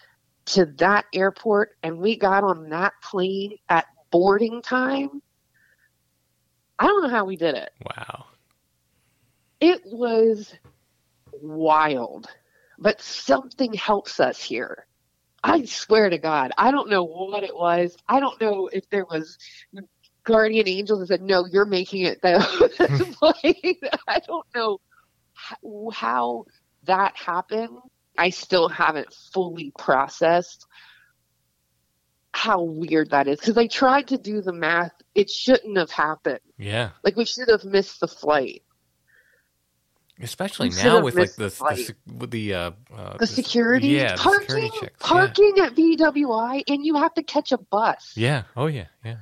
[0.47, 5.21] to that airport and we got on that plane at boarding time,
[6.79, 7.71] I don't know how we did it.
[7.85, 8.25] Wow.
[9.59, 10.53] It was
[11.41, 12.27] wild,
[12.79, 14.87] but something helps us here.
[15.43, 17.97] I swear to God, I don't know what it was.
[18.07, 19.37] I don't know if there was
[20.23, 22.39] guardian angels that said, "No, you're making it." Though,
[23.21, 24.79] like, I don't know
[25.33, 26.45] how, how
[26.83, 27.77] that happened.
[28.17, 30.67] I still haven't fully processed
[32.33, 34.93] how weird that is because I tried to do the math.
[35.15, 36.39] It shouldn't have happened.
[36.57, 36.91] Yeah.
[37.03, 38.63] Like we should have missed the flight.
[40.21, 41.77] Especially should now with like the the the, flight.
[41.79, 44.93] sec- with the uh, uh The security, Yeah, parking, security checks.
[45.01, 45.07] Yeah.
[45.07, 48.13] parking at BWI, and you have to catch a bus.
[48.15, 48.43] Yeah.
[48.55, 48.85] Oh yeah.
[49.03, 49.17] Yeah.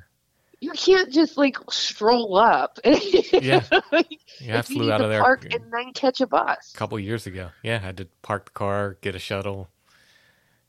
[0.62, 2.80] You can't just like stroll up.
[2.86, 3.64] Yeah.
[3.72, 3.80] Yeah.
[3.92, 4.06] I
[4.42, 6.74] you flew need out to of there park and then catch a bus.
[6.74, 7.50] A couple years ago.
[7.64, 7.80] Yeah.
[7.80, 9.70] Had to park the car, get a shuttle.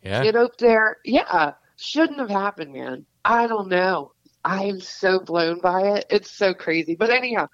[0.03, 0.23] Yeah.
[0.23, 0.99] Get up there.
[1.05, 3.05] Yeah, shouldn't have happened, man.
[3.25, 4.13] I don't know.
[4.45, 6.07] I'm so blown by it.
[6.11, 6.95] It's so crazy.
[6.95, 7.49] But anyhow,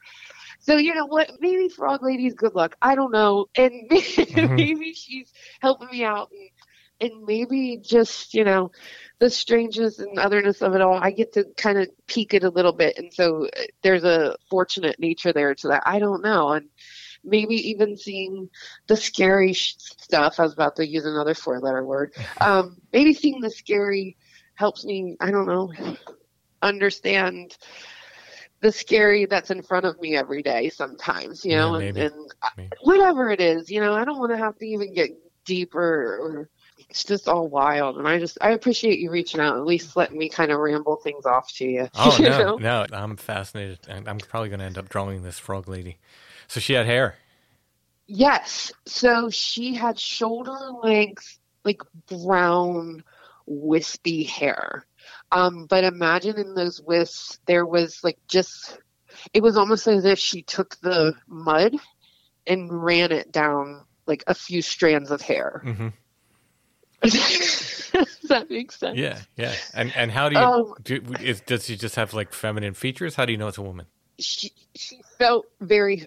[0.66, 1.30] so you know what?
[1.40, 2.74] Maybe Frog Lady's good luck.
[2.82, 6.30] I don't know, and maybe maybe she's helping me out,
[7.00, 8.72] and, and maybe just you know
[9.20, 10.94] the strangeness and otherness of it all.
[10.94, 13.48] I get to kind of peek it a little bit, and so
[13.82, 15.84] there's a fortunate nature there to that.
[15.86, 16.68] I don't know, and
[17.22, 18.50] maybe even seeing
[18.88, 20.40] the scary sh- stuff.
[20.40, 22.12] I was about to use another four-letter word.
[22.40, 24.16] Um, maybe seeing the scary
[24.56, 25.16] helps me.
[25.20, 25.72] I don't know
[26.62, 27.56] understand
[28.60, 32.34] the scary that's in front of me every day sometimes you know Yeah, and, and
[32.42, 35.10] I- whatever it is you know i don't want to have to even get
[35.44, 36.48] deeper or
[36.88, 40.18] it's just all wild and i just i appreciate you reaching out at least letting
[40.18, 42.56] me kind of ramble things off to you Oh you no, know?
[42.56, 45.98] no, I'm fascinated, and I'm probably going to end up drawing this frog lady.
[46.48, 47.16] So she had hair.
[48.06, 48.72] Yes.
[48.86, 53.02] So she had shoulder length, like brown,
[53.46, 54.86] wispy hair.
[55.32, 58.78] Um, but imagine in those wisps, there was like just,
[59.32, 61.74] it was almost as if she took the mud
[62.46, 65.60] and ran it down like a few strands of hair.
[65.64, 65.88] hmm
[67.02, 68.98] Does that make sense?
[68.98, 69.52] Yeah, yeah.
[69.74, 71.02] And and how do you Um, do?
[71.20, 73.14] Is, does she just have like feminine features?
[73.14, 73.86] How do you know it's a woman?
[74.18, 76.06] she she felt very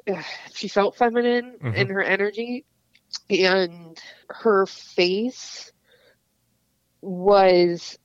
[0.53, 1.89] she felt feminine in Mhm.
[1.89, 2.65] her energy
[3.29, 3.99] and
[4.29, 5.71] her face
[7.01, 7.97] was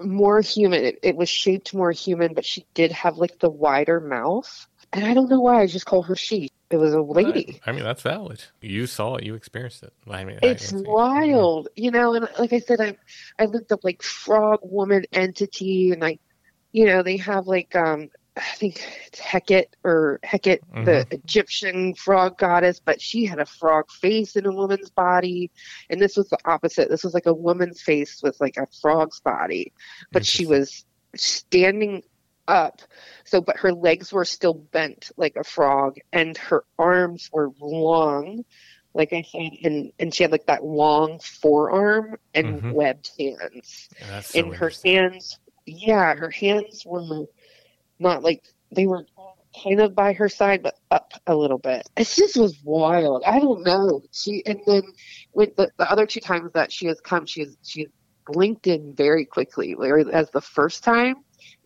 [0.00, 0.84] more human.
[0.84, 4.66] It, it was shaped more human, but she did have like the wider mouth.
[4.92, 6.50] And I don't know why I just call her she.
[6.70, 7.60] It was a lady.
[7.66, 8.42] I mean, that's valid.
[8.60, 9.92] You saw it, you experienced it.
[10.08, 12.14] I mean, It's I, wild, you know.
[12.14, 12.96] And like I said, I
[13.38, 16.18] I looked up like frog woman entity, and I,
[16.72, 22.36] you know, they have like um I think it's Hecate or Hecate, the Egyptian frog
[22.38, 25.50] goddess, but she had a frog face in a woman's body,
[25.88, 26.90] and this was the opposite.
[26.90, 29.72] This was like a woman's face with like a frog's body,
[30.12, 30.84] but she was
[31.16, 32.02] standing
[32.46, 32.82] up.
[33.24, 38.44] So, but her legs were still bent like a frog, and her arms were long,
[38.94, 42.72] like I said, and and she had like that long forearm and Mhm.
[42.72, 43.88] webbed hands.
[44.00, 47.26] That's so and her hands, yeah, her hands were
[47.98, 49.06] not like they were
[49.62, 51.88] kind of by her side, but up a little bit.
[51.96, 53.22] It just was wild.
[53.26, 54.02] I don't know.
[54.12, 54.82] She and then
[55.32, 57.90] with the, the other two times that she has come, she has she has
[58.26, 59.74] blinked in very quickly.
[59.74, 61.16] Whereas as the first time,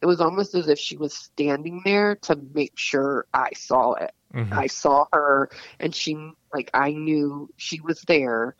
[0.02, 4.12] it was almost as if she was standing there to make sure I saw it.
[4.34, 4.52] Mhm.
[4.52, 6.16] I saw her, and she
[6.54, 8.56] like I knew she was there.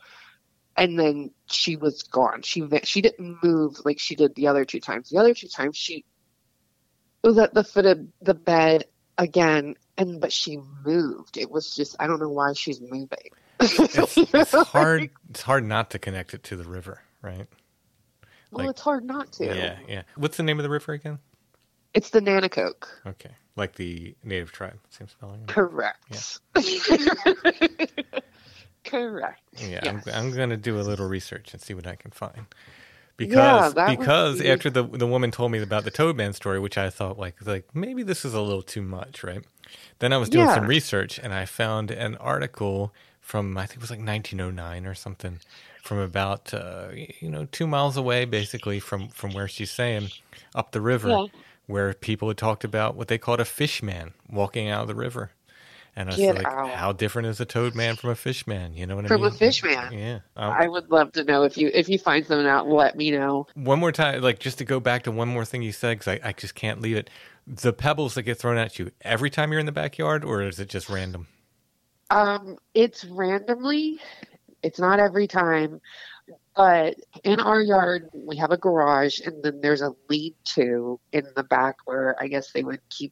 [0.77, 2.43] And then she was gone.
[2.43, 5.09] She she didn't move like she did the other two times.
[5.09, 6.05] The other two times she
[7.23, 8.85] was at the foot of the bed
[9.17, 11.37] again, and but she moved.
[11.37, 13.07] It was just I don't know why she's moving.
[13.59, 15.09] it's, it's hard.
[15.29, 17.47] It's hard not to connect it to the river, right?
[18.51, 19.45] Well, Like- it's hard not to.
[19.45, 20.01] Yeah, yeah.
[20.15, 21.19] What's the name of the river again?
[21.93, 22.87] It's the Nanticoke.
[23.05, 24.79] Okay, like the native tribe.
[24.89, 25.45] Same spelling.
[25.47, 26.39] Correct.
[28.83, 29.41] Correct.
[29.57, 30.07] Yeah, Yes.
[30.07, 32.45] I'm, I'm gonna do a little research and see what I can find.
[33.29, 36.59] Yeah, Because would because be- after the the woman told me about the Toadman story,
[36.59, 39.43] which I thought like like maybe this is a little too much, right?
[39.99, 43.81] Then I was doing some research and I found an article from I think it
[43.81, 45.39] was like 1909 or something
[45.81, 50.09] from about uh, you know two miles away, basically from from where she's saying
[50.53, 51.25] up the river, Yeah.
[51.67, 54.95] where people had talked about what they called a fish man walking out of the
[54.95, 55.31] river.
[55.95, 56.69] And I was Get like, out.
[56.69, 58.73] how different is a toad man from a fish man?
[58.73, 59.19] You know what I mean?
[59.19, 59.91] From a fish man.
[59.91, 60.19] Yeah.
[60.37, 62.69] Um, I would love to know if you if you find something out.
[62.69, 63.47] Let me know.
[63.55, 66.07] one more time, like just to go back to one more thing you said, because
[66.07, 67.09] I, I just can't leave it.
[67.45, 70.59] The pebbles that get thrown at you every time you're in the backyard, or is
[70.59, 71.27] it just random?
[72.09, 73.99] Um, it's randomly.
[74.63, 75.81] It's not every time,
[76.55, 81.43] but in our yard we have a garage, and then there's a lean-to in the
[81.43, 83.11] back where I guess they would keep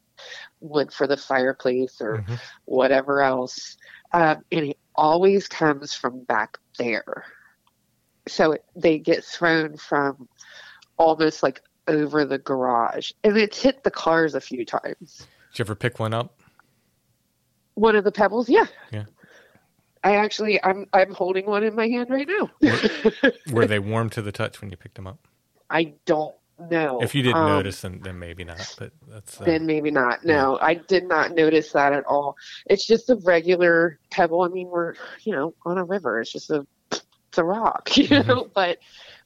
[0.60, 2.36] wood for the fireplace or Mm-hmm.
[2.66, 3.78] whatever else.
[4.14, 7.26] Um, and it always comes from back there.
[8.28, 10.28] So it, they get thrown from
[10.98, 15.28] almost like over the garage, and it's hit the cars a few times.
[15.52, 16.40] Did you ever pick one up?
[17.76, 18.66] One of the pebbles, yeah.
[18.91, 19.06] Yeah.
[20.04, 22.50] I actually, I'm I'm holding one in my hand right now.
[23.52, 25.28] Were they warm to the touch when you picked them up?
[25.70, 26.36] I don't
[26.69, 26.99] know.
[27.02, 28.68] If you didn't Um, notice, then, then maybe not.
[28.77, 30.26] But that's uh, then maybe not.
[30.26, 32.36] No, I did not notice that at all.
[32.68, 34.41] It's just a regular pebble.
[34.41, 36.19] I mean, we're you know on a river.
[36.22, 38.27] It's just a it's a rock, you Mm-hmm.
[38.30, 38.49] know.
[38.53, 38.80] But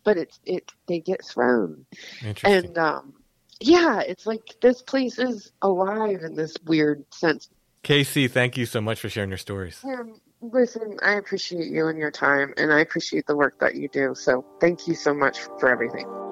[0.03, 1.85] but it's it they get thrown,
[2.23, 2.69] interesting.
[2.69, 3.13] and um
[3.59, 7.49] yeah, it's like this place is alive in this weird sense.
[7.83, 9.79] Casey, thank you so much for sharing your stories.
[9.83, 13.87] Um, listen, I appreciate you and your time, and I appreciate the work that you
[13.89, 14.15] do.
[14.15, 16.22] So thank you so much for everything.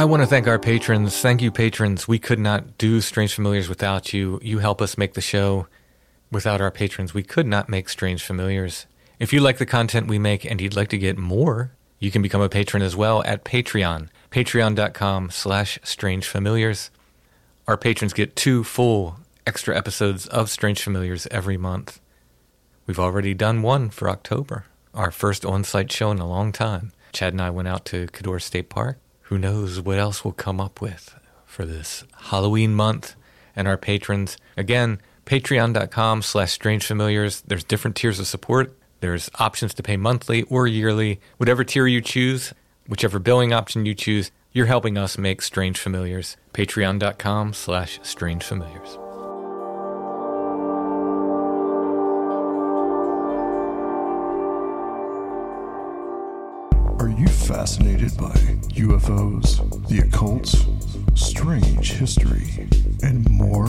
[0.00, 1.20] I want to thank our patrons.
[1.20, 2.08] Thank you, patrons.
[2.08, 4.40] We could not do Strange Familiars without you.
[4.42, 5.66] You help us make the show.
[6.32, 8.86] Without our patrons, we could not make Strange Familiars.
[9.18, 12.22] If you like the content we make and you'd like to get more, you can
[12.22, 14.08] become a patron as well at Patreon.
[14.30, 16.90] Patreon.com slash Strange Familiars.
[17.68, 22.00] Our patrons get two full extra episodes of Strange Familiars every month.
[22.86, 24.64] We've already done one for October,
[24.94, 26.92] our first on site show in a long time.
[27.12, 28.98] Chad and I went out to Cador State Park.
[29.30, 31.14] Who knows what else we'll come up with
[31.46, 33.14] for this Halloween month
[33.54, 34.36] and our patrons.
[34.56, 37.40] Again, patreon.com slash strange familiars.
[37.42, 38.76] There's different tiers of support.
[38.98, 41.20] There's options to pay monthly or yearly.
[41.36, 42.52] Whatever tier you choose,
[42.88, 46.36] whichever billing option you choose, you're helping us make Strange Familiars.
[46.52, 48.98] Patreon.com slash strange familiars.
[57.00, 58.34] Are you fascinated by
[58.76, 60.54] UFOs, the occult,
[61.16, 62.68] strange history,
[63.02, 63.68] and more?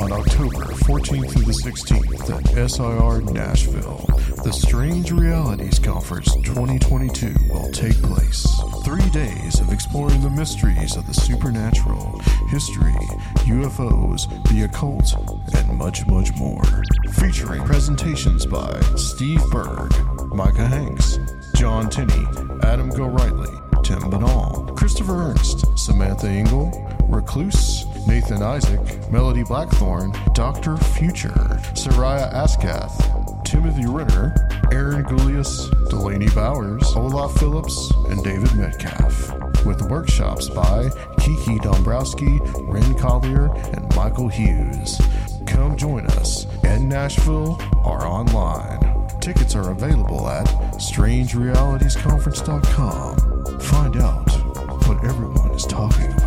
[0.00, 4.06] On October 14th through the 16th at SIR Nashville,
[4.42, 8.46] the Strange Realities Conference 2022 will take place.
[8.86, 12.96] Three days of exploring the mysteries of the supernatural, history,
[13.44, 15.12] UFOs, the occult,
[15.54, 16.64] and much, much more.
[17.12, 19.92] Featuring presentations by Steve Berg,
[20.32, 21.18] Micah Hanks,
[21.54, 22.26] John Tenney,
[22.62, 26.70] Adam Gorightly, Tim Binnall, Christopher Ernst, Samantha Engel,
[27.08, 30.76] Recluse, Nathan Isaac, Melody Blackthorn, Dr.
[30.76, 34.34] Future, Seriah Azkath, Timothy Renner,
[34.72, 39.32] Aaron Gulyas, Delaney Bowers, Olav Phillips, and David Metcalf.
[39.64, 45.00] With workshops by Kiki Dombrowski, Ren Collier, and Michael Hughes.
[45.46, 48.97] Come join us in Nashville or online.
[49.28, 50.46] Tickets are available at
[50.78, 53.60] strangerealitiesconference.com.
[53.60, 54.30] Find out
[54.88, 56.17] what everyone is talking about.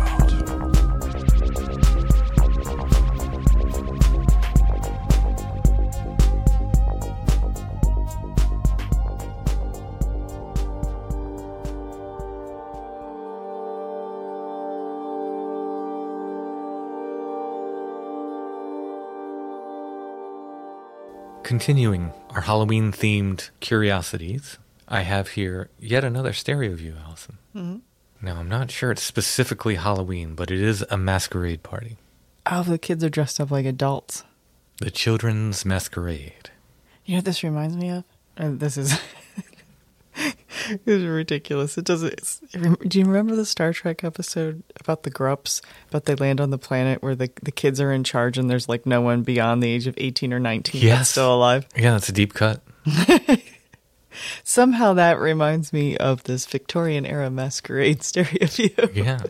[21.52, 24.56] Continuing our Halloween themed curiosities,
[24.88, 27.36] I have here yet another stereo view, Allison.
[27.54, 27.80] Mhm.
[28.22, 31.98] Now, I'm not sure it's specifically Halloween, but it is a masquerade party.
[32.46, 34.24] Oh, the kids are dressed up like adults.
[34.78, 36.48] The Children's Masquerade.
[37.04, 38.04] You know what this reminds me of?
[38.34, 38.98] And this is
[40.86, 41.78] is ridiculous.
[41.78, 42.12] It doesn't.
[42.12, 42.40] It's,
[42.86, 45.62] do you remember the Star Trek episode about the Grups?
[45.88, 48.68] About they land on the planet where the the kids are in charge and there's
[48.68, 51.66] like no one beyond the age of eighteen or nineteen that's still alive.
[51.76, 52.62] Yeah, that's a deep cut.
[54.44, 58.70] Somehow that reminds me of this Victorian era masquerade stereo view.
[58.92, 59.22] Yeah.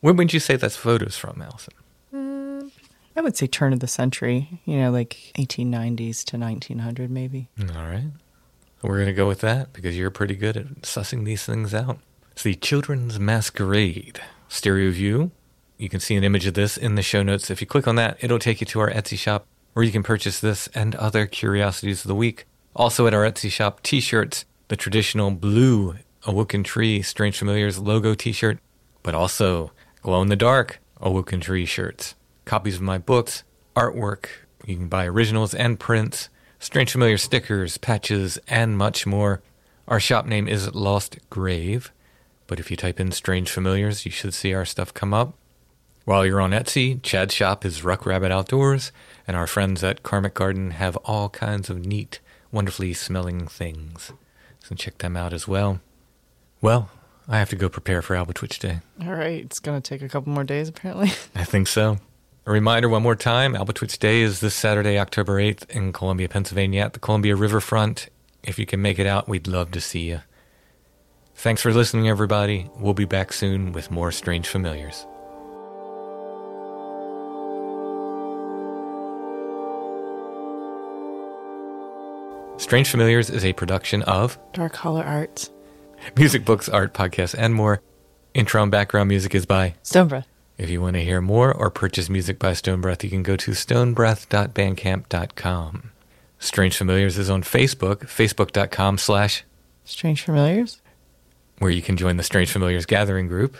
[0.00, 1.74] When would you say that's photos from, Allison?
[2.12, 2.70] Mm,
[3.16, 4.60] I would say turn of the century.
[4.64, 7.48] You know, like eighteen nineties to nineteen hundred, maybe.
[7.74, 8.10] All right.
[8.84, 12.00] We're going to go with that because you're pretty good at sussing these things out.
[12.32, 15.30] It's the Children's Masquerade stereo view.
[15.78, 17.50] You can see an image of this in the show notes.
[17.50, 20.02] If you click on that, it'll take you to our Etsy shop where you can
[20.02, 22.44] purchase this and other curiosities of the week.
[22.76, 25.96] Also at our Etsy shop, t shirts, the traditional blue
[26.26, 28.58] Awoken Tree Strange Familiars logo t shirt,
[29.02, 33.44] but also glow in the dark Awoken Tree shirts, copies of my books,
[33.74, 34.26] artwork.
[34.66, 36.28] You can buy originals and prints,
[36.64, 39.42] Strange Familiar stickers, patches, and much more.
[39.86, 41.92] Our shop name is Lost Grave,
[42.46, 45.34] but if you type in Strange Familiars, you should see our stuff come up.
[46.06, 48.92] While you're on Etsy, Chad's shop is Ruck Rabbit Outdoors,
[49.28, 52.20] and our friends at Karmic Garden have all kinds of neat,
[52.50, 54.14] wonderfully smelling things.
[54.60, 55.80] So check them out as well.
[56.62, 56.88] Well,
[57.28, 58.80] I have to go prepare for Albatwitch Day.
[59.02, 61.12] All right, it's gonna take a couple more days apparently.
[61.34, 61.98] I think so.
[62.46, 66.82] A reminder one more time Albatwitch Day is this Saturday, October 8th in Columbia, Pennsylvania
[66.82, 68.10] at the Columbia Riverfront.
[68.42, 70.20] If you can make it out, we'd love to see you.
[71.34, 72.68] Thanks for listening, everybody.
[72.76, 75.06] We'll be back soon with more Strange Familiars.
[82.58, 85.50] Strange Familiars is a production of Dark Holler Arts.
[86.14, 87.80] Music, Books, Art, Podcasts, and more.
[88.34, 90.28] Intro and background music is by Stone Breath.
[90.56, 93.34] If you want to hear more or purchase music by Stone Breath, you can go
[93.36, 95.90] to stonebreath.bandcamp.com.
[96.38, 99.42] Strange Familiars is on Facebook, facebook.com slash,
[99.84, 100.80] Strange Familiars.
[101.58, 103.56] where you can join the Strange Familiars gathering group.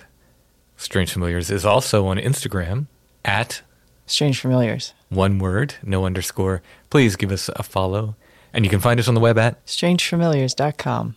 [0.77, 2.87] Strange Familiars is also on Instagram
[3.25, 3.63] at
[4.07, 4.93] Strange Familiars.
[5.09, 6.63] one word, no underscore.
[6.91, 8.15] Please give us a follow.
[8.53, 11.17] And you can find us on the web at Strangefamiliars.com.